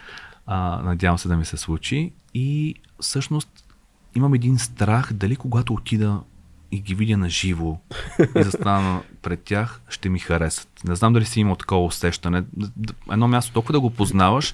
[0.46, 2.12] А, надявам се да ми се случи.
[2.34, 3.66] И всъщност
[4.16, 6.22] имам един страх дали когато отида
[6.72, 7.78] и ги видя на живо
[8.36, 10.70] и застана пред тях, ще ми харесат.
[10.88, 12.44] Не знам дали си имал такова усещане.
[13.12, 14.54] Едно място толкова да го познаваш,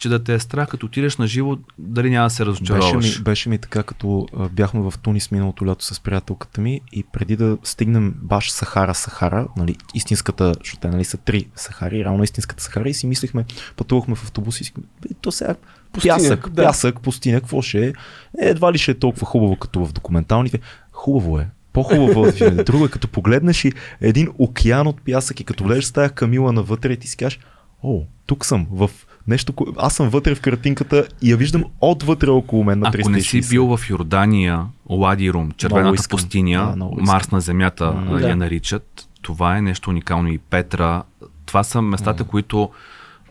[0.00, 2.92] че да те е страх, като отидеш на живо, дали няма да се разочароваш.
[2.92, 7.04] Беше ми, беше ми така, като бяхме в Тунис миналото лято с приятелката ми и
[7.12, 12.24] преди да стигнем баш Сахара, Сахара, нали, истинската, защото те нали, са три Сахари, реално
[12.24, 13.44] истинската Сахара и си мислихме,
[13.76, 14.72] пътувахме в автобус и си,
[15.20, 15.54] то сега
[15.92, 16.62] пустиня, пясък, да.
[16.62, 17.88] пясък, пустиня, какво ще е?
[17.88, 17.92] е?
[18.40, 20.58] Едва ли ще е толкова хубаво, като в документалните.
[20.92, 21.48] Хубаво е.
[21.72, 22.50] По-хубаво е.
[22.50, 26.52] Друго е, като погледнеш и един океан от пясък и като влезеш с тази камила
[26.52, 27.38] навътре и ти си кажеш,
[27.82, 28.90] о, тук съм, в
[29.28, 33.00] нещо, аз съм вътре в картинката и я виждам отвътре около мен на 360.
[33.00, 38.28] Ако не си бил в Йордания, Лади Рум, червената пустиня, да, Марс на земята mm,
[38.28, 41.02] я наричат, това е нещо уникално и Петра.
[41.46, 42.26] Това са местата, mm.
[42.26, 42.70] които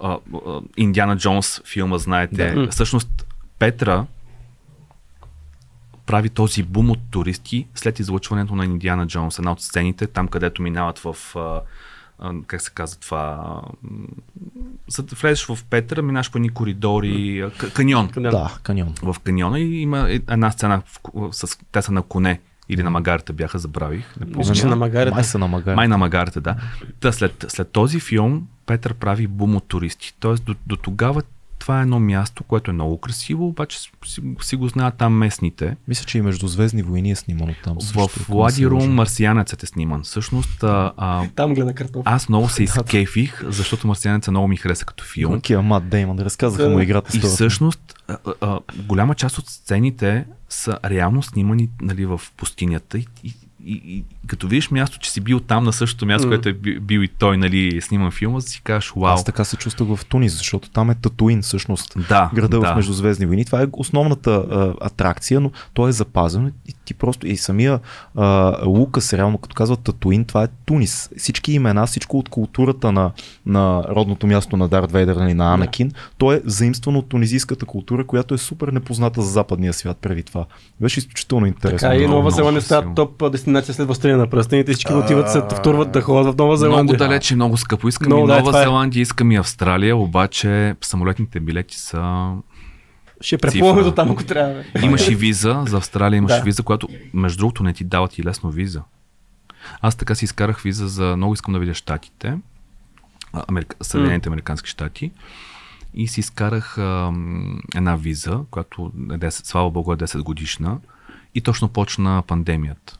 [0.04, 0.18] а,
[0.48, 2.52] а, Индиана Джонс филма, знаете.
[2.52, 2.68] Да.
[2.72, 3.26] Всъщност
[3.60, 4.06] Петра
[6.06, 9.40] прави този бум от туристи след излъчването на Индиана Джонс.
[9.40, 11.62] Една от сцените, там където минават в а,
[12.48, 13.62] как се казва това,
[14.88, 18.10] за да влезеш в Петъра, минаш по едни коридори, каньон.
[18.18, 18.94] Да, каньон.
[19.04, 20.82] В каньона и има една сцена,
[21.32, 22.40] с, те са на коне
[22.70, 24.16] или на магарите бяха, забравих.
[24.20, 24.50] Не помня.
[24.50, 25.14] Мисля, на магарите.
[25.14, 25.76] Май са на магарите.
[25.76, 26.56] Май на магарите, да.
[27.00, 30.16] Та след, след този филм Петър прави бум от туристи.
[30.20, 31.22] Тоест до, до тогава
[31.70, 33.92] това е едно място, което е много красиво, обаче си,
[34.42, 35.78] си го знаят там местните.
[35.88, 37.78] Мисля, че и Междузвездни войни е снимано там.
[37.82, 40.04] В Владирум Марсианецът е сниман.
[40.04, 42.04] Всъщност, а, а, там гледа картоф.
[42.06, 45.34] Аз много се изкефих, защото Марсианецът много ми хареса като филм.
[45.34, 47.18] Окей, Мат Деймон, да разказаха му играта.
[47.18, 53.08] И всъщност, а, а, голяма част от сцените са реално снимани нали, в пустинята и,
[53.24, 53.34] и,
[53.66, 56.30] и, и като видиш място, че си бил там на същото място, mm.
[56.30, 59.14] което е бил и той, нали, сниман филма, си кажеш, вау.
[59.14, 61.94] Аз така се чувствах в Тунис, защото там е Татуин, всъщност.
[62.10, 62.74] Да, града да.
[62.74, 63.46] в Междузвездни войни.
[63.46, 67.80] Това е основната а, атракция, но той е запазен и ти просто и самия
[68.16, 71.10] а, Лукас, реално като казва Татуин, това е Тунис.
[71.18, 73.12] Всички имена, всичко от културата на,
[73.46, 75.96] на родното място на Дарт Вейдер, нали, на Анакин, yeah.
[76.18, 80.46] то е заимствано от тунизийската култура, която е супер непозната за западния свят преди това.
[80.82, 81.90] Беше изключително интересно.
[81.90, 86.02] Така и Нова Зеландия топ дестинация след Възстание на пръстените, всички отиват, се втурват да
[86.02, 86.84] ходят в Нова Зеландия.
[86.84, 87.88] Много далече, много скъпо.
[87.88, 88.64] Искам много, и Нова да, е.
[88.64, 92.32] Зеландия, искам и Австралия, обаче самолетните билети са
[93.22, 94.64] ще препълнем до там, ако трябва.
[94.84, 96.42] Имаш и виза, за Австралия имаш да.
[96.42, 98.82] виза, която между другото не ти дават и лесно виза.
[99.82, 102.38] Аз така си изкарах виза за много искам да видя щатите,
[103.48, 104.32] Америка, Съединените mm.
[104.32, 105.12] американски щати.
[105.94, 107.14] И си изкарах а,
[107.76, 110.78] една виза, която е 10, слава богу е 10 годишна.
[111.36, 112.99] И точно почна пандемията.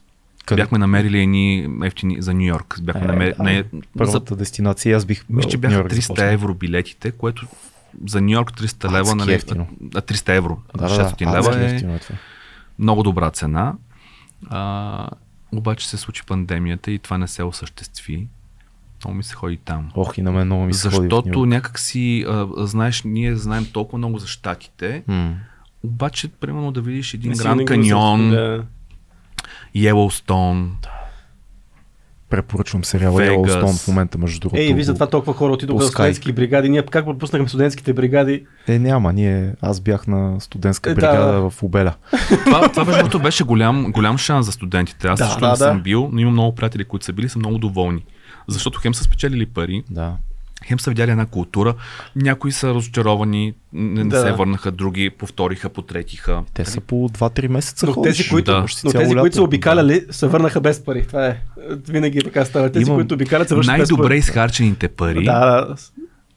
[0.50, 0.62] Къде?
[0.62, 2.78] Бяхме намерили едни ефтини за Нью Йорк.
[2.82, 3.34] Бяхме е, намерили.
[3.38, 3.64] Не,
[3.98, 4.38] първата за...
[4.38, 5.24] дестинация, аз бих.
[5.28, 6.32] Мисля, че бяха 300 започна.
[6.32, 7.46] евро билетите, което
[8.08, 9.66] за Нью Йорк 300 лева, нали, ефтино.
[9.82, 12.00] 300 евро, да, 600 да, лева е, е
[12.78, 13.74] много добра цена.
[14.48, 15.08] А,
[15.52, 18.26] обаче се случи пандемията и това не се осъществи.
[19.04, 19.90] Много ми се ходи там.
[19.94, 21.08] Ох, и на мен много ми се Защото ходи.
[21.14, 25.34] Защото някак си, а, знаеш, ние знаем толкова много за щатите, м
[25.84, 28.64] обаче, примерно да видиш един Гранд каньон, да.
[29.74, 30.76] Йелоустон.
[32.30, 34.60] Препоръчвам сериала Yellowstone в момента, между другото.
[34.60, 36.68] Ей, вижда това толкова хора отидоха в студентски бригади.
[36.68, 38.46] Ние как пропуснахме студентските бригади?
[38.68, 39.12] Е, няма.
[39.12, 41.50] Ние, аз бях на студентска бригада да.
[41.50, 41.94] в Обеля.
[42.44, 45.08] това, това между беше голям, голям шанс за студентите.
[45.08, 45.82] Аз да, също да, не съм да.
[45.82, 48.04] бил, но имам много приятели, които са били, са много доволни.
[48.48, 50.16] Защото хем са спечелили пари, да
[50.64, 51.74] хем са видяли една култура,
[52.16, 54.20] някои са разочаровани, не, да.
[54.20, 56.42] се върнаха, други повториха, потретиха.
[56.54, 58.16] Те са по 2-3 месеца но ходиш.
[58.16, 58.66] Тези, които, да.
[58.84, 60.12] но тези, които са обикаляли, да.
[60.12, 61.06] се върнаха без пари.
[61.06, 61.40] Това е.
[61.88, 62.72] Винаги е така става.
[62.72, 62.96] Тези, Имам...
[62.96, 64.18] които обикалят, се вършат Най-добре без пари.
[64.18, 65.76] изхарчените пари да.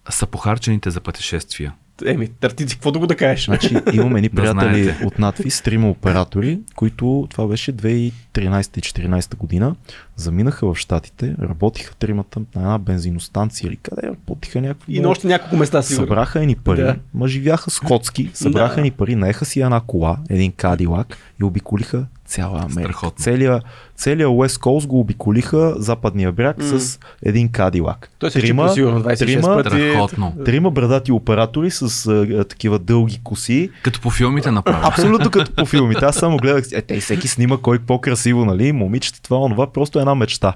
[0.09, 1.73] са похарчените за пътешествия.
[2.05, 3.45] Еми, търтици, какво да го да кажеш?
[3.45, 9.75] Значи, имаме ни приятели да от надвис, трима оператори, които това беше 2013-2014 година,
[10.15, 14.95] заминаха в Штатите, работиха тримата на една бензиностанция или къде работиха някакви.
[14.95, 15.93] И на още няколко места си.
[15.93, 16.95] Събраха ни пари, да.
[17.13, 18.81] ма живяха скотски, събраха да.
[18.81, 23.11] ни пари, наеха си една кола, един кадилак и обиколиха цяла Америка.
[23.15, 23.61] Целия,
[23.95, 26.77] целия Уест Коуст го обиколиха западния бряг mm.
[26.77, 28.09] с един кадилак.
[28.19, 30.43] Той се трима, сигурно 26 трима.
[30.45, 33.69] Трима брадати оператори с а, такива дълги коси.
[33.83, 34.87] Като по филмите направо.
[34.87, 36.05] Абсолютно като по филмите.
[36.05, 38.71] Аз само гледах, е, те всеки снима кой по-красиво, нали?
[38.71, 40.53] Момичета, това, онова, просто една мечта.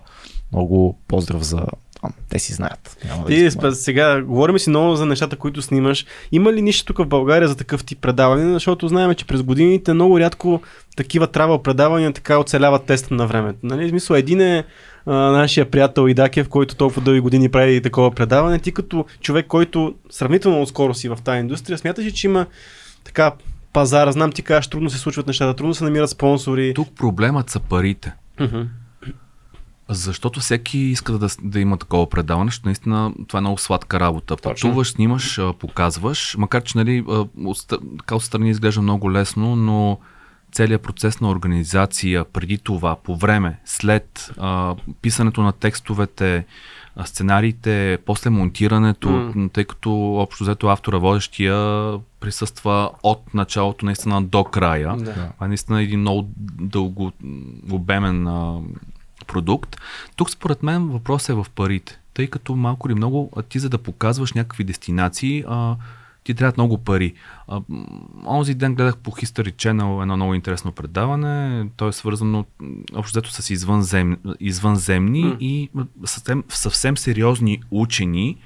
[0.54, 1.66] Много поздрав за
[2.30, 2.98] те си знаят.
[3.28, 6.06] Ти, да сега говорим си много за нещата, които снимаш.
[6.32, 8.54] Има ли нищо тук в България за такъв тип предаване?
[8.54, 10.62] Защото знаем, че през годините много рядко
[10.96, 13.60] такива трава предавания така оцеляват теста на времето.
[13.64, 13.86] Нали?
[13.86, 14.64] В смисъл, един е
[15.06, 18.60] а, нашия приятел Идакев, който толкова дълги години прави такова предаване.
[18.60, 22.46] Ти като човек, който сравнително отскоро си в тази индустрия, смяташ ли, че има
[23.04, 23.32] така
[23.74, 26.74] пазара, знам ти кажеш, трудно се случват нещата, трудно се намират спонсори.
[26.76, 28.14] Тук проблемът са парите.
[28.40, 28.68] Uh-huh.
[29.90, 34.36] Защото всеки иска да, да има такова предаване, защото наистина това е много сладка работа.
[34.36, 34.70] Точно.
[34.70, 37.06] Пътуваш, снимаш, показваш, макар че нали,
[37.98, 40.00] така отстрани изглежда много лесно, но
[40.52, 46.46] целият процес на организация преди това, по време, след а, писането на текстовете,
[47.06, 49.54] сценариите, после монтирането, mm.
[49.54, 54.96] тъй като общо взето автора водещия присъства от началото наистина до края.
[54.98, 55.32] Да.
[55.42, 57.12] Е наистина един много дълго
[57.72, 58.60] обемен а,
[59.28, 59.76] продукт.
[60.16, 62.00] Тук според мен въпросът е в парите.
[62.14, 65.76] Тъй като малко или много ти за да показваш някакви дестинации, а,
[66.24, 67.14] ти трябват много пари.
[67.48, 67.62] А,
[68.26, 71.68] онзи ден гледах по History Channel едно много интересно предаване.
[71.78, 72.46] То е свързано
[72.96, 75.38] общо взето с извънзем, извънземни mm.
[75.40, 75.70] и
[76.06, 78.38] съвсем, съвсем сериозни учени,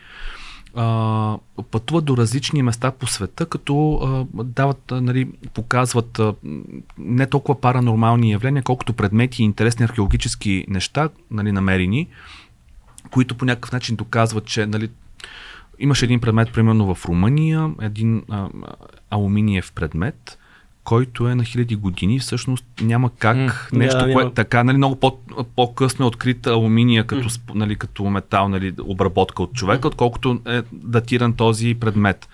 [0.75, 1.37] а,
[1.71, 6.33] пътуват до различни места по света, като а, дават, а, нали, показват а,
[6.97, 12.07] не толкова паранормални явления, колкото предмети и интересни археологически неща, нали, намерени,
[13.11, 14.89] които по някакъв начин доказват, че нали,
[15.79, 18.49] имаше един предмет, примерно в Румъния, един а,
[19.09, 20.37] алуминиев предмет,
[20.83, 24.95] който е на хиляди години, всъщност няма как mm, нещо, да, което така, нали, много
[24.95, 25.17] по,
[25.55, 27.53] по-късно е открит алуминия като, mm.
[27.53, 29.91] нали, като метал, нали, обработка от човека, mm.
[29.91, 32.29] отколкото е датиран този предмет.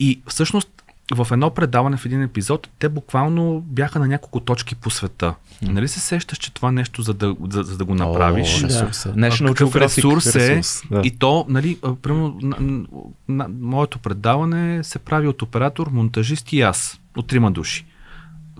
[0.00, 0.68] И всъщност
[1.14, 5.34] в едно предаване, в един епизод, те буквално бяха на няколко точки по света.
[5.64, 5.68] Mm.
[5.68, 9.30] Нали се сещаш, че това нещо, за да, за, за да го направиш, ресурс, да.
[9.46, 11.00] какъв ресурс е, ресурс, да.
[11.04, 12.84] и то, нали, примерно, на, на,
[13.28, 17.86] на, моето предаване се прави от оператор, монтажист и аз от трима души.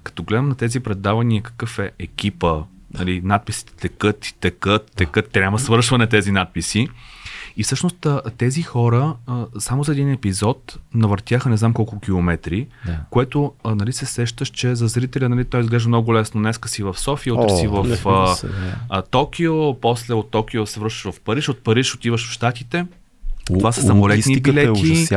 [0.02, 2.62] Като гледам на тези предавания какъв е екипа,
[2.94, 6.88] нали, надписите текат текат, текат, трябва свършване тези надписи.
[7.56, 8.06] И всъщност
[8.38, 9.14] тези хора
[9.58, 13.00] само за един епизод навъртяха не знам колко километри, да.
[13.10, 16.40] което нали, се сещаш, че за зрителя нали, той изглежда много лесно.
[16.40, 18.36] Днеска си в София, утре си в а,
[18.88, 22.86] а, Токио, после от Токио се връщаш в Париж, от Париж отиваш в Штатите.
[23.48, 25.16] Това са самолетни е билети, е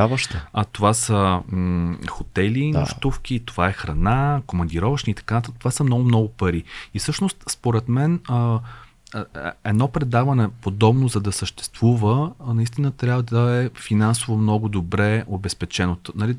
[0.53, 2.79] а това са м- хотели, да.
[2.79, 5.55] нощувки, това е храна, командировъчни и така нататък.
[5.59, 6.63] Това са много, много пари.
[6.93, 8.59] И всъщност, според мен, а,
[9.63, 15.97] едно предаване подобно, за да съществува, наистина трябва да е финансово много добре обезпечено.
[16.15, 16.35] Нали,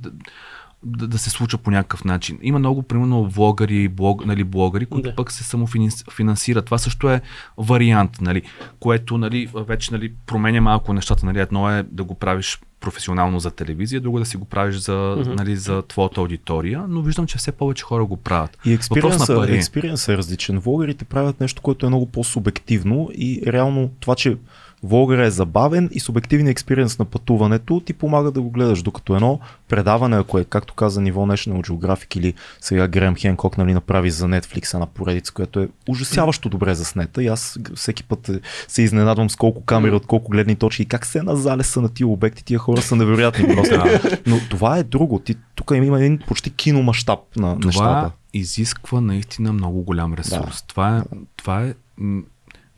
[0.84, 2.38] да, да се случва по някакъв начин.
[2.42, 5.16] Има много, примерно, влогари, блог, нали, блогъри, които да.
[5.16, 6.64] пък се самофинансират.
[6.64, 7.20] Това също е
[7.58, 8.42] вариант, нали,
[8.80, 11.26] което нали, вече нали, променя малко нещата.
[11.26, 11.40] Нали.
[11.40, 15.36] Едно е да го правиш професионално за телевизия, друго да си го правиш за, mm-hmm.
[15.36, 18.58] нали, за твоята аудитория, но виждам, че все повече хора го правят.
[19.54, 20.58] И експириенс е различен.
[20.58, 24.36] Влогерите правят нещо, което е много по-субективно и реално това, че
[24.82, 29.40] Влогъра е забавен и субективен експириенс на пътуването ти помага да го гледаш, докато едно
[29.68, 34.26] предаване, ако е, както каза ниво National Geographic или сега Грем Хенкок нали, направи за
[34.26, 38.30] Netflix една поредица, която е ужасяващо добре заснета и аз всеки път
[38.68, 41.88] се изненадвам с колко камери, от колко гледни точки и как се на залеса на
[41.88, 43.84] тия обекти, тия хора са невероятни просто.
[44.26, 45.18] Но това е друго.
[45.18, 48.10] Ти, тук има един почти киномащаб на това нещата.
[48.34, 50.62] изисква наистина много голям ресурс.
[50.62, 50.66] Да.
[50.66, 51.02] Това е,
[51.36, 51.74] това е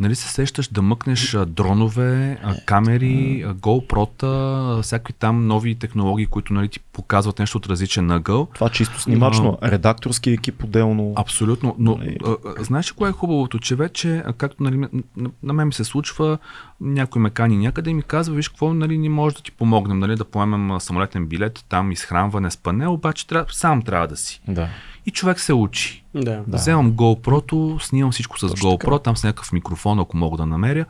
[0.00, 6.80] Нали се сещаш да мъкнеш дронове, камери, GoPro-та, всякакви там нови технологии, които нали, ти
[6.80, 8.48] показват нещо от различен ъгъл.
[8.54, 11.12] Това чисто снимачно, а, редакторски екип отделно.
[11.16, 12.18] Абсолютно, но нали...
[12.26, 16.38] а, знаеш кое е хубавото, че вече, както нали, на, на мен ми се случва,
[16.80, 19.98] някой ме кани някъде и ми казва, виж какво, нали, не може да ти помогнем,
[19.98, 24.40] нали, да поемем самолетен билет, там изхранване, спане, обаче трябва, сам трябва да си.
[24.48, 24.68] Да
[25.06, 26.04] и човек се учи.
[26.14, 26.42] Да.
[26.48, 28.98] Вземам GoPro-то, снимам всичко с Точно GoPro, така.
[28.98, 30.84] там с някакъв микрофон, ако мога да намеря.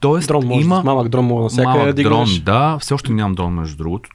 [0.00, 2.78] Тоест, дрон може, има малък дрон мога да всяка малък да дрон, да.
[2.80, 4.10] Все още нямам дрон, между другото.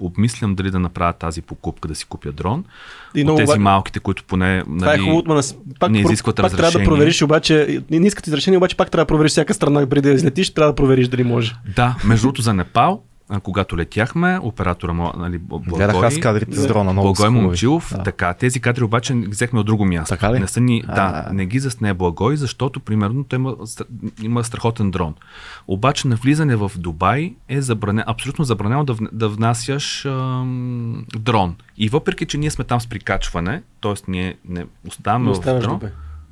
[0.00, 2.64] Обмислям дали да направя тази покупка, да си купя дрон.
[3.14, 5.42] И много, тези малките, които поне нали, това е нали, хубаво,
[5.80, 6.70] пак, не изискват пак разрешение.
[6.70, 10.08] трябва да провериш, обаче, не искат изрешение, обаче пак трябва да провериш всяка страна преди
[10.08, 11.54] да излетиш, трябва да провериш дали може.
[11.76, 13.02] Да, между другото за Непал
[13.42, 18.02] когато летяхме, оператора му, нали, Благой, Гледах аз кадрите с дрона, много Благой Момчилов, да.
[18.02, 20.14] така, тези кадри обаче взехме от друго място.
[20.14, 20.38] Така ли?
[20.38, 23.56] Не, са ни, да, не ги засне Благой, защото, примерно, той има,
[24.22, 25.14] има страхотен дрон.
[25.68, 31.56] Обаче на влизане в Дубай е забранено, абсолютно забранено да, да внасяш ам, дрон.
[31.76, 33.94] И въпреки, че ние сме там с прикачване, т.е.
[34.08, 35.80] ние не оставаме в дрон,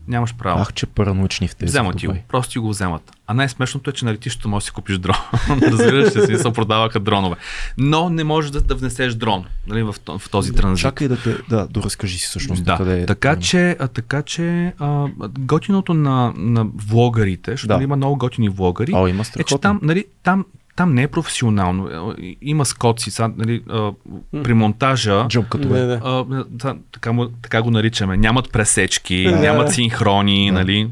[0.08, 0.60] Нямаш право.
[0.60, 1.70] Ах, че параноични в тези.
[1.70, 2.14] Вземат ти го.
[2.28, 3.12] Просто ти го вземат.
[3.26, 5.16] А най-смешното е, че на летището можеш да си купиш дрон.
[5.62, 7.36] Разбираш се, си се продаваха дронове.
[7.78, 10.82] Но не можеш да, да внесеш дрон нали, в, в този транзит.
[10.82, 12.76] Чакай да те, да, доразкажи си всъщност да.
[12.76, 13.06] къде е.
[13.06, 15.06] Така че, а, така че а,
[15.38, 17.84] готиното на, на влогарите, защото да.
[17.84, 20.44] има много готини влогари, О, има е, че там, нали, там
[20.78, 22.14] там не е професионално.
[22.42, 23.92] Има скоци, са, нали, а,
[24.42, 25.26] при монтажа.
[25.28, 26.00] Джоб като е.
[26.04, 26.24] А,
[26.92, 28.16] така, така го наричаме.
[28.16, 30.90] Нямат пресечки, нямат синхрони, нали.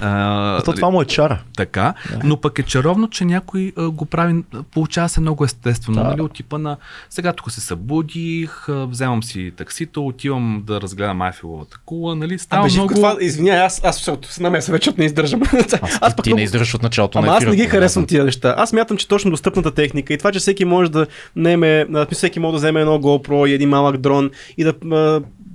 [0.00, 1.42] А, то това му е чара.
[1.56, 2.20] Така, да.
[2.24, 6.08] но пък е чаровно, че някой а, го прави, получава се много естествено, да.
[6.08, 6.76] нали, от типа на
[7.10, 12.66] сега тук се събудих, а, вземам си таксито, отивам да разгледам Айфеловата кула, нали, става
[12.66, 12.94] Абе, много...
[12.94, 15.42] Това, извиняй, аз, аз се намеса вече не издържам.
[15.82, 18.24] Аз, аз ти, ти не издържаш от началото Ама на аз не ги харесвам тия
[18.24, 18.54] неща.
[18.58, 21.06] Аз мятам, че точно достъпната техника и това, че всеки може да
[21.36, 24.74] неме, всеки може да вземе едно GoPro и един малък дрон и да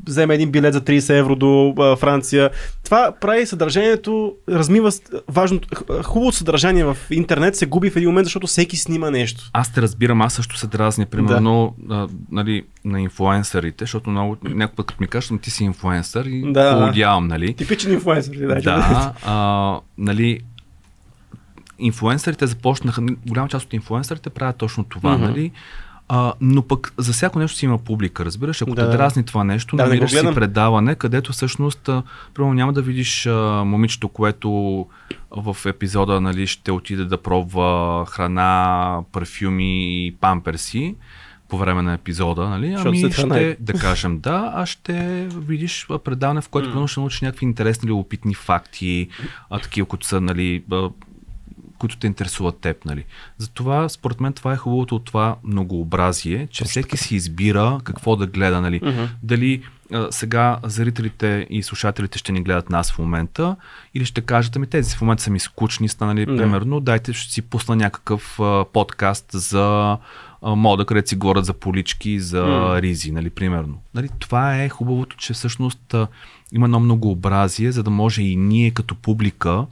[0.07, 2.49] вземе един билет за 30 евро до а, Франция.
[2.83, 4.91] Това прави съдържанието, размива
[5.27, 5.67] важното,
[6.03, 9.49] хубавото съдържание в интернет се губи в един момент, защото всеки снима нещо.
[9.53, 11.95] Аз те разбирам, аз също се дразня, примерно, да.
[11.95, 16.53] а, нали, на инфлуенсърите, защото много, някой път като ми кажат, ти си инфлуенсър и
[16.53, 16.79] да.
[16.79, 17.53] поводявам, нали?
[17.53, 18.55] Типичен инфлуенсър, да.
[18.61, 20.39] Да, а, нали,
[21.79, 25.21] инфлуенсърите започнаха, голяма част от инфлуенсърите правят точно това, mm-hmm.
[25.21, 25.51] нали?
[26.07, 28.61] А, но пък за всяко нещо си има публика, разбираш.
[28.61, 31.89] Ако да, те дразни това нещо, да, намираш си предаване, където всъщност,
[32.33, 34.85] примерно няма да видиш а, момичето, което
[35.31, 40.95] в епизода нали, ще отиде да пробва храна, парфюми и памперси
[41.49, 42.75] по време на епизода, нали?
[42.77, 46.87] Ами ще, да кажем да, а ще видиш предаване, в което mm.
[46.87, 49.07] ще научиш някакви интересни, любопитни факти,
[49.49, 50.63] а, такива, които са, нали,
[51.83, 52.85] които те интересуват теб.
[52.85, 53.05] Нали.
[53.37, 57.03] Затова, според мен, това е хубавото от това многообразие, че Точно всеки така.
[57.03, 58.61] си избира какво да гледа.
[58.61, 58.81] Нали.
[58.81, 59.07] Uh-huh.
[59.23, 63.55] Дали а, сега зрителите и слушателите ще ни гледат нас в момента
[63.93, 66.37] или ще кажат, ами тези в момента са ми скучни, станали, uh-huh.
[66.37, 69.97] примерно, дайте ще си пусна някакъв а, подкаст за
[70.41, 72.81] мода, където си говорят за полички, за uh-huh.
[72.81, 73.81] ризи, нали, примерно.
[73.93, 75.95] Нали, това е хубавото, че всъщност
[76.53, 79.65] има едно многообразие, за да може и ние като публика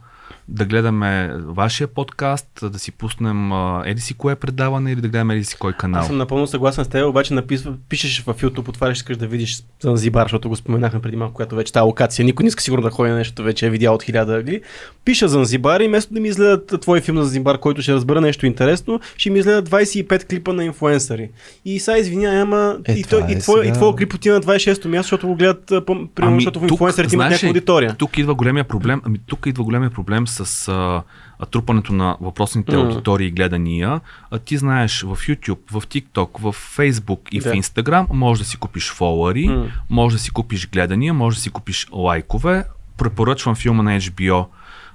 [0.52, 3.52] да гледаме вашия подкаст, да си пуснем
[3.84, 6.00] еди си кое предаване или да гледаме еди си кой канал.
[6.00, 9.62] Аз съм напълно съгласен с теб, обаче написва, пишеш в YouTube, отваряш, искаш да видиш
[9.80, 12.24] Занзибар, защото го споменахме преди малко, която вече тази локация.
[12.24, 14.60] Никой не иска сигурно да ходи на нещо, вече е видял от хиляда ъгли.
[15.04, 18.46] Пиша Занзибар и вместо да ми изгледат твой филм за Занзибар, който ще разбера нещо
[18.46, 21.30] интересно, ще ми изгледат 25 клипа на инфуенсъри.
[21.64, 24.42] И сега извиняй, ама е, и, той, е и, твой, и твой клип отива на
[24.42, 27.94] 26-то място, защото го гледат, примерно, ами, защото в инфуенсърите имат някаква аудитория.
[27.98, 31.02] Тук идва големия проблем, ами тук идва големия проблем с а,
[31.38, 32.84] а, трупането на въпросните mm.
[32.84, 34.00] аудитории и гледания,
[34.30, 37.50] а, ти знаеш в YouTube, в TikTok, в Facebook и да.
[37.50, 39.70] в Instagram може да си купиш фолуари, mm.
[39.90, 42.64] може да си купиш гледания, може да си купиш лайкове.
[42.96, 44.46] Препоръчвам филма на HBO,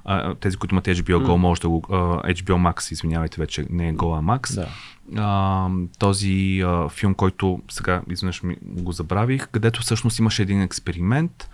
[0.05, 1.25] а, тези, които имат HBO mm.
[1.25, 1.81] Go, може да го...
[1.81, 4.55] HBO Max, извинявайте, вече не е Go, а Max.
[4.55, 4.67] Да.
[5.13, 6.27] Uh, този
[6.63, 11.49] uh, филм, който сега изведнъж го забравих, където всъщност имаше един експеримент,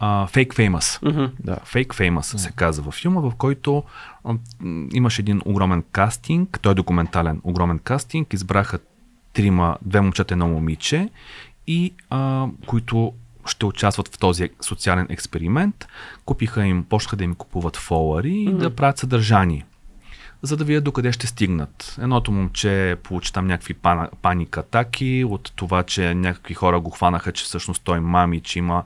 [0.00, 0.80] Fake Famous.
[0.80, 1.30] Mm-hmm.
[1.40, 1.56] Да.
[1.56, 2.36] Fake Famous mm-hmm.
[2.36, 3.82] се казва във филма, в който
[4.24, 4.38] uh,
[4.94, 8.78] имаше един огромен кастинг, той е документален огромен кастинг, избраха
[9.32, 11.08] трима, две момчета, едно момиче
[11.66, 13.12] и uh, които
[13.46, 15.86] ще участват в този социален експеримент,
[16.24, 18.50] купиха им, почнаха да им купуват фолари mm-hmm.
[18.50, 19.64] и да правят съдържание
[20.42, 21.96] за да видят докъде ще стигнат.
[22.00, 23.74] Едното момче получи там някакви
[24.22, 28.84] паник атаки от това, че някакви хора го хванаха, че всъщност той мами, че има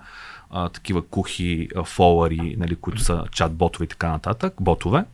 [0.54, 5.04] а, такива кухи а, фолари, нали, които са чат-ботове и така нататък, ботове.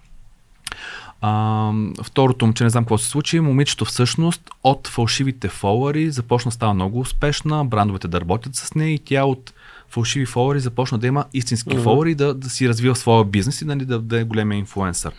[1.20, 1.72] А,
[2.02, 6.74] второто момче, не знам какво се случи, момичето всъщност от фалшивите фолари започна да става
[6.74, 9.52] много успешна, брандовете да работят с нея и тя от
[9.88, 11.82] фалшиви фолари започна да има истински mm-hmm.
[11.82, 15.12] фолари, да, да си развива своя бизнес и нали, да, да е големия инфлуенсър.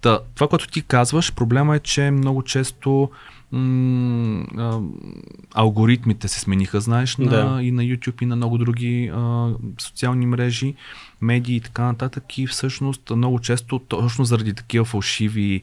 [0.00, 3.10] Та, това, което ти казваш, проблема е, че много често
[3.52, 4.46] м-
[5.54, 7.62] алгоритмите се смениха, знаеш, на, да.
[7.62, 10.74] и на YouTube и на много други а, социални мрежи,
[11.20, 12.38] медии и така нататък.
[12.38, 15.62] И всъщност много често, точно заради такива фалшиви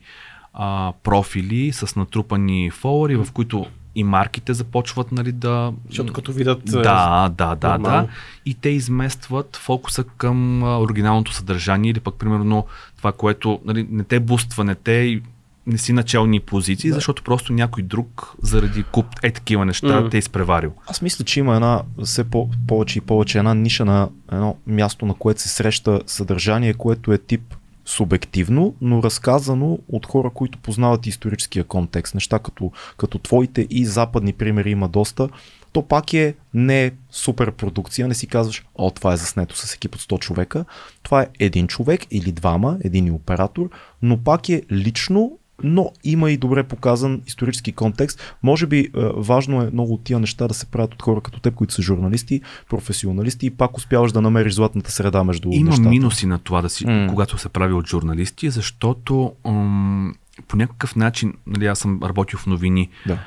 [0.53, 5.73] а, профили с натрупани фолуари, в които и марките започват нали, да...
[5.87, 6.69] Защото като видят...
[6.69, 8.07] Е, да, да, да, да.
[8.45, 12.65] И те изместват фокуса към оригиналното съдържание или пък примерно
[12.97, 15.21] това, което нали, не те буства, не те
[15.67, 16.93] не си начални позиции, да.
[16.93, 20.11] защото просто някой друг заради куп е такива неща mm.
[20.11, 20.73] те е изпреварил.
[20.87, 25.05] Аз мисля, че има една все по- повече и повече една ниша на едно място,
[25.05, 27.41] на което се среща съдържание, което е тип
[27.85, 32.13] субективно, но разказано от хора, които познават историческия контекст.
[32.13, 35.29] Неща като, като твоите и западни примери има доста.
[35.73, 39.95] То пак е не супер продукция, не си казваш, о, това е заснето с екип
[39.95, 40.65] от 100 човека.
[41.03, 43.69] Това е един човек или двама, един оператор,
[44.01, 45.31] но пак е лично
[45.63, 48.35] но има и добре показан исторически контекст.
[48.43, 51.39] Може би е, важно е много от тия неща да се правят от хора като
[51.39, 55.89] теб, които са журналисти, професионалисти и пак успяваш да намериш златната среда между Има нещата.
[55.89, 57.09] минуси на това, да си, mm.
[57.09, 60.13] когато се прави от журналисти, защото м-
[60.47, 63.17] по някакъв начин, нали, аз съм работил в новини, да.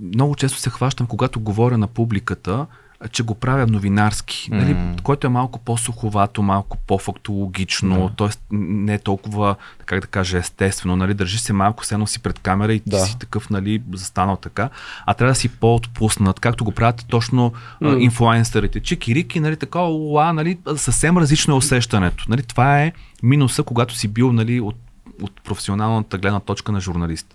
[0.00, 2.66] много често се хващам, когато говоря на публиката,
[3.10, 4.54] че го правя новинарски, mm.
[4.54, 8.18] нали, което е малко по-суховато, малко по-фактологично, yeah.
[8.18, 8.28] т.е.
[8.56, 9.56] не е толкова,
[9.86, 12.98] как да кажа, естествено, нали, държи се малко, сено си пред камера и ти да.
[12.98, 14.70] си такъв, нали, застанал така,
[15.06, 17.52] а трябва да си по-отпуснат, както го правят точно
[17.82, 18.00] mm.
[18.00, 18.80] инфлуенсърите.
[18.80, 22.24] Чики-рики, нали, така, уа, нали, съвсем различно е усещането.
[22.28, 24.76] Нали, това е минуса, когато си бил, нали, от,
[25.22, 27.34] от професионалната гледна точка на журналист.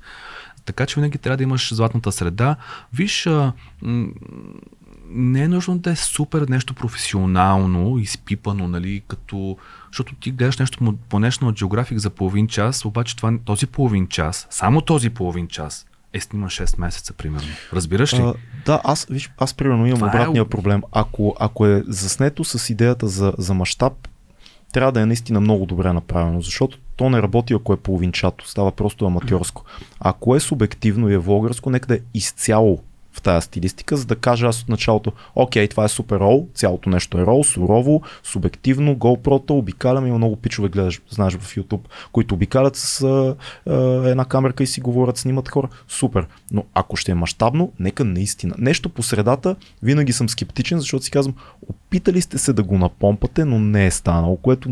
[0.66, 2.56] Така че винаги трябва да имаш златната среда.
[2.94, 4.08] Виж, а, м-
[5.10, 9.58] не е нужно да е супер нещо професионално, изпипано, нали, като...
[9.88, 14.48] Защото ти гледаш нещо по от Geographic за половин час, обаче това, този половин час,
[14.50, 17.48] само този половин час, е снима 6 месеца, примерно.
[17.74, 18.22] Разбираш ли?
[18.22, 18.34] А,
[18.66, 20.46] да, аз, виж, аз примерно имам това е обратния е...
[20.46, 20.82] проблем.
[20.92, 23.94] Ако, ако е заснето с идеята за, за мащаб,
[24.74, 28.72] трябва да е наистина много добре направено, защото то не работи ако е половинчато, става
[28.72, 29.64] просто аматьорско.
[30.00, 32.84] Ако е субективно и е влогърско, нека да е изцяло
[33.20, 36.90] в тази стилистика, за да кажа аз от началото, окей, това е супер рол, цялото
[36.90, 41.82] нещо е рол, сурово, субективно, GoPro-та, обикалям, има много пичове, гледаш, знаеш в YouTube,
[42.12, 43.36] които обикалят с а,
[43.68, 43.76] а,
[44.10, 46.28] една камерка и си говорят, снимат хора, супер.
[46.52, 48.56] Но ако ще е мащабно, нека наистина.
[48.58, 51.36] Нещо по средата, винаги съм скептичен, защото си казвам,
[51.70, 54.70] опитали сте се да го напомпате, но не е станало, което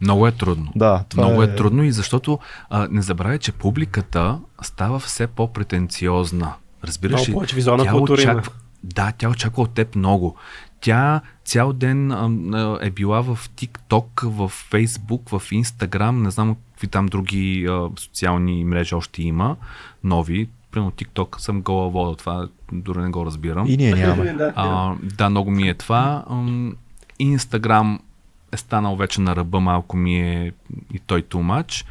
[0.00, 0.72] много е трудно.
[0.76, 1.46] Да, това Много е...
[1.46, 2.38] е трудно и защото
[2.70, 6.54] а, не забравяй, че публиката става все по-претенциозна.
[6.84, 7.32] Разбираш ли?
[7.32, 8.52] повече визуална тя култура очаква,
[8.84, 10.36] Да, тя очаква от теб много.
[10.80, 16.88] Тя цял ден а, е била в TikTok, в Facebook, в Instagram, не знам какви
[16.88, 19.56] там други а, социални мрежи още има,
[20.04, 20.48] нови.
[20.70, 23.66] Примерно TikTok съм гола вода, това дори не го разбирам.
[23.68, 24.36] И ние нямаме.
[24.56, 26.24] А, да, много ми е това.
[27.20, 27.98] Instagram
[28.52, 30.52] е станал вече на ръба, малко ми е
[30.92, 31.86] и той too much.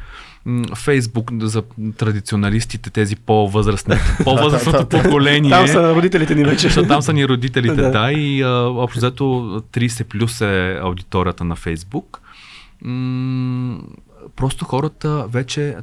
[0.74, 1.62] Фейсбук за
[1.96, 3.94] традиционалистите, тези по-възрастни,
[4.24, 5.50] по-възрастното поколение.
[5.50, 6.62] Там са родителите ни вече.
[6.62, 8.12] Защото там са ни родителите, да.
[8.12, 9.24] и а, общо взето
[9.72, 12.20] 30 плюс е аудиторията на Фейсбук.
[12.82, 13.80] М-
[14.36, 15.76] просто хората вече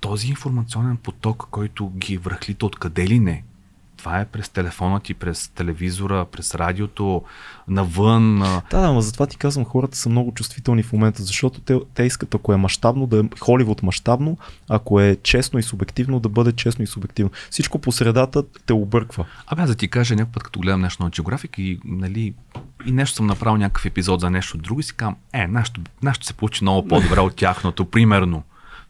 [0.00, 3.44] този информационен поток, който ги връхлита откъде ли не,
[4.04, 7.22] това е през телефона ти, през телевизора, през радиото,
[7.68, 8.38] навън.
[8.70, 12.02] Да, да, но затова ти казвам, хората са много чувствителни в момента, защото те, те
[12.02, 16.52] искат, ако е мащабно, да е Холивуд мащабно, ако е честно и субективно, да бъде
[16.52, 17.30] честно и субективно.
[17.50, 19.24] Всичко по средата те обърква.
[19.46, 22.34] Абе, аз да ти кажа някой път, като гледам нещо на Geographic и, нали,
[22.86, 26.26] и нещо съм направил някакъв епизод за нещо друго и си казвам, е, нашето, нашето
[26.26, 28.42] се получи много по-добре от тяхното, примерно.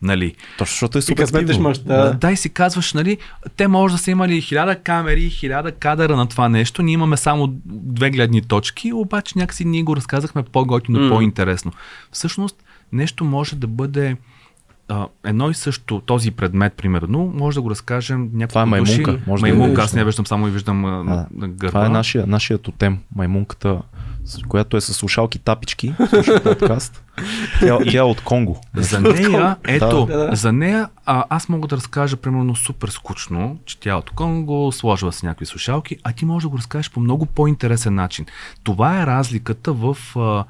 [0.05, 0.35] Нали.
[0.59, 1.73] Точно защото е субективно.
[1.73, 2.13] Да.
[2.13, 3.19] да, и си казваш, нали,
[3.57, 7.55] те може да са имали хиляда камери, хиляда кадъра на това нещо, ние имаме само
[7.67, 11.09] две гледни точки, обаче някакси ние го разказахме по-готино, mm.
[11.09, 11.73] по-интересно.
[12.13, 12.57] Всъщност,
[12.93, 14.17] нещо може да бъде
[14.89, 19.13] а, едно и също този предмет, примерно, може да го разкажем някакво Това е маймунка.
[19.13, 19.25] Души.
[19.27, 21.69] Може маймунка, да аз не виждам, само и виждам а, гърба.
[21.69, 23.83] Това е нашия, нашия тотем, маймунката
[24.49, 25.95] която е с слушалки тапички,
[26.45, 27.05] подкаст.
[27.61, 28.61] Тя, тя е от Конго.
[28.75, 30.37] За нея, ето, да, да.
[30.37, 34.73] за нея а, аз мога да разкажа примерно супер скучно, че тя е от Конго,
[34.73, 38.27] сложила с някакви слушалки, а ти можеш да го разкажеш по много по-интересен начин.
[38.63, 40.45] Това е разликата в, а,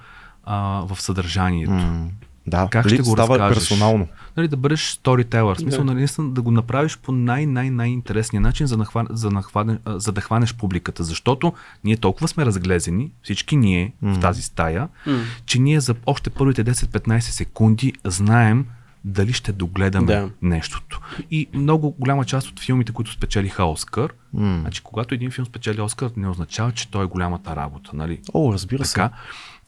[0.45, 1.73] а, в съдържанието.
[1.73, 2.09] Mm.
[2.47, 3.55] Да, как ще го става разкажеш?
[3.55, 4.09] персонално.
[4.37, 5.55] Нали, да бъдеш storyteller.
[5.55, 5.95] В смисъл, да.
[5.95, 11.05] нали, да го направиш по най-най-най-интересния начин, за, нахва, за, нахване, за да хванеш публиката.
[11.05, 11.53] Защото
[11.85, 14.15] ние толкова сме разглезени, всички ние mm.
[14.15, 15.23] в тази стая, mm.
[15.47, 18.67] че ние за още първите 10-15 секунди знаем
[19.05, 20.31] дали ще догледаме да.
[20.43, 21.01] нещото.
[21.31, 24.61] И много голяма част от филмите, които спечелиха Оскар, mm.
[24.61, 27.91] значи когато един филм спечели Оскар, не означава, че той е голямата работа.
[27.95, 28.21] Нали?
[28.35, 29.15] О, разбира така, се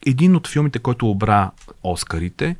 [0.06, 1.50] един от филмите, който обра
[1.82, 2.56] Оскарите,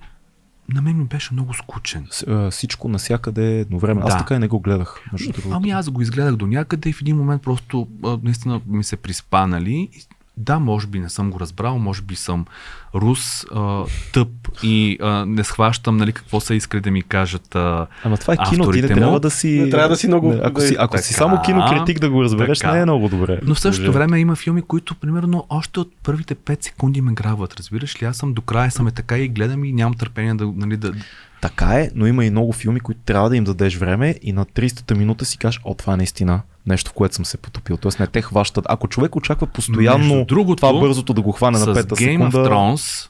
[0.75, 2.07] на мен ми беше много скучен.
[2.11, 4.07] С, всичко навсякъде едновременно.
[4.07, 4.13] Да.
[4.13, 5.05] Аз така и не го гледах.
[5.51, 7.89] Ами аз го изгледах до някъде и в един момент просто
[8.23, 9.89] наистина ми се приспа, нали?
[10.37, 12.47] Да, може би не съм го разбрал, може би съм
[12.95, 14.29] рус, а, тъп
[14.63, 18.37] и а, не схващам нали, какво са искали да ми кажат а, Ама това е
[18.37, 18.95] кино, ти не му.
[18.95, 19.49] трябва да си...
[19.49, 20.35] Не трябва да си много...
[20.43, 22.73] Ако си, ако така, си само кинокритик да го разбереш, така.
[22.73, 23.41] не е много добре.
[23.43, 27.55] Но в същото време има филми, които примерно още от първите 5 секунди ме грабват.
[27.55, 28.07] Разбираш ли?
[28.07, 30.93] Аз съм до края съм е така и гледам и нямам търпение да, нали, да,
[31.41, 34.47] така е, но има и много филми, които трябва да им дадеш време и на
[34.47, 37.77] 300-та минута си кажеш, о, това е наистина нещо, в което съм се потопил.
[37.77, 38.65] Тоест не те хващат.
[38.69, 42.39] Ако човек очаква постоянно другото, това бързото да го хване на пета Game секунда...
[42.39, 43.09] Of Thrones,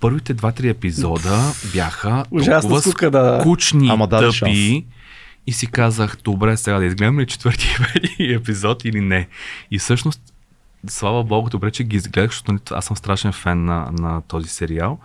[0.00, 3.38] първите 2-3 епизода бяха толкова скука, да.
[3.40, 4.32] скучни, Ама тъпи.
[4.32, 4.58] Шанс.
[5.46, 7.68] И си казах, добре, сега да изгледам ли четвърти
[8.18, 9.28] епизод или не.
[9.70, 10.20] И всъщност,
[10.88, 14.48] слава богу, добре, че ги изгледах, защото нали, аз съм страшен фен на, на този
[14.48, 14.98] сериал.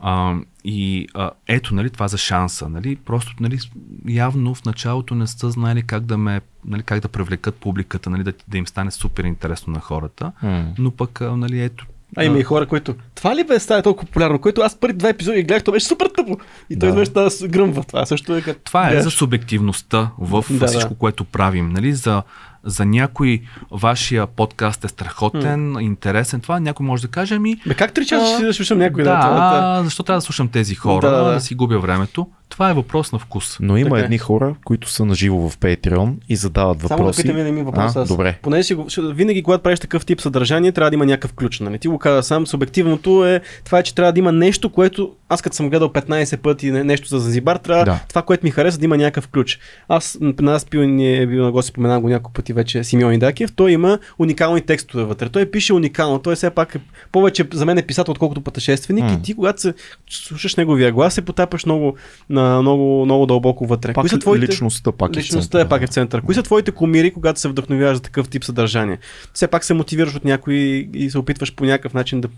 [0.00, 0.34] А,
[0.64, 2.68] и а, ето, нали, това за шанса.
[2.68, 3.58] Нали, просто, нали,
[4.08, 8.22] явно в началото не са знали как да ме, нали, как да привлекат публиката, нали,
[8.22, 10.32] да, да им стане супер интересно на хората.
[10.44, 10.64] Mm.
[10.78, 11.86] Но пък, а, нали, ето,
[12.16, 12.94] а има и хора, които.
[13.14, 16.06] Това ли бе става толкова популярно, което аз първи два епизоди гледах, то беше супер
[16.16, 16.38] тъпо.
[16.70, 17.04] И той да.
[17.04, 17.84] да се гръмва.
[17.84, 18.60] Това също е като.
[18.64, 20.98] Това е за субективността в да, всичко, да.
[20.98, 21.68] което правим.
[21.68, 21.92] Нали?
[21.92, 22.22] За
[22.64, 25.80] за някой вашия подкаст е страхотен, mm.
[25.80, 27.56] интересен, това някой може да каже ми...
[27.66, 29.04] Бе, как три часа ще да слушам някой?
[29.04, 31.32] Да, да, защо трябва да слушам тези хора, да, да.
[31.32, 32.26] да си губя времето.
[32.54, 33.56] Това е въпрос на вкус.
[33.60, 34.00] Но има така.
[34.00, 34.04] Е.
[34.04, 37.22] едни хора, които са наживо в Patreon и задават въпроси.
[37.22, 37.96] Само да ми въпрос.
[37.96, 38.38] А, добре.
[38.42, 41.60] Понеже си, винаги, когато правиш такъв тип съдържание, трябва да има някакъв ключ.
[41.60, 41.78] Нали?
[41.78, 42.46] Ти го каза сам.
[42.46, 46.36] Субективното е това, е, че трябва да има нещо, което аз като съм гледал 15
[46.36, 48.00] пъти нещо за Занзибар, трябва да.
[48.08, 49.58] това, което ми харесва, да има някакъв ключ.
[49.88, 53.12] Аз на нас пил, ни е бил на гости, споменавам го няколко пъти вече Симеон
[53.12, 55.28] Идакиев, той има уникални текстове вътре.
[55.28, 56.18] Той пише уникално.
[56.18, 56.80] Той все пак е
[57.12, 59.04] повече за мен е писател, отколкото пътешественик.
[59.04, 59.18] Mm.
[59.18, 59.74] И ти, когато се
[60.10, 61.96] слушаш неговия глас, се потапаш много,
[62.30, 63.92] на, много, много дълбоко вътре.
[63.92, 64.48] Пак Кои са твоите...
[64.48, 66.22] Личността пак е Личността е пак е в център.
[66.22, 68.98] Кои са твоите комири, когато се вдъхновяваш за такъв тип съдържание?
[69.32, 70.54] Все пак се мотивираш от някой
[70.94, 72.28] и се опитваш по някакъв начин да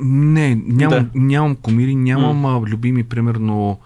[0.00, 1.20] не, нямам, да.
[1.20, 2.68] нямам комири, нямам mm.
[2.68, 3.78] любими, примерно,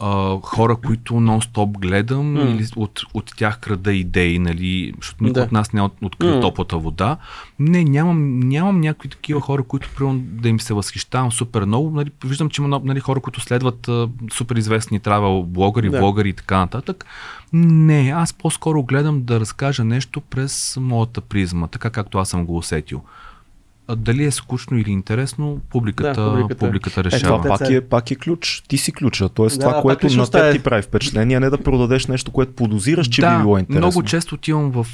[0.00, 2.54] а, хора, които нон-стоп гледам mm.
[2.54, 5.46] или от, от тях крада идеи, нали, защото никой да.
[5.46, 6.40] от нас не е от, открил mm.
[6.40, 7.16] топлата вода.
[7.58, 11.90] Не, нямам, нямам някакви такива хора, които примерно да им се възхищавам супер много.
[11.90, 15.98] Нали, виждам, че има нали, хора, които следват а, супер известни травел блогъри, да.
[15.98, 17.04] блогъри и така нататък.
[17.52, 22.56] Не, аз по-скоро гледам да разкажа нещо през моята призма, така както аз съм го
[22.56, 23.02] усетил
[23.96, 26.66] дали е скучно или интересно, публиката, да, публиката.
[26.66, 27.36] публиката решава.
[27.36, 28.62] Е, това пак е, пак е ключ.
[28.68, 29.28] Ти си ключа.
[29.28, 33.08] Тоест да, това, което на теб ти прави впечатление, не да продадеш нещо, което подозираш,
[33.08, 33.86] че да, би било интересно.
[33.86, 34.86] много често отивам в,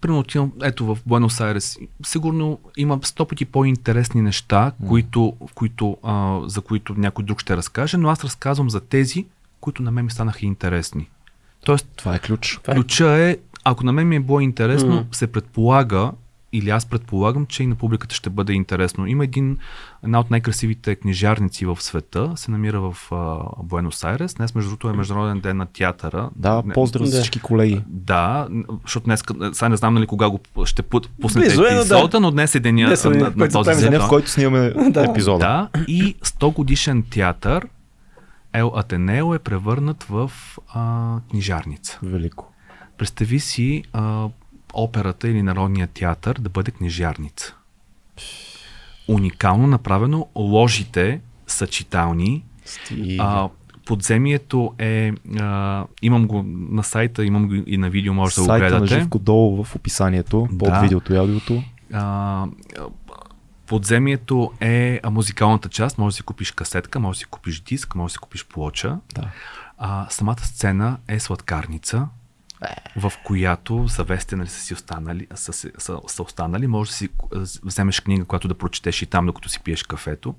[0.00, 1.78] примерно отивам, ето в Буенос Айрес.
[2.06, 4.88] Сигурно има сто пъти по-интересни неща, mm.
[4.88, 9.26] които, които, а, за които някой друг ще разкаже, но аз разказвам за тези,
[9.60, 11.08] които на мен ми станаха интересни.
[11.64, 12.60] Тоест, това е ключ.
[12.74, 15.14] Ключа е, ако на мен ми е било интересно, mm.
[15.14, 16.12] се предполага,
[16.52, 19.06] или аз предполагам, че и на публиката ще бъде интересно.
[19.06, 19.58] Има един,
[20.04, 22.96] една от най-красивите книжарници в света, се намира в
[23.62, 24.34] Буенос Айрес.
[24.34, 26.30] Днес, между другото, е Международен ден на театъра.
[26.36, 27.82] Да, поздрав за всички колеги.
[27.86, 28.48] Да,
[28.82, 29.22] защото днес,
[29.52, 32.20] сега не знам нали кога го ще пуснете е, епизода, да.
[32.20, 34.00] но днес е деня днес е, на, на този ден.
[34.00, 35.04] в който снимаме да.
[35.04, 35.38] епизода.
[35.38, 37.66] Да, и 100 годишен театър
[38.52, 40.32] Ел Атенео е превърнат в
[40.74, 41.98] а, книжарница.
[42.02, 42.52] Велико.
[42.98, 44.28] Представи си а,
[44.74, 47.54] операта или народния театър да бъде книжарница.
[49.08, 52.44] Уникално направено, ложите са читални.
[53.18, 53.48] А,
[53.86, 58.46] подземието е, а, имам го на сайта, имам го и на видео, може да го
[58.46, 58.70] гледате.
[58.70, 60.80] Сайта на Живко долу в описанието, под да.
[60.80, 61.62] видеото и аудиото.
[61.92, 62.46] А,
[63.66, 68.10] подземието е музикалната част, може да си купиш касетка, може да си купиш диск, може
[68.10, 68.98] да си купиш плоча.
[69.14, 69.28] Да.
[69.78, 72.08] А, самата сцена е сладкарница,
[72.96, 77.08] в която завесте нали, са си останали, са, са, са останали, може да си
[77.62, 80.34] вземеш книга, която да прочетеш и там, докато си пиеш кафето.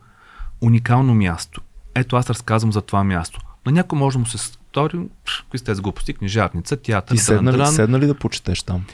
[0.62, 1.62] Уникално място.
[1.96, 3.40] Ето аз разказвам за това място.
[3.66, 5.00] На някой може да му се стори,
[5.42, 7.16] какви сте с глупости, книжарница, театър.
[7.16, 8.86] Ти седна ли, седна ли да почетеш там?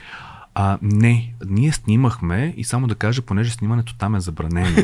[0.60, 4.78] А, не, ние снимахме и само да кажа, понеже снимането там е забранено.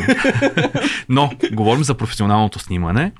[1.09, 3.11] Но, говорим за професионалното снимане.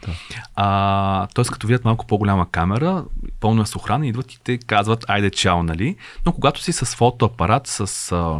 [0.55, 3.05] А, Тоест, като видят малко по-голяма камера,
[3.39, 5.95] пълно е с охрана, идват и те казват, айде чао, нали?
[6.25, 8.39] Но когато си с фотоапарат, с а,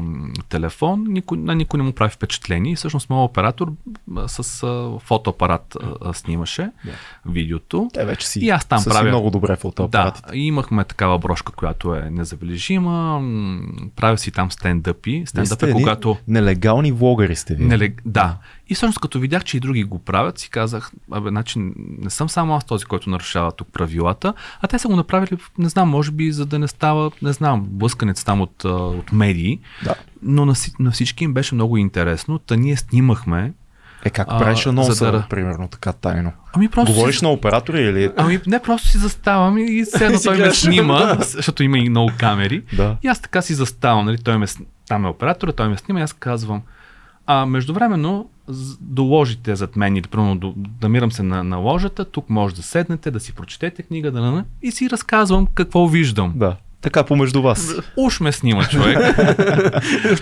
[0.50, 2.72] телефон, никой, на никой не му прави впечатление.
[2.72, 3.72] И всъщност моят оператор
[4.28, 6.92] с а, фотоапарат а, снимаше yeah.
[7.26, 7.90] видеото.
[7.94, 9.10] Те вече си, и аз там правя.
[9.10, 10.30] много добре фотоапаратите.
[10.30, 13.20] Да, имахме такава брошка, която е незабележима
[14.04, 15.24] правя си там стендъпи.
[15.26, 16.18] Стендъп е когато...
[16.28, 17.66] Нелегални влогъри сте ви.
[17.66, 18.02] Нелег...
[18.06, 18.38] Да.
[18.70, 21.60] И всъщност като видях, че и други го правят, си казах, абе, значи
[22.02, 25.70] не съм само аз този, който нарушава тук правилата, а те са го направили, не
[25.70, 29.60] знам, може би за да не става, не знам, блъсканец там от, от медии.
[29.84, 29.96] Да.
[30.22, 32.40] Но на, на всички им беше много интересно.
[32.40, 33.54] Та ние снимахме
[34.06, 35.26] е, как правиш анонса, да...
[35.30, 36.32] примерно, така тайно?
[36.54, 37.26] Ами просто Говориш си...
[37.26, 38.12] на оператори или...
[38.18, 42.64] Ами не, просто си заставам и седно той ме снима, защото има и много камери.
[42.74, 42.98] Да.
[43.04, 44.46] И аз така си заставам, нали, той ме,
[44.88, 46.62] там е оператора, той ме снима и аз казвам,
[47.28, 48.30] а междувременно
[48.82, 53.20] доложите зад мен или примерно намирам се на, на ложата, тук може да седнете, да
[53.20, 56.34] си прочетете книга, да, и си разказвам какво виждам.
[56.36, 56.56] Да.
[56.84, 57.76] Така помежду вас.
[57.98, 58.98] Уж ме снима човек.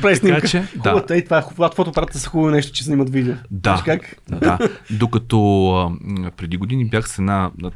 [0.02, 0.48] прави снимка.
[0.48, 1.04] Че, да.
[1.10, 3.34] Ей, това, е фотоапарата са хубаво нещо, че снимат видео.
[3.52, 4.16] Да, как?
[4.30, 4.60] да.
[4.90, 5.92] Докато а,
[6.38, 7.72] преди години бях с една а,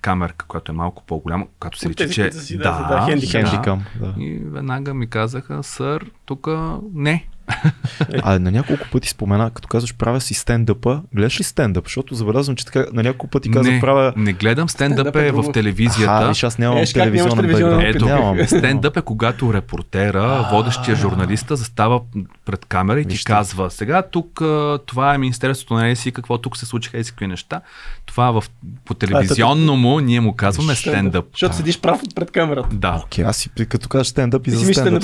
[0.00, 2.32] камерка, която е малко по-голяма, която се рече, че...
[2.32, 3.84] Си, да, да, да, хендикам.
[4.00, 4.14] Да.
[4.18, 6.48] И веднага ми казаха, сър, тук
[6.94, 7.26] не,
[8.22, 11.84] а на няколко пъти спомена, като казваш правя си стендъпа, гледаш ли стендъп?
[11.84, 14.12] Защото забелязвам, че така на няколко пъти казвам не, правя...
[14.16, 16.24] Не гледам стендъп, стендъп е, в телевизията.
[16.24, 17.80] А, виж, аз нямам е, телевизионен.
[17.80, 18.46] Ето, нямам.
[18.46, 22.00] стендъп е когато репортера, водещия журналиста застава
[22.44, 24.42] пред камера и ти казва, сега тук
[24.86, 27.60] това е Министерството на ЕСИ, какво тук се случиха и какви неща.
[28.06, 28.44] Това в,
[28.84, 31.26] по телевизионно му ние му казваме стендъп.
[31.32, 32.76] Защото седиш прав пред камерата.
[32.76, 33.02] Да.
[33.04, 35.02] Окей, аз си като кажа стендъп и за стендъп.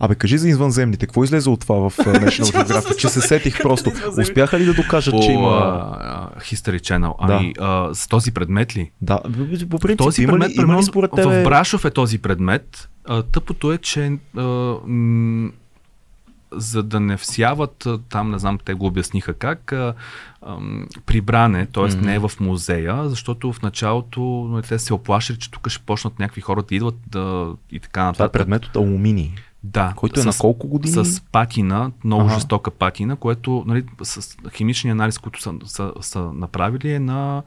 [0.00, 3.92] Абе, кажи за извънземните, какво излезе от това в National Geographic, че се сетих просто.
[4.20, 5.48] Успяха ли да докажат, по, че има...
[6.36, 7.14] Uh, History Channel.
[7.18, 7.60] Ами, да.
[7.60, 8.90] uh, с този предмет ли?
[9.02, 9.20] Да,
[9.70, 11.40] по принцип, този има предмет, ли, има ли според тебе...
[11.40, 12.88] В Брашов е този предмет.
[13.08, 15.50] Uh, тъпото е, че uh, м-
[16.52, 19.94] за да не всяват, там не знам, те го обясниха как, а,
[20.42, 20.56] а,
[21.06, 21.82] прибране, т.е.
[21.82, 22.04] Mm-hmm.
[22.04, 24.20] не е в музея, защото в началото
[24.50, 28.04] нали, те се оплашили, че тук ще почнат някакви хора да идват да, и така
[28.04, 28.16] нататък.
[28.16, 29.34] Това е предмет от алумини.
[29.64, 29.92] Да.
[29.96, 31.04] Който е с, на колко години?
[31.04, 32.34] С патина, много ага.
[32.34, 37.42] жестока патина, което нали, с химичния анализ, който са, са, са направили е на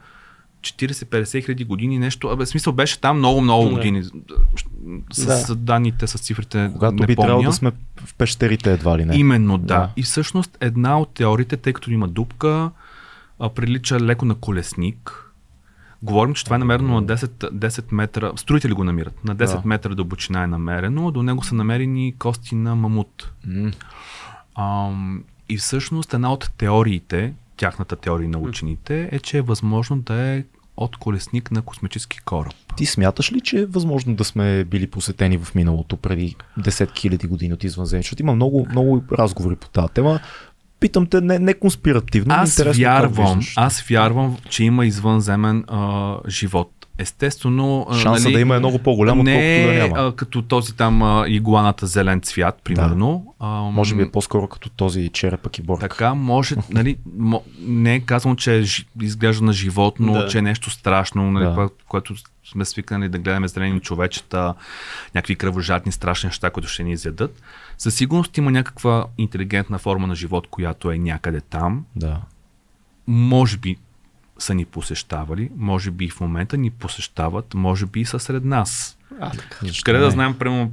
[0.62, 2.28] 40-50 хиляди години нещо.
[2.28, 4.04] Абе, смисъл беше там много-много години.
[4.04, 5.38] С, да.
[5.38, 6.72] с данните, с цифрите.
[6.74, 7.28] Когато не би помня.
[7.28, 7.72] трябвало да сме
[8.06, 9.16] в пещерите едва ли не.
[9.16, 9.66] Именно, да.
[9.66, 9.90] да.
[9.96, 12.72] И всъщност една от теориите, тъй като има дупка,
[13.40, 15.33] а, прилича леко на колесник
[16.04, 18.32] Говорим, че това е намерено на 10, 10 метра.
[18.36, 19.26] Строители го намират.
[19.26, 19.62] На 10 да.
[19.66, 21.12] метра дълбочина е намерено.
[21.12, 23.32] До него са намерени кости на мамут.
[23.48, 23.76] Mm.
[24.56, 24.92] А,
[25.50, 30.44] и всъщност една от теориите, тяхната теория на учените, е, че е възможно да е
[30.78, 32.54] от колесник на космически кораб.
[32.78, 37.28] Ти смяташ ли, че е възможно да сме били посетени в миналото преди десетки хиляди
[37.28, 38.04] години от извънземни?
[38.04, 40.20] Защото има много, много разговори по тази тема
[40.84, 42.34] питам те не, не конспиративно.
[42.34, 46.72] Аз вярвам, аз вярвам, че има извънземен а, живот.
[46.98, 47.88] Естествено.
[48.02, 50.08] Шанса нали, да има е много по-голям, не да няма.
[50.08, 53.36] А, като този там а, игуаната зелен цвят, примерно.
[53.42, 53.48] Да.
[53.48, 55.82] А, може би е по-скоро като този черепък и борг.
[55.82, 56.98] Така, може, нали,
[57.60, 58.64] не е казвам, че е,
[59.02, 60.28] изглежда на животно, да.
[60.28, 61.70] че е нещо страшно, нали, да.
[61.88, 62.16] което
[62.52, 64.54] сме свикнали да гледаме зелени човечета,
[65.16, 67.42] някакви кръвожатни страшни неща, които ще ни изядат.
[67.78, 71.86] Със сигурност има някаква интелигентна форма на живот, която е някъде там.
[71.96, 72.22] Да.
[73.08, 73.78] Може би
[74.38, 78.46] са ни посещавали, може би и в момента ни посещават, може би и са сред
[78.46, 78.98] нас.
[79.20, 79.66] А, така.
[79.84, 80.72] Къде да знаем, прямо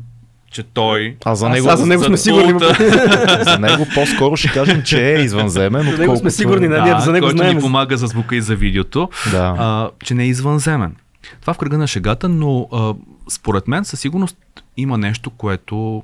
[0.50, 1.16] че той.
[1.24, 2.58] А за него, а, за него сме сигурни.
[3.44, 5.90] за него по-скоро ще кажем, че е извънземен.
[5.90, 6.90] За него сме сигурни, нали?
[6.90, 7.56] Да, за него който знаем.
[7.56, 9.54] ни помага за звука и за видеото, да.
[9.58, 10.96] а, че не е извънземен.
[11.40, 12.94] Това в кръга на шегата, но а,
[13.28, 14.36] според мен със сигурност
[14.76, 16.02] има нещо, което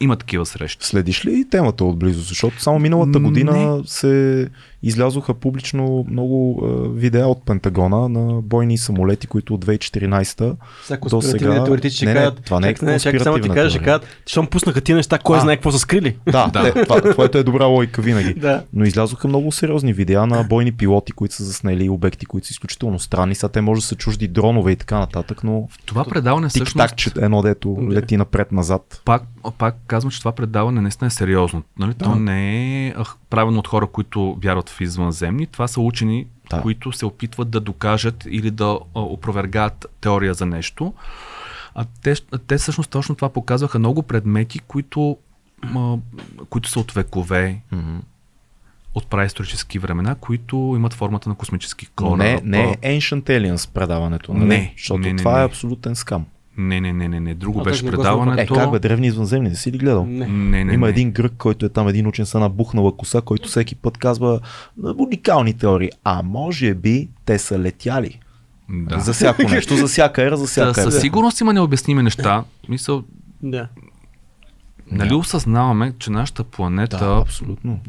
[0.00, 0.86] има такива срещи.
[0.86, 2.22] Следиш ли темата отблизо?
[2.22, 3.82] Защото само миналата година не.
[3.86, 4.48] се
[4.86, 10.56] излязоха публично много е, видеа от Пентагона на бойни самолети, които от 2014
[11.08, 11.64] до сега...
[11.64, 14.46] теоретици не, не, кажат, това не е не, чак, само ти кажа, ще кажат, щом
[14.46, 16.16] пуснаха тия неща, кой а, знае какво са скрили.
[16.26, 16.72] Да, да.
[16.72, 18.34] Те, това, което е добра логика винаги.
[18.34, 18.64] да.
[18.72, 22.98] Но излязоха много сериозни видеа на бойни пилоти, които са заснели обекти, които са изключително
[22.98, 23.34] странни.
[23.34, 25.68] Сега те може да са чужди дронове и така нататък, но...
[25.70, 26.96] В това предаване всъщност...
[26.96, 29.02] Тик-так, едно дето лети напред-назад.
[29.04, 29.22] Пак,
[29.58, 31.62] пак казвам, че това предаване наистина е сериозно.
[31.78, 31.94] Нали?
[31.94, 32.04] Да.
[32.04, 32.94] То не е
[33.30, 35.46] правено от хора, които вярват в извънземни.
[35.46, 36.62] Това са учени, да.
[36.62, 40.94] които се опитват да докажат или да опровергаят теория за нещо.
[41.74, 42.14] А те,
[42.46, 45.16] те всъщност точно това показваха много предмети, които,
[45.76, 45.96] а,
[46.50, 47.60] които са от векове.
[47.72, 48.00] Mm-hmm
[48.96, 52.18] от праисторически времена, които имат формата на космически кораб.
[52.18, 54.34] Не, не е Ancient Aliens предаването.
[54.34, 54.48] Нали?
[54.48, 55.42] Не, защото не, не, това не.
[55.42, 56.26] е абсолютен скам.
[56.58, 57.34] Не, не, не, не, не.
[57.34, 58.54] Друго а, беше предаването.
[58.54, 60.06] Е, как бе, древни извънземни, не си ли гледал?
[60.06, 60.90] Не, не, не Има не.
[60.90, 64.40] един грък, който е там един учен с една бухнала коса, който всеки път казва
[64.98, 65.90] уникални теории.
[66.04, 68.20] А може би те са летяли.
[68.68, 69.00] Да.
[69.00, 70.90] За всяко нещо, за всяка ера, за всяка да, ера.
[70.90, 72.44] Със сигурност има необясними неща.
[72.68, 73.02] Мисъл,
[73.42, 73.68] да.
[74.90, 76.98] Нали осъзнаваме, че нашата планета.
[76.98, 77.80] Да, абсолютно.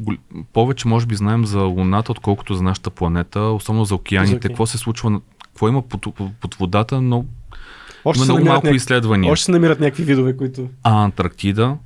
[0.52, 4.48] Повече, може би, знаем за Луната, отколкото за нашата планета, особено за океаните.
[4.48, 6.06] Какво се случва, какво има под,
[6.40, 7.24] под водата, но
[8.08, 8.76] още има много малко няк...
[8.76, 9.32] изследвания.
[9.32, 10.68] Още се намират някакви видове, които.
[10.82, 11.76] А Антарктида,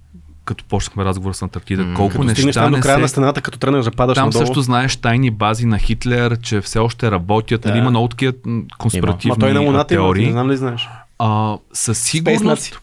[0.44, 1.97] като почнахме разговор с Антарктида, mm.
[1.97, 3.03] колко като неща не до края се...
[3.03, 4.47] на стената, като тръгнеш да падаш Там надолу.
[4.47, 7.65] също знаеш тайни бази на Хитлер, че все още работят.
[7.65, 7.74] Нали, да.
[7.74, 8.32] Нали, има много такива
[8.78, 10.23] конспиративни Ма той на Луната теории.
[10.23, 10.89] Има, не знам ли знаеш.
[11.19, 12.81] А, със сигурност...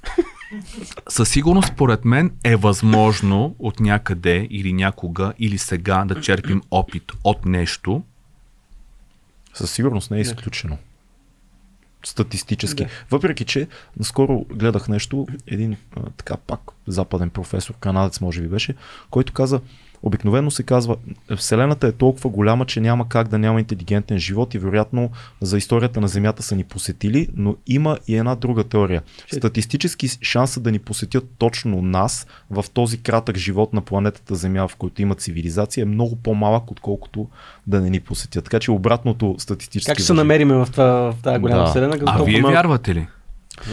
[1.09, 7.11] със сигурност, според мен, е възможно от някъде или някога или сега да черпим опит
[7.23, 8.03] от нещо.
[9.53, 10.77] Със сигурност не е изключено
[12.05, 12.83] статистически.
[12.83, 12.89] Да.
[13.11, 13.67] Въпреки, че
[13.97, 18.75] наскоро гледах нещо, един а, така пак западен професор, канадец може би беше,
[19.09, 19.61] който каза,
[20.03, 20.95] Обикновено се казва,
[21.35, 25.09] Вселената е толкова голяма, че няма как да няма интелигентен живот и вероятно
[25.41, 29.01] за историята на Земята са ни посетили, но има и една друга теория.
[29.37, 34.75] Статистически шанса да ни посетят точно нас в този кратък живот на планетата Земя, в
[34.75, 37.27] който има цивилизация, е много по-малък, отколкото
[37.67, 38.43] да не ни посетят.
[38.43, 39.89] Така че обратното статистически.
[39.89, 40.67] Как ще се намериме в,
[41.23, 41.69] тази голяма да.
[41.69, 41.97] Вселена?
[42.05, 43.07] А вие вярвате ли?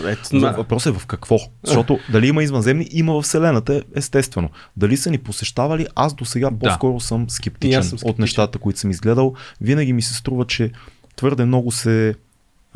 [0.06, 0.52] Ето, на...
[0.52, 1.38] Въпросът е в какво.
[1.64, 4.50] Защото дали има извънземни, има в Вселената, естествено.
[4.76, 6.58] Дали са ни посещавали, аз до сега да.
[6.58, 9.34] по-скоро съм скептичен, съм скептичен от нещата, които съм изгледал.
[9.60, 10.70] Винаги ми се струва, че
[11.16, 12.14] твърде много се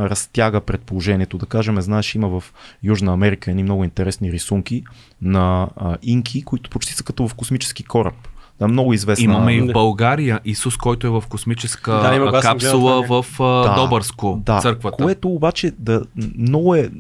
[0.01, 1.39] разтяга предположението.
[1.39, 2.45] Да кажем, знаеш, има в
[2.83, 4.85] Южна Америка едни много интересни рисунки
[5.23, 8.29] на а, инки, които почти са като в космически кораб.
[8.69, 9.25] Много известна.
[9.25, 14.43] Имаме и в България Исус, който е в космическа да, има, капсула в да, Добърско,
[14.47, 15.05] да, църквата.
[15.05, 16.03] Което обаче да,
[16.39, 16.91] много е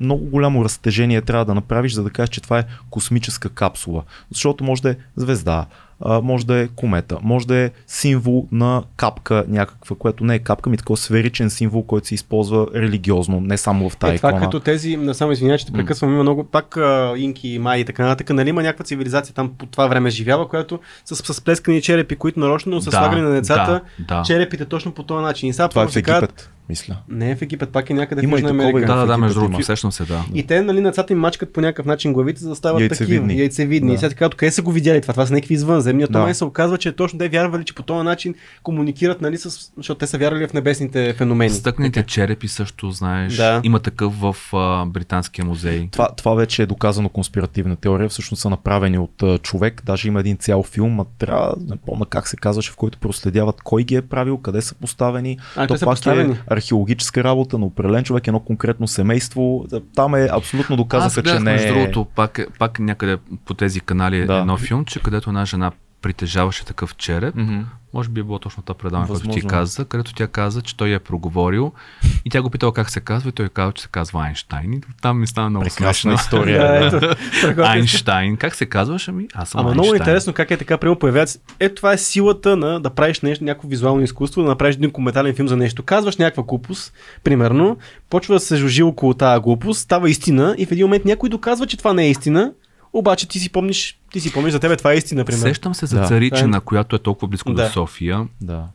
[0.00, 4.02] много голямо разтежение трябва да направиш, за да кажеш, че това е космическа капсула.
[4.30, 5.66] Защото може да е звезда,
[6.00, 10.38] а, може да е комета, може да е символ на капка някаква, което не е
[10.38, 14.28] капка, ми такова сферичен символ, който се използва религиозно, не само в тази е, това
[14.28, 14.44] икона.
[14.44, 18.02] като тези, само извинявай, че те прекъсвам, има много пак а, инки, май и така
[18.02, 22.16] нататък, нали има някаква цивилизация там по това време живява, която с, с плескани черепи,
[22.16, 24.22] които нарочно са да, слагали на децата да, да.
[24.22, 25.48] черепите точно по този начин.
[25.48, 26.96] И сега това е в Египет мисля.
[27.08, 28.86] Не е в Египет, пак е някъде Има в Южна Америка.
[28.86, 30.24] Да, да, да, между другото, усещам се, да.
[30.34, 33.28] И те, нали, нацата им мачкат по някакъв начин главите, за да стават яйцевидни.
[33.28, 33.88] такива, яйцевидни.
[33.88, 33.94] Да.
[33.94, 35.12] И сега така, къде са го видяли това?
[35.12, 36.02] Това са някакви извънземни.
[36.02, 36.08] Да.
[36.08, 39.72] Това се оказва, че точно те вярвали, че по този начин комуникират, нали, с...
[39.76, 41.50] защото те са вярвали в небесните феномени.
[41.50, 42.06] Стъкните okay.
[42.06, 43.60] черепи също, знаеш, да.
[43.64, 45.88] има такъв в а, Британския музей.
[45.92, 49.82] Това, това вече е доказано конспиративна теория, всъщност са направени от а, човек.
[49.86, 53.62] Даже има един цял филм, а трябва, не помня как се казваше, в който проследяват
[53.64, 55.38] кой ги е правил, къде са поставени.
[55.56, 56.32] А, То пак е поставени.
[56.32, 59.66] е археологическа работа на определен човек, едно конкретно семейство.
[59.94, 61.54] Там е абсолютно доказаха, че не е...
[61.54, 64.34] Между другото, пак, пак някъде по тези канали да.
[64.34, 65.72] едно филмче, където една жена
[66.06, 67.34] притежаваше такъв череп.
[67.34, 67.62] Mm-hmm.
[67.94, 70.94] Може би е било точно това предаване, което ти каза, където тя каза, че той
[70.94, 71.72] е проговорил
[72.24, 74.72] и тя го питала как се казва и той каза, че се казва Айнштайн.
[74.72, 76.90] И там ми стана много смешна история.
[77.58, 78.36] Айнштайн.
[78.36, 79.08] Как се казваш?
[79.08, 79.84] Ами, аз съм Ама Айнштайн.
[79.84, 81.40] много интересно как е така, прямо появяват.
[81.60, 85.34] Ето това е силата на да правиш нещо, някакво визуално изкуство, да направиш един коментален
[85.34, 85.82] филм за нещо.
[85.82, 86.92] Казваш някаква глупост,
[87.24, 87.76] примерно,
[88.10, 91.66] почва да се жужи около тази глупост, става истина и в един момент някой доказва,
[91.66, 92.52] че това не е истина
[92.98, 95.42] обаче ти си помниш, ти си помниш за тебе това е истина, примерно.
[95.42, 96.06] Сещам се за да.
[96.06, 97.64] Царичина, която е толкова близко да.
[97.64, 98.26] до София.
[98.40, 98.66] Да.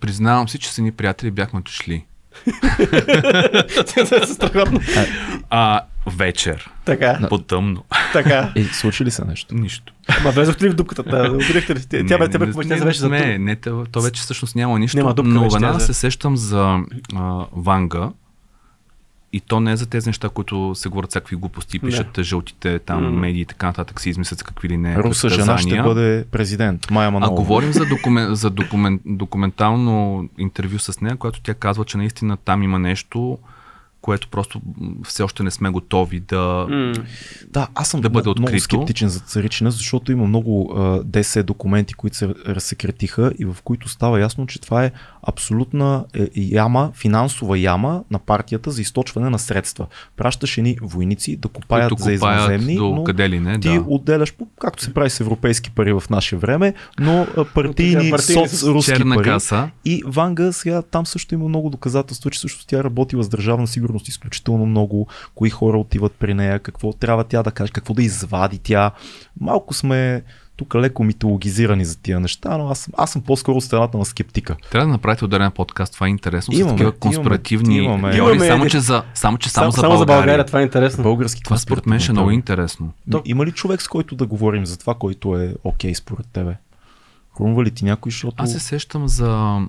[0.00, 2.04] Признавам си, че са ни приятели бяхме дошли.
[5.50, 6.70] а, вечер.
[6.84, 7.26] Така.
[7.28, 7.84] По-тъмно.
[8.12, 8.52] Така.
[8.56, 9.54] И случи ли се нещо?
[9.54, 9.92] Нищо.
[10.24, 11.02] Ма влезохте ли в дупката?
[11.02, 12.06] Да, ли?
[12.08, 14.96] Тя бе, тя бе, не, беше за не, не, то вече всъщност няма нищо.
[14.96, 16.78] Няма дупка, но веднага се сещам за
[17.16, 18.10] а, Ванга,
[19.32, 22.22] и то не е за тези неща, които се говорят всякакви глупости, пишат да.
[22.22, 23.10] жълтите там mm.
[23.10, 24.96] медии и така нататък, си измислят какви ли не.
[24.96, 26.90] Руса жена ще бъде президент.
[26.90, 27.32] Майя Манова.
[27.32, 32.36] А говорим за, докумен, за докумен, документално интервю с нея, което тя казва, че наистина
[32.36, 33.38] там има нещо,
[34.02, 34.60] което просто
[35.04, 37.02] все още не сме готови да, mm.
[37.48, 38.64] да аз съм да бъде много открито.
[38.64, 43.88] скептичен за царичина, защото има много uh, 10 документи, които се разсекретиха и в които
[43.88, 49.38] става ясно, че това е абсолютна е, яма, финансова яма на партията за източване на
[49.38, 49.86] средства.
[50.16, 53.84] Пращаше ни войници да копаят които за извънземни, до но къде ли не, ти да.
[53.88, 59.24] отделяш, както се прави с европейски пари в наше време, но партийни, соцруски пари.
[59.24, 59.70] Каса.
[59.84, 63.89] И Ванга сега там също има много доказателства, че също тя работила с държавна сигурност
[63.98, 68.58] изключително много, кои хора отиват при нея, какво трябва тя да каже, какво да извади
[68.58, 68.90] тя.
[69.40, 70.22] Малко сме
[70.56, 74.56] тук леко митологизирани за тия неща, но аз, аз съм по-скоро страната на скептика.
[74.70, 76.54] Трябва да направите отделен подкаст, това е интересно.
[76.54, 79.82] Имаме, с такива конспиративни имаме, теории, имаме, само, че за, само, че само, само, за,
[79.82, 79.98] България.
[79.98, 80.46] за България.
[80.46, 81.02] Това е интересно.
[81.02, 82.92] Български това според мен ще е много интересно.
[83.10, 83.22] То...
[83.24, 86.56] Има ли човек, с който да говорим за това, който е окей okay, според тебе?
[87.36, 88.42] Хрумва ли ти някой, защото...
[88.42, 89.60] Аз се сещам за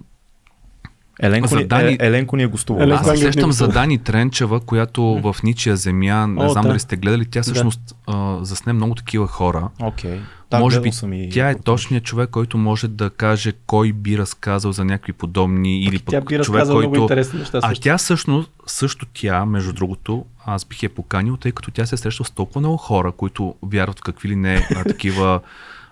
[1.21, 1.91] Еленко, за Дани...
[1.91, 2.83] е, Еленко ни е гостувал.
[2.83, 6.67] Еленко Аз се сещам за Дани Тренчева, която в Ничия земя, не О, знам да.
[6.67, 8.39] дали сте гледали, тя всъщност да.
[8.41, 9.69] засне много такива хора.
[9.79, 10.19] Okay.
[10.51, 11.29] Да, може би и...
[11.29, 15.99] тя е точният човек, който може да каже кой би разказал за някакви подобни или
[15.99, 16.89] пък тя би човек, който...
[16.89, 17.59] много интересни неща.
[17.63, 21.97] А тя всъщност, също тя, между другото, аз бих я поканил, тъй като тя се
[21.97, 25.39] среща с толкова много хора, които вярват в какви ли не такива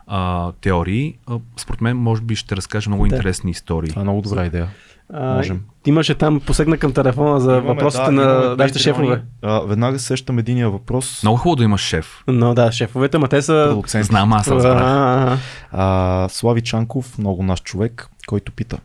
[0.08, 1.16] а, теории.
[1.28, 3.16] А, според мен, може би ще разкаже много да.
[3.16, 3.90] интересни истории.
[3.90, 4.68] Това е много добра идея.
[5.14, 5.62] А, Можем.
[5.86, 9.22] Имаше там посегна към телефона за имаме, въпросите да, на нашите шефове.
[9.42, 11.24] А, веднага сещам единия въпрос.
[11.24, 12.24] Много хубаво да имаш шеф.
[12.28, 13.66] Но да, шефовете, ма те са...
[13.70, 14.06] Продуценти.
[14.06, 15.40] Знам, аз разбрах.
[15.72, 18.78] А, Слави Чанков, много наш човек, който пита.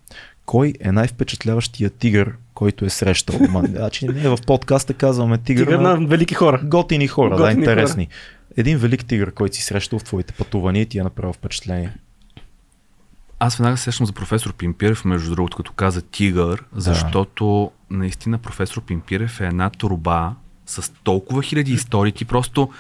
[0.46, 3.36] Кой е най-впечатляващия тигър, който е срещал?
[3.64, 6.60] значи ние в подкаста казваме тигър, тигър на, на велики хора.
[6.64, 8.04] Готини хора, готини да, интересни.
[8.04, 8.14] Хора.
[8.56, 11.92] Един велик тигър, който си срещал в твоите пътувания и ти е направил впечатление.
[13.38, 17.96] Аз веднага сещам за професор Пимпирев, между другото, като каза тигър, защото да.
[17.96, 20.34] наистина професор Пимпирев е една турба
[20.66, 22.12] с толкова хиляди истории.
[22.12, 22.70] Ти просто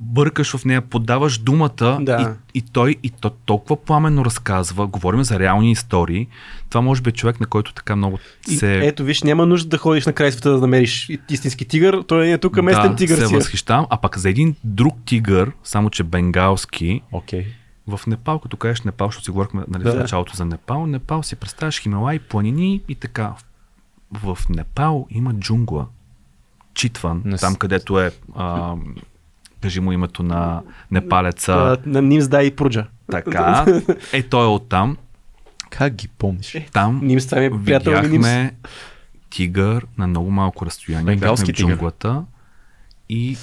[0.00, 2.36] бъркаш в нея, подаваш думата да.
[2.54, 4.86] и, и той и то толкова пламенно разказва.
[4.86, 6.26] Говорим за реални истории.
[6.68, 8.66] Това може би е човек, на който така много се...
[8.66, 12.02] И, ето, виж, няма нужда да ходиш на край света да намериш истински тигър.
[12.06, 13.18] Той е тук местен да, тигър.
[13.18, 13.34] се си.
[13.34, 13.86] възхищавам.
[13.90, 17.44] А пък за един друг тигър, само че бенгалски, okay
[17.96, 19.92] в Непал, като кажеш Непал, защото си говорихме нали, да.
[19.92, 23.34] в началото за Непал, Непал си представяш Хималай, планини и така.
[24.12, 25.86] В Непал има джунгла.
[26.74, 28.74] Читван, Не там където е а,
[29.62, 31.76] кажи му името на непалеца.
[31.86, 32.86] На Нимсда и Пруджа.
[33.10, 33.66] Така.
[34.12, 34.96] Е, той е оттам.
[35.70, 36.54] Как ги помниш?
[36.54, 38.54] Е, там Нимс, това е приятел видяхме
[39.30, 41.06] тигър на много малко разстояние.
[41.06, 42.24] Бенгалски в джунглата.
[43.08, 43.36] И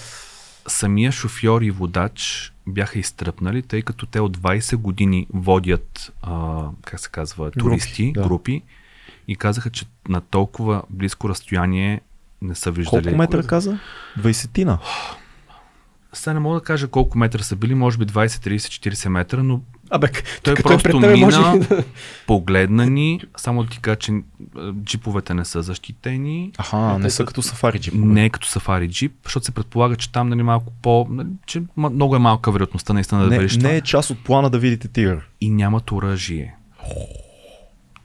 [0.68, 7.00] самия шофьор и водач бяха изтръпнали, тъй като те от 20 години водят, а, как
[7.00, 8.28] се казва, туристи, групи, да.
[8.28, 8.62] групи
[9.28, 12.02] и казаха, че на толкова близко разстояние
[12.42, 13.04] не са виждали.
[13.04, 13.80] Колко метра каза?
[14.20, 14.78] 20-тина?
[16.14, 19.44] Сега не мога да кажа колко метра са били, може би 20, 30, 40 метра,
[19.44, 20.08] но Абе,
[20.44, 21.38] той просто мина, може...
[22.28, 24.12] погледна ни, само да ти кажа, че
[24.84, 26.52] джиповете не са защитени.
[26.58, 27.94] Аха, не са като сафари джип.
[27.98, 31.08] Не е като сафари джип, защото се предполага, че там нали, малко по...
[31.10, 34.50] Нали, че много е малка вероятността наистина да не, видиш Не е част от плана
[34.50, 35.28] да видите тигър.
[35.42, 36.56] И нямат оръжие.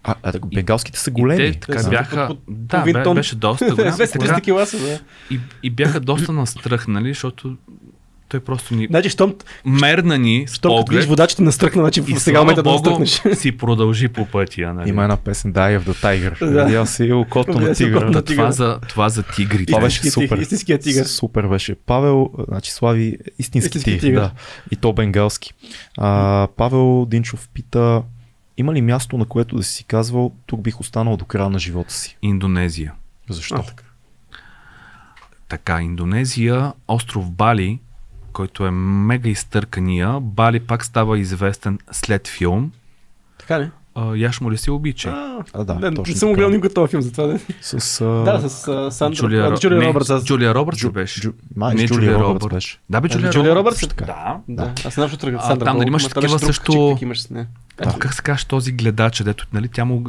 [0.05, 1.45] А, а бенгалските са големи.
[1.45, 2.37] И те така бяха.
[2.49, 3.95] Да, бе, беше доста голям.
[3.95, 5.01] 200 кила са, да.
[5.31, 7.57] И, и бяха доста настръхнали, защото
[8.33, 9.35] той просто ни значи, щом,
[9.65, 11.05] мерна ни с щом, поглед.
[11.05, 13.23] водачите настръхна, значи в сега момента да настръхнеш.
[13.35, 14.75] си продължи по пътя.
[14.75, 14.89] Нали?
[14.89, 16.53] Има една песен Die of the Tiger.
[16.53, 16.65] Да.
[16.65, 18.23] Видял си окото на тигъра.
[18.23, 19.73] Това, за, това за тигрите.
[19.73, 20.39] Това беше супер.
[20.39, 21.05] Истинския тигър.
[21.05, 21.75] Супер беше.
[21.75, 24.21] Павел, значи Слави, истински, истински тигър.
[24.21, 24.31] Да.
[24.71, 25.53] И то бенгалски.
[25.99, 28.03] А, Павел Динчов пита,
[28.57, 31.95] има ли място, на което да си казвал, тук бих останал до края на живота
[31.95, 32.17] си?
[32.23, 32.93] Индонезия.
[33.31, 33.55] Защо?
[33.55, 33.85] А, така?
[35.49, 37.79] Така, Индонезия, остров Бали,
[38.33, 40.21] който е мега изтъркания.
[40.21, 42.73] Бали пак става известен след филм.
[43.39, 43.71] Така ли?
[43.97, 45.11] Uh, Яш му ли си обича?
[45.11, 47.39] А, а, да, не, точно не съм гледал никога този филм, затова да.
[47.61, 48.25] С, uh...
[48.25, 50.11] Да, с uh, Сандра, Джулия, uh, Джулия Робъртс.
[50.11, 50.25] Аз...
[50.25, 51.21] Джулия Робъртс Джу, беше.
[51.21, 52.79] Джу, май, не, Джулия, Робъртс, Робъртс беше.
[52.91, 53.81] Да, бе, Джулия, Джулия Робъртс.
[53.89, 54.05] Така.
[54.05, 54.73] Да, да.
[54.85, 55.65] Аз не знам, тръгна Сандра.
[55.65, 56.99] Там нали имаш такива също...
[57.79, 60.05] А, как се казваш този гледач, дето, нали, тя, му,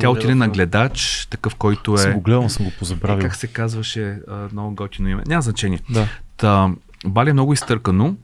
[0.00, 1.98] тя отиде на гледач, такъв, който е...
[1.98, 3.22] Съм го гледал, съм го позабравил.
[3.22, 4.18] Как се казваше,
[4.52, 5.22] много готино име.
[5.26, 5.80] Няма значение.
[5.90, 6.08] Да.
[6.36, 6.70] Та,
[7.06, 8.16] Бали е много изтъркано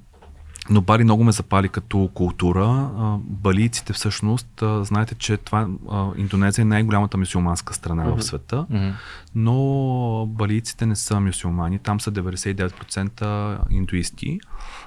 [0.70, 2.90] но Бали много ме запали като култура.
[3.18, 5.68] Балийците всъщност, знаете, че това,
[6.16, 8.16] Индонезия е най-голямата мюсюлманска страна mm-hmm.
[8.16, 8.92] в света, mm-hmm.
[9.34, 14.40] но балийците не са мюсюлмани, там са 99% индуисти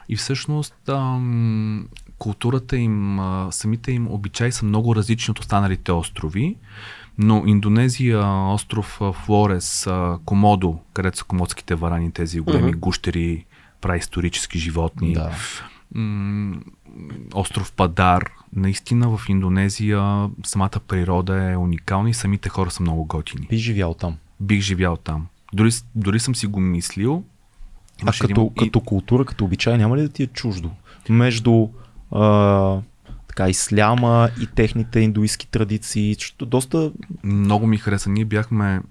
[0.09, 0.89] и всъщност
[2.17, 3.19] културата им,
[3.51, 6.55] самите им обичаи са много различни от останалите острови.
[7.17, 9.87] Но Индонезия, остров Флорес,
[10.25, 12.79] Комодо, където са комодските варани, тези големи mm-hmm.
[12.79, 13.45] гущери,
[13.81, 15.13] праисторически животни.
[15.13, 15.31] Да.
[15.95, 16.59] М-
[17.33, 18.31] остров Падар.
[18.55, 23.47] Наистина в Индонезия самата природа е уникална и самите хора са много готини.
[23.49, 24.17] Би живял там.
[24.39, 25.27] Бих живял там.
[25.53, 27.23] Дори, дори съм си го мислил.
[28.05, 28.65] А като, един...
[28.65, 30.71] като култура, като обичай, няма ли да ти е чуждо?
[31.09, 31.67] Между
[32.11, 32.79] а,
[33.27, 36.91] така, исляма и техните индуистски традиции, защото доста...
[37.23, 38.09] Много ми хареса.
[38.09, 38.81] Ние бяхме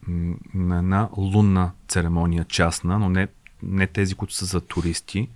[0.54, 3.28] на една лунна церемония, частна, но не
[3.68, 5.28] не тези, които са за туристи,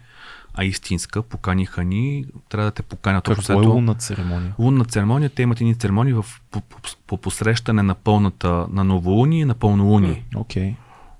[0.55, 1.22] а истинска.
[1.22, 2.24] Поканиха ни.
[2.48, 3.62] Трябва да те поканят точно това.
[3.62, 4.55] е лунна церемония?
[4.59, 5.30] Лунна церемония.
[5.30, 9.55] Те имат едни церемонии в, по, по, по посрещане на пълната, на новолуние и на
[9.55, 10.24] пълнолуние.
[10.36, 10.70] Окей.
[10.70, 10.74] Okay.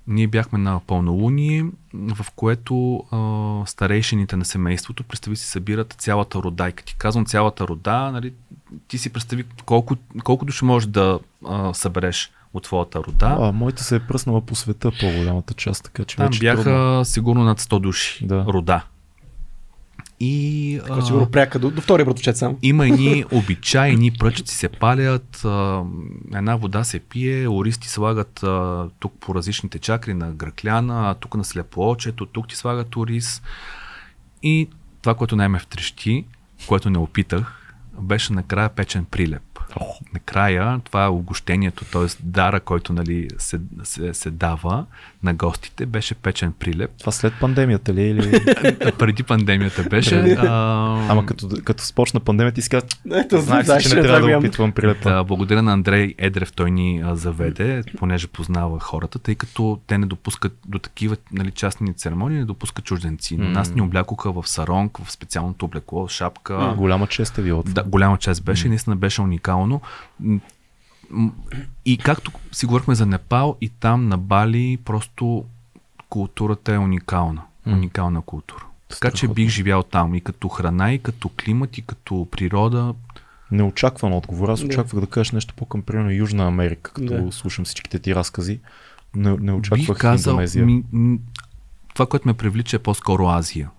[0.07, 6.69] ние бяхме на пълнолуние, в което а, старейшините на семейството, представи си, събират цялата рода.
[6.69, 8.33] И като ти казвам цялата рода, нали,
[8.87, 13.37] ти си представи колко, колко души можеш да а, събереш от твоята рода.
[13.39, 17.05] А, моята се е пръснала по света по-голямата част, така че Там вече бяха трудно.
[17.05, 18.45] сигурно над 100 души Да.
[18.47, 18.83] рода.
[20.21, 22.57] И Така сигурно пряка до, до втория братовчет само.
[22.61, 25.83] има едни обичаи, едни пръчици се палят, а,
[26.33, 31.43] една вода се пие, ористи слагат а, тук по различните чакри на гръкляна, тук на
[31.43, 33.41] слепоочето, тук ти слагат ориз.
[34.43, 34.69] И
[35.01, 36.25] това, което най-ме втрещи,
[36.67, 39.41] което не опитах, беше накрая печен прилеп.
[40.13, 42.07] Накрая това е огощението, т.е.
[42.19, 44.85] дара, който нали, се, се, се дава
[45.23, 46.91] на гостите, беше печен прилеп.
[46.99, 48.01] Това след пандемията ли?
[48.01, 48.31] е Или...
[48.99, 50.15] Преди пандемията беше.
[50.39, 50.47] а,
[51.09, 54.71] Ама като, като спочна пандемията си каза, Ето, знаех знаеш, че не трябва да опитвам
[54.71, 55.09] прилепа.
[55.09, 59.97] Да, благодаря на Андрей Едрев, той ни а, заведе, понеже познава хората, тъй като те
[59.97, 63.37] не допускат до такива нали, частни церемонии, не допускат чужденци.
[63.37, 66.73] Но нас ни облякоха в саронг, в специалното облекло, шапка.
[66.77, 67.63] Голяма чест е било.
[67.63, 69.81] Да, голяма част беше и наистина беше уникално.
[71.85, 75.45] И както си говорихме за Непал, и там на Бали просто
[76.09, 77.41] културата е уникална.
[77.67, 78.63] Уникална култура.
[78.89, 82.93] Така че бих живял там и като храна, и като климат, и като природа.
[83.51, 84.49] Неочакван отговор.
[84.49, 84.65] Аз Да.
[84.65, 87.31] очаквах да кажеш нещо по-към примерно Южна Америка, като Да.
[87.31, 88.59] слушам всичките ти разкази.
[89.15, 90.65] Не, не очаквах Бих казал, Индонезия.
[90.65, 90.83] ми,
[91.93, 93.69] това, което ме привлича е по-скоро Азия.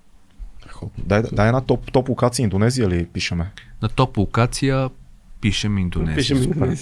[0.98, 3.51] Дай, дай една топ, топ локация Индонезия ли пишеме?
[3.82, 4.90] На топ локация
[5.41, 6.17] пишем Индонезия.
[6.17, 6.77] Пишем Супер.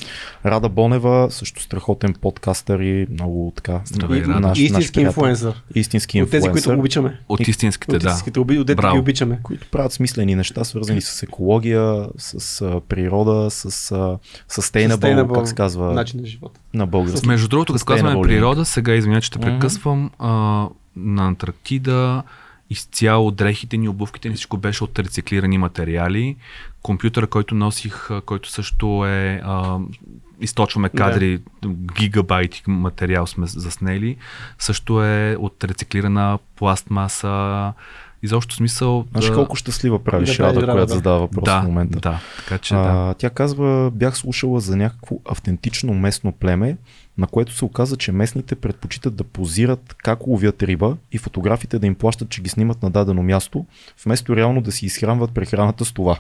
[0.47, 3.81] Рада Бонева, също страхотен подкастър и много така.
[3.85, 5.09] Здравей, наш- Истински наш приятел.
[5.11, 5.63] инфлуенсър.
[5.75, 7.19] Истински От тези, които обичаме.
[7.29, 8.09] От истинските, От да.
[8.09, 8.99] истинските, оби- отдето ги Браво.
[8.99, 9.39] обичаме.
[9.43, 13.95] които правят смислени неща, свързани с екология, с а, природа, с а,
[14.51, 16.61] sustainable, Sustainable как се казва Начин на живота.
[16.75, 17.27] на български.
[17.29, 20.29] Между другото, като казваме природа, сега извиня, че те прекъсвам, а,
[20.97, 22.23] на Антарктида
[22.71, 26.37] изцяло дрехите ни, обувките ни, всичко беше от рециклирани материали.
[26.83, 29.41] Компютъра, който носих, който също е...
[29.45, 29.79] А,
[30.41, 31.41] източваме кадри,
[31.99, 34.17] гигабайти материал сме заснели,
[34.59, 37.73] също е от рециклирана пластмаса.
[38.23, 39.05] Изобщо смисъл...
[39.11, 40.95] Знаеш да- колко щастлива правиш Да, Рада, да, която да.
[40.95, 42.01] задава въпрос да, в момента.
[42.01, 42.81] Да, така че да.
[42.81, 46.77] А, тя казва, бях слушала за някакво автентично местно племе,
[47.19, 51.87] на което се оказа, че местните предпочитат да позират как ловят риба и фотографите да
[51.87, 53.67] им плащат, че ги снимат на дадено място,
[54.05, 56.19] вместо реално да си изхранват прехраната с това.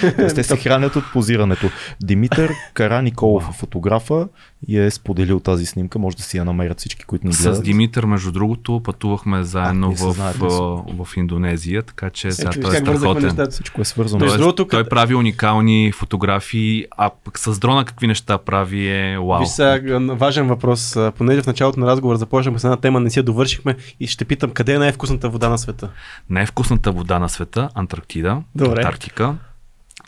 [0.16, 1.70] Тоест, Те се хранят от позирането.
[2.02, 4.28] Димитър Кара Николов е фотографа
[4.68, 5.98] и е споделил тази снимка.
[5.98, 7.56] Може да си я намерят всички, които ни гледат.
[7.56, 12.34] С Димитър, между другото, пътувахме заедно се в, знаете, в, в Индонезия, така че да,
[12.42, 13.22] Ето, той е страхотен.
[13.22, 13.50] нещата.
[13.50, 14.18] Всичко е свързано.
[14.18, 19.18] Тоест, другото, той като- прави уникални фотографии, а пък с дрона какви неща прави е
[19.18, 19.40] вау.
[19.40, 20.96] Виж сега, а, важен въпрос.
[21.16, 24.24] Понеже в началото на разговор започнахме с една тема, не си я довършихме и ще
[24.24, 25.90] питам къде е най-вкусната вода на света.
[26.30, 28.78] Най-вкусната вода на света, Антарктида, Добре.
[28.78, 29.34] Антарктика.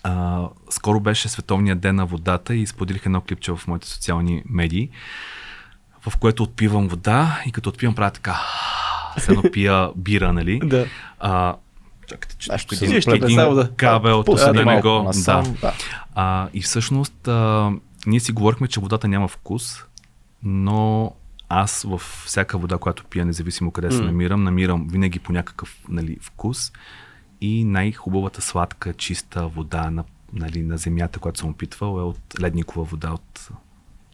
[0.03, 4.89] А, скоро беше Световния ден на водата и споделих едно клипче в моите социални медии,
[6.09, 8.41] в което отпивам вода и като отпивам правя така,
[9.29, 10.61] едно пия бира, нали?
[10.65, 10.87] Да.
[11.21, 11.55] А,
[12.07, 15.11] чакайте, че ще се един, заплете един да- кабел, тук Пусни да не го...
[15.27, 15.43] Да.
[15.61, 15.73] да.
[16.15, 17.71] А, и всъщност а,
[18.07, 19.85] ние си говорихме, че водата няма вкус,
[20.43, 21.13] но
[21.49, 26.17] аз в всяка вода, която пия, независимо къде се намирам, намирам винаги по някакъв нали,
[26.21, 26.73] вкус
[27.41, 32.85] и най-хубавата сладка, чиста вода на, нали, на земята, която съм опитвал е от ледникова
[32.85, 33.49] вода от,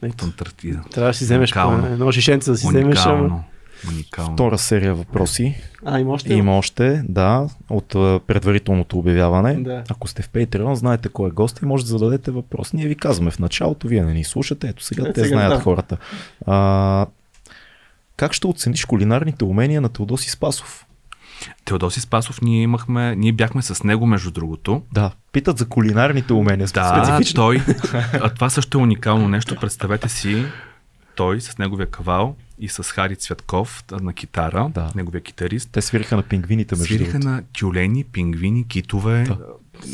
[0.02, 0.22] от.
[0.22, 0.82] Антарктида.
[0.90, 1.80] Трябва да си вземеш Уникално.
[1.82, 3.06] по едно шишенце да си вземеш.
[3.06, 3.44] ама-
[3.88, 4.32] Уникално.
[4.32, 5.54] Втора серия въпроси.
[5.84, 6.34] А, има още?
[6.34, 7.88] Има още, да, от
[8.26, 9.54] предварителното обявяване.
[9.54, 9.84] Да.
[9.90, 12.72] Ако сте в Patreon, знаете кой е гост и може да зададете въпрос.
[12.72, 15.52] Ние ви казваме в началото, вие не ни слушате, ето сега Е, те сега знаят
[15.54, 15.60] да.
[15.60, 15.96] хората.
[16.46, 17.06] А,
[18.16, 20.86] как ще оцениш кулинарните умения на Теодоси Спасов?
[21.64, 24.82] Теодоси Спасов, ние имахме, ние бяхме с него, между другото.
[24.92, 26.66] Да, питат за кулинарните умения.
[26.74, 27.36] Да, специфично.
[27.36, 27.62] той.
[28.12, 29.56] А това също е уникално нещо.
[29.56, 30.44] Представете си
[31.14, 34.90] той с неговия кавал и с Хари Цветков на китара, Да.
[34.94, 35.68] неговия китарист.
[35.72, 37.28] Те свириха на пингвините между Свириха другото.
[37.28, 39.24] на тюлени, пингвини, китове.
[39.24, 39.38] Да.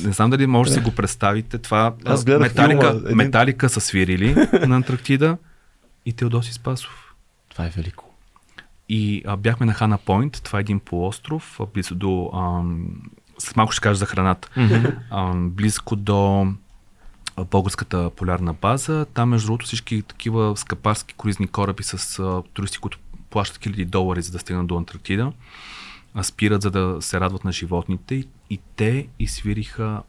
[0.04, 1.58] Не знам дали може да си го представите.
[1.58, 4.34] Това Аз гледах металика, филма, един- металика са свирили
[4.66, 5.36] на Антарктида
[6.06, 7.14] и Теодоси Спасов.
[7.48, 8.04] Това е велико.
[8.88, 12.30] И а, бяхме на Хана Пойнт, това е един полуостров, близо до...
[12.34, 12.86] Ам,
[13.38, 14.48] след малко ще кажа за храната.
[15.10, 16.46] Ам, близко до
[17.44, 19.06] българската полярна база.
[19.14, 22.98] Там, между другото, всички такива скъпарски круизни кораби с а, туристи, които
[23.30, 25.32] плащат хиляди долари, за да стигнат до Антарктида,
[26.14, 28.14] а, спират, за да се радват на животните.
[28.14, 30.02] И, и те изсвириха,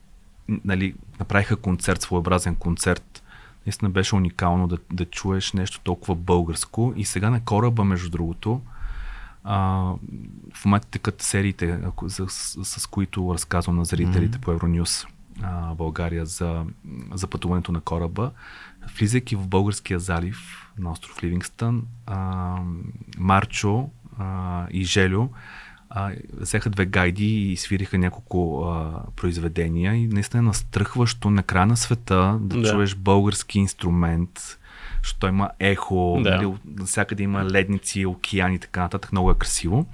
[0.50, 3.24] н- нали, направиха концерт, своеобразен концерт
[3.66, 6.94] Наистина беше уникално да, да чуеш нещо толкова българско.
[6.96, 8.62] И сега на кораба, между другото,
[9.44, 9.58] а,
[10.54, 14.42] в момента текат сериите, с, с, с които разказвам на зрителите mm-hmm.
[14.42, 15.06] по Евронюс
[15.42, 16.66] а, България за,
[17.14, 18.32] за пътуването на кораба.
[19.00, 22.56] Влизайки в българския залив на остров Ливингстън, а,
[23.18, 25.30] Марчо а, и Желю
[25.90, 31.66] а, взеха две гайди и свириха няколко а, произведения и наистина е настръхващо на края
[31.66, 32.72] на света да, да.
[32.72, 34.60] чуеш български инструмент,
[35.04, 36.36] защото има ехо, да.
[36.36, 36.54] нали,
[36.86, 39.86] всякъде има ледници, океани и така нататък, много е красиво.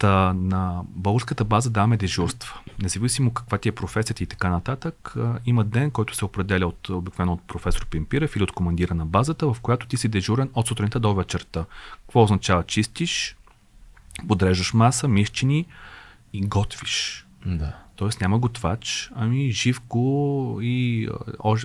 [0.00, 2.60] Та, на българската база даваме дежурства.
[2.82, 5.14] Независимо каква ти е професията и така нататък,
[5.46, 9.52] има ден, който се определя от, обикновено от професор Пимпирев или от командира на базата,
[9.52, 11.64] в която ти си дежурен от сутринта до вечерта.
[11.92, 12.64] Какво означава?
[12.64, 13.36] Чистиш,
[14.28, 15.66] подреждаш маса, мишчини
[16.32, 17.26] и готвиш.
[17.46, 17.76] Да.
[17.96, 21.08] Тоест няма готвач, ами Живко и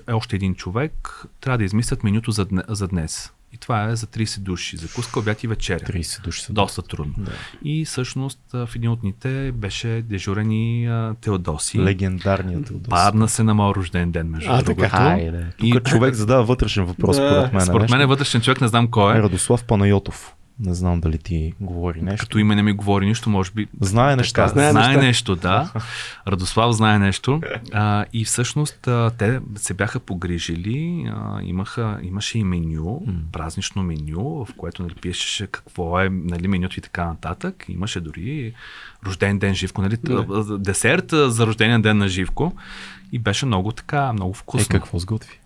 [0.07, 3.31] още един човек трябва да измислят менюто за, за днес.
[3.55, 4.77] И това е за 30 души.
[4.77, 5.79] Закуска, обяд и вечеря.
[5.79, 7.13] 30 души са доста трудно.
[7.17, 7.31] Да.
[7.63, 10.51] И всъщност в един от дните беше дежурен
[10.87, 11.79] а, Теодоси.
[11.79, 12.89] Легендарният Теодоси.
[12.89, 14.89] Падна се на моят рожден ден, между а, другото.
[14.89, 15.17] Така,
[15.63, 15.71] и...
[15.71, 17.29] Тук човек задава вътрешен въпрос, да.
[17.29, 17.65] според мен.
[17.65, 19.21] Според мен е вътрешен човек, не знам кой е.
[19.21, 20.35] Радослав Панайотов.
[20.59, 22.25] Не знам дали ти говори нещо.
[22.25, 23.67] Като име не ми говори нищо, може би.
[23.81, 24.41] Знае неща.
[24.41, 25.01] Така, знае, знае неща.
[25.01, 25.71] нещо, да.
[26.27, 27.41] Радослав знае нещо.
[27.73, 31.11] А, и всъщност а, те се бяха погрижили.
[31.15, 36.79] А, имаха, имаше и меню, празнично меню, в което нали, пишеше какво е нали, менюто
[36.79, 37.65] и така нататък.
[37.69, 38.53] Имаше дори
[39.05, 40.57] рожден ден Живко, нали, yeah.
[40.57, 42.53] десерт за рождения ден на Живко.
[43.11, 44.75] И беше много така, много вкусно.
[44.75, 45.39] Е, какво сготви?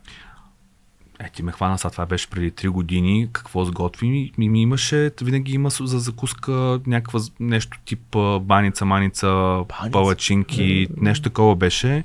[1.20, 5.12] Е, ти ме хвана, сега това беше преди 3 години, какво сготви ми, ми имаше,
[5.22, 9.92] винаги има за закуска някаква нещо тип баница, маница, баница.
[9.92, 10.90] палачинки, mm.
[11.02, 12.04] нещо такова беше.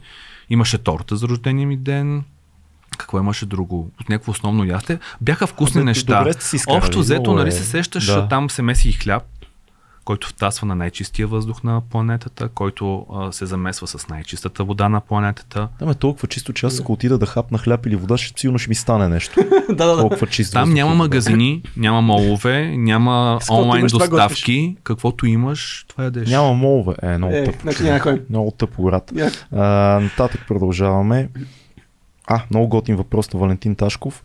[0.51, 2.25] Имаше торта за рождения ми ден,
[2.99, 3.91] какво имаше друго?
[4.01, 4.99] От някакво основно ясте.
[5.21, 6.19] Бяха вкусни Добре, неща.
[6.19, 8.29] Добре сте си Общо взето, нали се сещаш, да.
[8.29, 9.23] там се меси и хляб,
[10.05, 15.01] който втасва на най-чистия въздух на планетата, който а, се замесва с най-чистата вода на
[15.01, 15.69] планетата.
[15.79, 18.59] Там е толкова чисто, че аз ако отида да хапна хляб или вода, ще, сигурно
[18.59, 19.41] ще ми стане нещо.
[19.69, 20.53] да, да, толкова чисто.
[20.53, 24.77] Там въздух, няма магазини, няма молове, няма онлайн доставки.
[24.83, 26.31] Каквото имаш, това ядеш.
[26.31, 26.95] Няма молове.
[27.03, 27.59] Е, много е, тъпо.
[27.63, 27.83] Значи
[28.31, 29.13] много тъпо, брат.
[29.53, 31.29] нататък продължаваме.
[32.27, 34.25] А, много готин въпрос на Валентин Ташков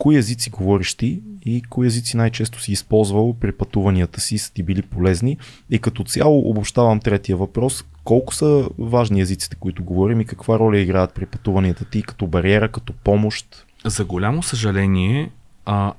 [0.00, 4.62] кои езици говориш ти и кои езици най-често си използвал при пътуванията си, са ти
[4.62, 5.38] били полезни.
[5.70, 7.84] И като цяло обобщавам третия въпрос.
[8.04, 12.68] Колко са важни езиците, които говорим и каква роля играят при пътуванията ти като бариера,
[12.68, 13.66] като помощ?
[13.84, 15.30] За голямо съжаление,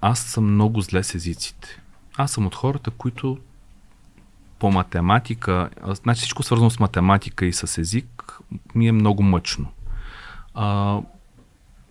[0.02, 1.82] аз съм много зле с езиците.
[2.18, 3.38] Аз съм от хората, които
[4.60, 5.70] по математика,
[6.04, 8.40] значи всичко свързано с математика и с език,
[8.76, 9.68] ми е много мъчно.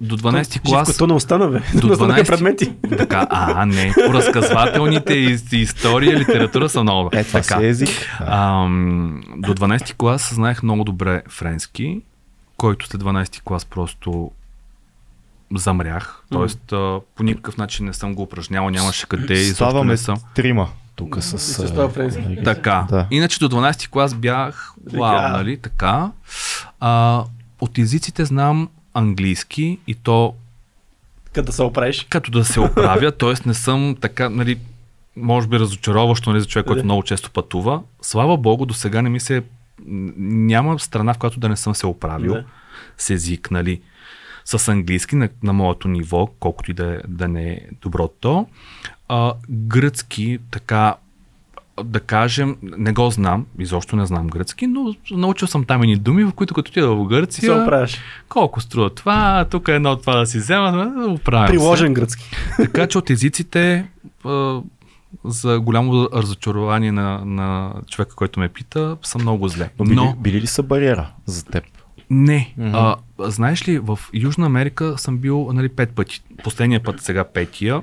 [0.00, 0.88] До 12 ти клас.
[0.88, 1.60] Живко, то не остана, бе.
[1.80, 2.72] До 12 предмети.
[2.98, 3.92] Така, а, не.
[4.06, 5.14] По разказвателните
[5.52, 7.10] история, литература са много.
[7.12, 7.58] Е, това така.
[7.58, 7.88] Си език.
[8.20, 8.64] А,
[9.36, 12.00] до 12 клас знаех много добре френски,
[12.56, 14.30] който след 12 клас просто
[15.54, 16.22] замрях.
[16.32, 17.02] Тоест, mm.
[17.16, 20.16] по никакъв начин не съм го упражнявал, нямаше къде и Ставаме съм.
[20.34, 21.38] трима тук с...
[21.38, 21.74] с.
[22.44, 22.86] Така.
[22.90, 23.06] Да.
[23.10, 26.10] Иначе до 12 клас бях, вау, нали, така.
[26.80, 27.24] А,
[27.60, 30.34] от езиците знам английски и то
[31.32, 32.06] като да се оправиш.
[32.10, 33.34] Като да се оправя, т.е.
[33.46, 34.58] не съм така, нали,
[35.16, 37.82] може би разочароващо нали, за човек, който много често пътува.
[38.02, 39.42] Слава Богу, до сега не ми се...
[40.16, 42.44] Няма страна, в която да не съм се оправил не.
[42.98, 43.80] с език, нали,
[44.44, 48.46] с английски на, на моето ниво, колкото и да, да не е доброто.
[49.08, 50.94] А, гръцки, така,
[51.84, 56.24] да кажем, не го знам, изобщо не знам гръцки, но научил съм там едни думи,
[56.24, 57.86] в които като отида в Гърция,
[58.28, 61.92] колко струва това, тук е едно от това да си взема, да оправям Приложен се.
[61.92, 62.30] гръцки.
[62.56, 63.88] Така че от езиците
[65.24, 69.70] за голямо разочарование на, на човека, който ме пита, съм много зле.
[69.78, 70.16] Но, но...
[70.20, 71.64] били ли са бариера за теб?
[72.10, 72.54] Не.
[72.58, 72.96] Mm-hmm.
[73.18, 76.22] А, знаеш ли, в Южна Америка съм бил нали, пет пъти.
[76.44, 77.82] Последния път сега петия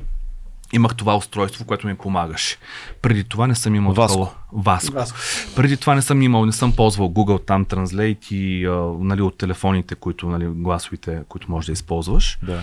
[0.74, 2.58] имах това устройство, което ми помагаше.
[3.02, 4.36] Преди това не съм имал Васко.
[4.54, 4.94] Васко.
[4.94, 5.18] Васко.
[5.56, 9.38] Преди това не съм имал, не съм ползвал Google там Translate и а, нали, от
[9.38, 12.40] телефоните, които, нали, гласовите, които можеш да използваш.
[12.44, 12.62] Да.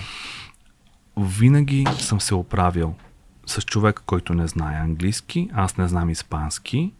[1.17, 2.95] Винаги съм се оправил
[3.47, 6.93] с човек, който не знае английски, аз не знам испански,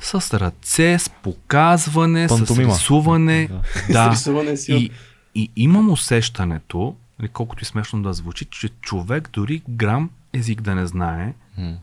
[0.00, 2.74] с ръце, с показване, Пантомима.
[2.74, 3.48] с рисуване.
[3.88, 3.92] Да.
[3.92, 4.12] да.
[4.12, 4.90] С рисуване си и,
[5.34, 10.74] и имам усещането, нали, колкото и смешно да звучи, че човек дори грам език да
[10.74, 11.76] не знае mm.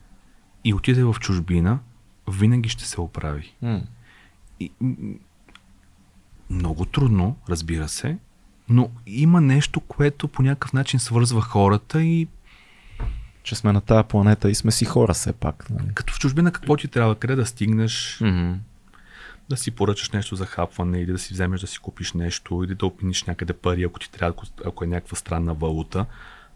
[0.63, 1.79] и отиде в чужбина,
[2.31, 3.53] винаги ще се оправи.
[3.63, 3.83] Mm.
[4.59, 4.71] И,
[6.49, 8.17] много трудно, разбира се,
[8.69, 12.27] Но има нещо, което по някакъв начин свързва хората и
[13.43, 15.69] че сме на тази планета и сме си хора все пак.
[15.69, 15.93] Нали?
[15.93, 17.15] Като в чужбина какво ти трябва?
[17.15, 18.19] Къде да стигнеш?
[18.21, 18.55] Mm-hmm.
[19.49, 22.75] Да си поръчаш нещо за хапване или да си вземеш да си купиш нещо или
[22.75, 26.05] да опиниш някъде пари, ако ти трябва, ако е някаква странна валута.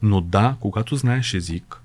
[0.01, 1.81] Но да, когато знаеш език,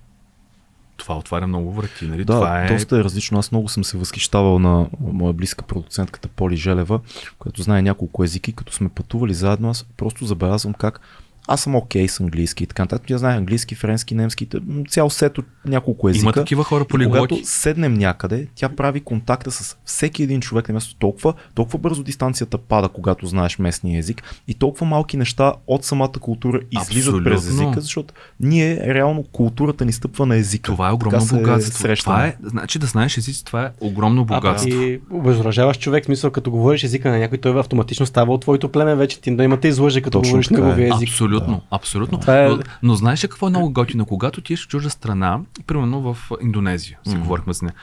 [0.97, 2.07] това отваря много врати.
[2.07, 2.25] Нали?
[2.25, 2.69] Да, това е...
[2.69, 3.39] доста е различно.
[3.39, 7.01] Аз много съм се възхищавал на моя близка продуцентката Поли Желева,
[7.39, 8.53] която знае няколко езики.
[8.53, 11.01] Като сме пътували заедно, аз просто забелязвам как
[11.49, 13.07] аз съм окей okay с английски и така нататък.
[13.07, 14.49] Тя знае английски, френски, немски,
[14.89, 16.23] цял сет от няколко езика.
[16.23, 17.29] Има такива хора полиглоти.
[17.29, 20.97] Когато седнем някъде, тя прави контакта с всеки един човек на място.
[20.99, 26.12] Толкова, толкова бързо дистанцията пада, когато знаеш местния език и толкова малки неща от самата
[26.20, 27.25] култура излизат Абсолютно.
[27.25, 30.73] през езика, защото ние реално културата ни стъпва на езика.
[30.73, 31.97] Това е огромно богатство.
[31.99, 34.81] Това е, значи да знаеш езици, това е огромно богатство.
[34.81, 38.69] А, и обезоръжаваш човек, смисъл като говориш езика на някой, той автоматично става от твоето
[38.69, 41.09] племе, вече ти да имате излъже, като Точно говориш неговия език.
[41.09, 41.77] Абсолютно Абсолютно, да.
[41.77, 42.35] абсолютно.
[42.35, 42.48] Е...
[42.48, 44.06] Но, но знаеш ли какво е много готино?
[44.06, 47.19] Когато ти еш в чужда страна, примерно в Индонезия, си mm.
[47.19, 47.74] говорихме с нея,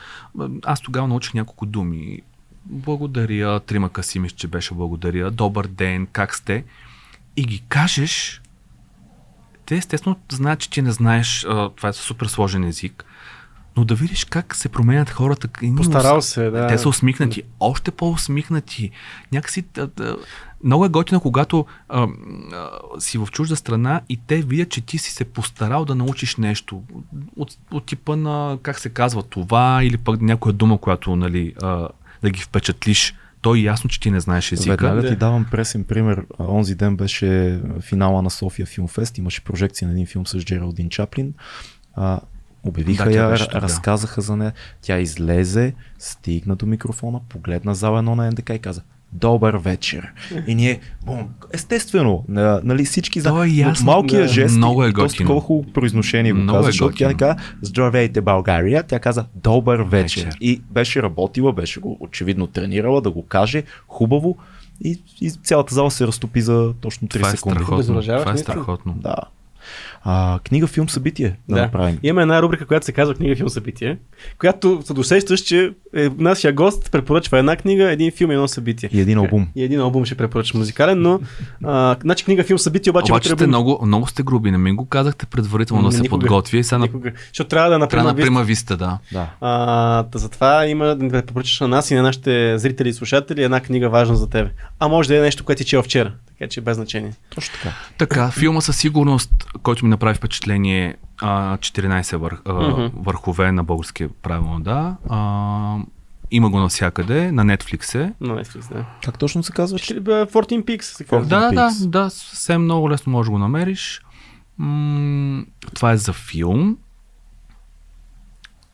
[0.66, 2.22] аз тогава научих няколко думи.
[2.66, 6.64] Благодаря, трима касимиш, че беше благодаря, добър ден, как сте?
[7.38, 8.42] И ги кажеш,
[9.66, 11.46] те естествено знаят, че ти не знаеш,
[11.76, 13.06] това е супер сложен език,
[13.78, 15.48] но да видиш как се променят хората.
[15.78, 16.68] Постарал се, да.
[16.68, 18.92] Те са усмихнати, още по-усмихнати.
[19.32, 20.18] Някакси да, да,
[20.66, 22.08] много е готино, когато а,
[22.54, 22.70] а,
[23.00, 26.84] си в чужда страна и те видят, че ти си се постарал да научиш нещо
[27.36, 31.88] от, от типа на, как се казва това, или пък някоя дума, която нали, а,
[32.22, 33.16] да ги впечатлиш.
[33.42, 34.72] То е ясно, че ти не знаеш езика.
[34.72, 36.26] Веднага ти давам пресен пример.
[36.40, 39.18] Онзи ден беше финала на София Филмфест.
[39.18, 41.34] Имаше прожекция на един филм с Джералдин Чаплин.
[41.96, 42.20] А,
[42.64, 44.54] Обявиха да, я, разказаха за нея.
[44.82, 48.82] Тя излезе, стигна до микрофона, погледна зала едно на НДК и каза
[49.14, 50.14] добър вечер.
[50.48, 55.42] И ние, бум, естествено, нали, всички за е малкия да, жест много е доста такова
[55.42, 60.26] хубаво произношение го каза, е защото тя не каза здравейте България, тя каза добър вечер.
[60.26, 60.38] вечер.
[60.42, 64.38] И беше работила, беше го очевидно тренирала да го каже хубаво
[64.84, 67.64] и, и цялата зала се разтопи за точно 3 Това е секунди.
[67.64, 68.02] Страхотно.
[68.02, 68.94] Това е страхотно.
[68.94, 69.16] Да.
[70.08, 72.00] А, книга, филм, събитие да, да направим.
[72.04, 73.98] Имаме една рубрика, която се казва книга, филм, събитие,
[74.40, 78.90] която се досещаш, че е, нашия гост препоръчва една книга, един филм и едно събитие.
[78.94, 79.48] И един албум.
[79.56, 81.20] И един албум ще препоръча музикален, но
[81.64, 83.12] а, значи книга, филм, събитие обаче...
[83.12, 86.20] Обаче сте много, много сте груби, не ми го казахте предварително не, да се никога,
[86.20, 86.64] подготви.
[86.64, 87.12] Сега никога.
[87.28, 89.00] Защото трябва да направим трябва да виста, да.
[89.14, 89.30] да.
[89.42, 93.90] А, затова има да препоръчаш на нас и на нашите зрители и слушатели една книга
[93.90, 94.50] важна за тебе.
[94.80, 96.12] А може да е нещо, което ти чел вчера.
[96.40, 97.14] Така че без значение.
[97.30, 97.76] Точно така.
[97.98, 99.32] Така, филма със сигурност,
[99.64, 102.92] който ми направи впечатление, 14 вър, mm-hmm.
[102.96, 104.96] върхове на българския правилно, да.
[105.10, 105.78] А,
[106.32, 108.14] има го навсякъде, на Netflix е.
[108.22, 108.86] На Netflix, да.
[109.04, 109.80] Как точно се казва?
[109.80, 111.28] 14 Peaks се казва.
[111.28, 114.02] Да, да, да, съвсем много лесно може да го намериш.
[114.58, 116.78] М- това е за филм.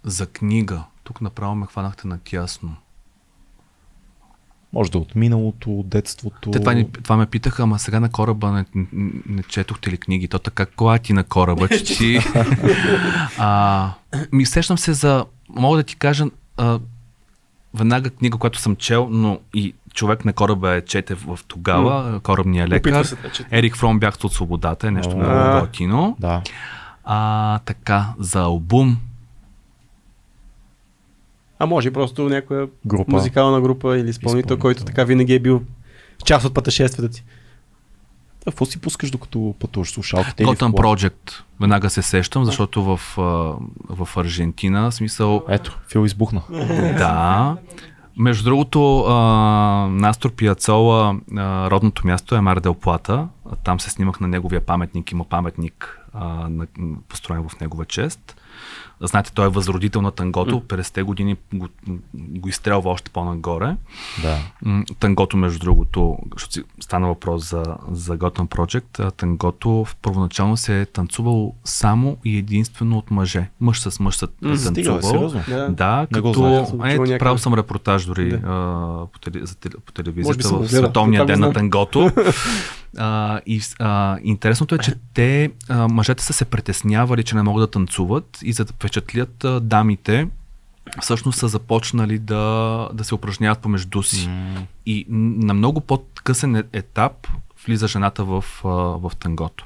[0.03, 0.83] За книга.
[1.03, 2.75] Тук направо ме хванахте на тясно.
[4.73, 6.51] Може да е от миналото, от детството.
[6.51, 9.97] Те това, ни, това ме питаха, ама сега на кораба не, не, не четохте ли
[9.97, 10.27] книги?
[10.27, 12.19] То така, кола ти на кораба, че ти...
[13.37, 13.89] а,
[14.31, 15.25] ми сещам се за...
[15.49, 16.25] Мога да ти кажа
[16.57, 16.79] а,
[17.73, 22.21] веднага книга, която съм чел, но и човек на кораба е чете в тогава, mm.
[22.21, 23.03] корабния лекар.
[23.03, 23.17] Се,
[23.51, 26.17] Ерик Фром бяхте от свободата, е нещо много готино.
[26.19, 26.41] Да.
[27.03, 28.97] А, така, за албум
[31.61, 33.11] а може просто някоя група.
[33.11, 35.61] музикална група или изпълнител, изпълнител, който така винаги е бил
[36.25, 37.23] част от пътешествията ти.
[38.41, 40.45] А какво си пускаш докато пътуваш слушалките?
[40.45, 41.43] Gotham Project.
[41.59, 42.99] Веднага се сещам, защото в,
[43.89, 45.43] в Аржентина, смисъл...
[45.49, 46.41] Ето, Фил избухна.
[46.97, 47.57] Да.
[48.17, 49.05] Между другото,
[49.91, 51.15] Настор Пиацола,
[51.71, 53.27] родното място е Мар Плата.
[53.63, 55.11] Там се снимах на неговия паметник.
[55.11, 55.99] Има паметник
[57.09, 58.40] построен в негова чест.
[59.01, 60.61] Знаете, той е възродител на тангото.
[60.61, 60.63] Mm.
[60.63, 61.67] 50-те години го,
[62.13, 63.75] го изстрелва още по-нагоре.
[64.21, 64.37] Да.
[64.99, 70.85] Тангото, между другото, защото стана въпрос за, за Gotham Project, тангото в първоначално се е
[70.85, 73.49] танцувал само и единствено от мъже.
[73.61, 75.33] Мъж с мъж се е танцувал.
[75.69, 76.67] Да, да като...
[76.85, 78.35] Е, правил съм репортаж дори да.
[78.35, 79.55] а, по, теле, за,
[79.85, 82.11] по телевизията в Световния ден на тангото.
[82.97, 87.63] А, и а, интересното е, че те, а, мъжете са се притеснявали, че не могат
[87.63, 90.27] да танцуват и за да впечатлят а, дамите,
[91.01, 94.27] всъщност са започнали да, да се упражняват помежду си.
[94.27, 94.61] Mm.
[94.85, 97.27] И на много по-късен етап
[97.65, 99.65] влиза жената в, в тангото.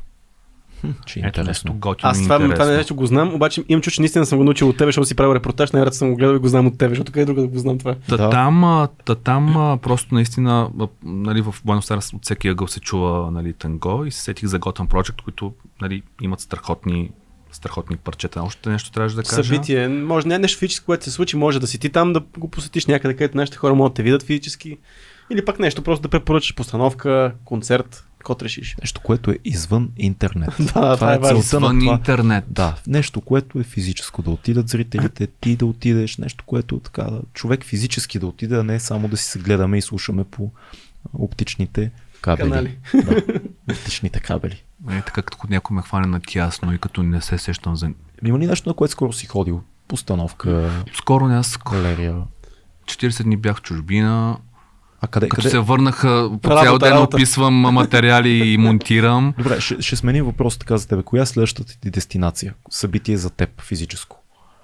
[1.05, 1.73] Че е Ето интересно.
[1.73, 2.75] готино Аз това, това интересно.
[2.75, 5.15] нещо го знам, обаче имам чу, че наистина съм го научил от тебе, защото си
[5.15, 7.47] правил репортаж, най-вероятно съм го гледал и го знам от тебе, защото къде друга да
[7.47, 7.95] го знам това.
[8.09, 8.29] Та, Да.
[8.29, 10.69] там, та, там просто наистина
[11.03, 14.59] нали, в Буенос Айрес от всеки ъгъл се чува нали, танго и се сетих за
[14.59, 17.11] Gotham Project, които нали, имат страхотни,
[17.51, 18.43] страхотни парчета.
[18.43, 19.43] Още нещо трябваше да кажа.
[19.43, 22.19] Събитие, може не е нещо физическо, което се случи, може да си ти там да
[22.37, 24.77] го посетиш някъде, където нашите хора могат да те видят физически.
[25.31, 28.75] Или пък нещо, просто да препоръчаш постановка, концерт, какво решиш.
[28.81, 30.49] Нещо, което е извън интернет.
[30.59, 31.93] Да, това е на Извън това.
[31.93, 32.45] интернет.
[32.47, 37.21] Да, нещо, което е физическо, да отидат зрителите, ти да отидеш, нещо, което така, да,
[37.33, 40.51] човек физически да отиде, а не само да си се гледаме и слушаме по
[41.13, 41.91] оптичните
[42.21, 42.49] кабели.
[42.49, 42.77] Канали.
[42.93, 43.23] Да,
[43.73, 44.63] оптичните кабели.
[44.89, 47.89] Е, така като някой ме хване на тясно и като не се сещам за...
[48.25, 49.61] Има ли нещо, на което скоро си ходил?
[49.87, 52.15] Постановка, Скоро не аз галерия.
[52.85, 54.37] 40 дни бях в чужбина.
[55.05, 55.29] А къде?
[55.29, 55.49] Като къде?
[55.49, 56.07] се върнаха,
[56.41, 57.17] по Работа, цял ден работа.
[57.17, 59.33] описвам материали и монтирам.
[59.37, 61.03] Добре, ще, ще сменим въпрос така за тебе.
[61.03, 62.53] Коя е следващата ти дестинация?
[62.69, 64.17] Събитие за теб, физическо.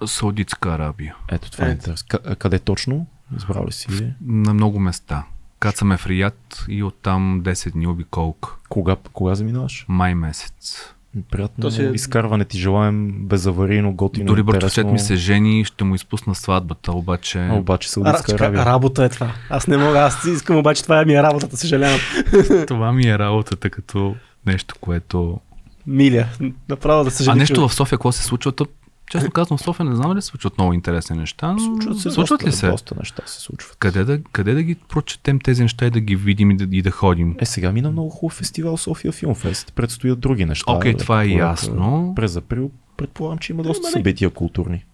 [0.06, 1.16] Саудитска Арабия.
[1.28, 1.74] Ето това е Ето.
[1.76, 2.02] интерес.
[2.02, 3.06] К- а къде точно?
[3.36, 3.86] Избрал ли си?
[4.26, 5.24] На много места.
[5.58, 8.48] Кацаме в Рият и оттам 10 дни обиколка.
[8.68, 9.84] Кога, кога заминаваш?
[9.88, 10.92] Май месец.
[11.30, 15.84] Приятно си е- изкарване ти желаем безаварийно, готино, Дори братовчет ми се жени и ще
[15.84, 17.38] му изпусна сватбата, обаче...
[17.40, 18.66] А, обаче А, Саудитска Арабия.
[18.66, 19.32] работа е това.
[19.50, 22.00] Аз не мога, аз искам, обаче това е ми е работата, съжалявам.
[22.66, 24.14] Това ми е работата като
[24.46, 25.40] нещо, което...
[25.86, 26.26] Миля,
[26.68, 27.38] направо да А съжалявам.
[27.38, 28.52] нещо в София, какво се случва?
[28.52, 28.68] Тъп,
[29.10, 32.10] честно казвам, в София не знам ли се случват много интересни неща, но Случват се,
[32.10, 32.68] случват доста, ли се?
[32.68, 33.76] Доста неща се случват.
[33.78, 36.82] Къде да, къде да ги прочетем тези неща и да ги видим и да, и
[36.82, 37.36] да ходим?
[37.38, 39.72] Е, сега мина много хубав фестивал София Филмфест.
[39.72, 40.72] Предстоят други неща.
[40.72, 42.12] Окей, да това е ясно.
[42.16, 44.84] През април предполагам, че има доста Ама не- събития културни.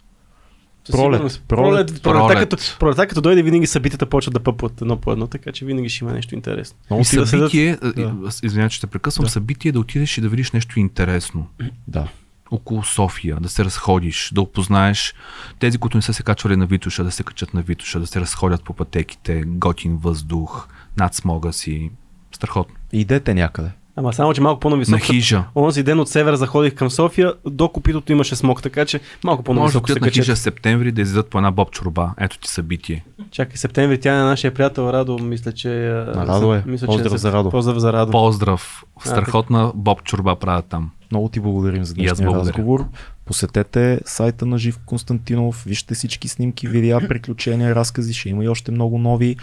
[0.92, 2.38] Пролет, пролет, пролет, пролета, пролет.
[2.40, 5.88] Като, пролета, като дойде, винаги събитията почват да пъпват едно по едно, така че винаги
[5.88, 6.78] ще има нещо интересно.
[6.90, 8.14] Много И си да седат- събитие, да.
[8.42, 9.30] извинявай, че ще прекъсвам, Да.
[9.30, 11.46] събитие е да отидеш и да видиш нещо интересно.
[11.88, 12.08] Да.
[12.50, 15.14] Около София, да се разходиш, да опознаеш
[15.58, 18.20] тези, които не са се качвали на Витуша, да се качат на Витуша, да се
[18.20, 21.90] разходят по пътеките, готин въздух, над смога си.
[22.32, 22.74] Страхотно.
[22.92, 23.70] Идете някъде.
[23.98, 24.94] Ама само, че малко по-нависоко.
[24.94, 25.44] На хижа.
[25.54, 29.42] Онзи ден от север заходих към София, до копитото имаше смог, така че малко Може
[29.42, 32.14] да по-нависоко се отидат на хижа в септември да изядат по една боб чорба.
[32.18, 33.04] Ето ти събитие.
[33.30, 35.68] Чакай, септември, тя е на нашия приятел Радо, мисля, че...
[36.14, 36.64] На Радо е.
[36.66, 37.50] Мисля, Поздрав че за Радо.
[37.50, 38.12] Поздрав за Радо.
[38.12, 38.84] Поздрав!
[39.00, 40.90] Страхотна боб чорба правят там.
[41.10, 42.84] Много ти благодарим за днешния разговор.
[43.24, 48.72] Посетете сайта на Жив Константинов, вижте всички снимки, видеа, приключения, разкази, ще има и още
[48.72, 49.36] много нови.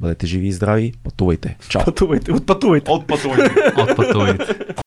[0.00, 1.56] Бъдете живи и здрави, пътувайте.
[1.68, 1.84] Чао!
[1.84, 2.90] Пътувайте, отпътувайте.
[2.90, 3.72] Отпътувайте!
[3.76, 4.58] От пътувайте.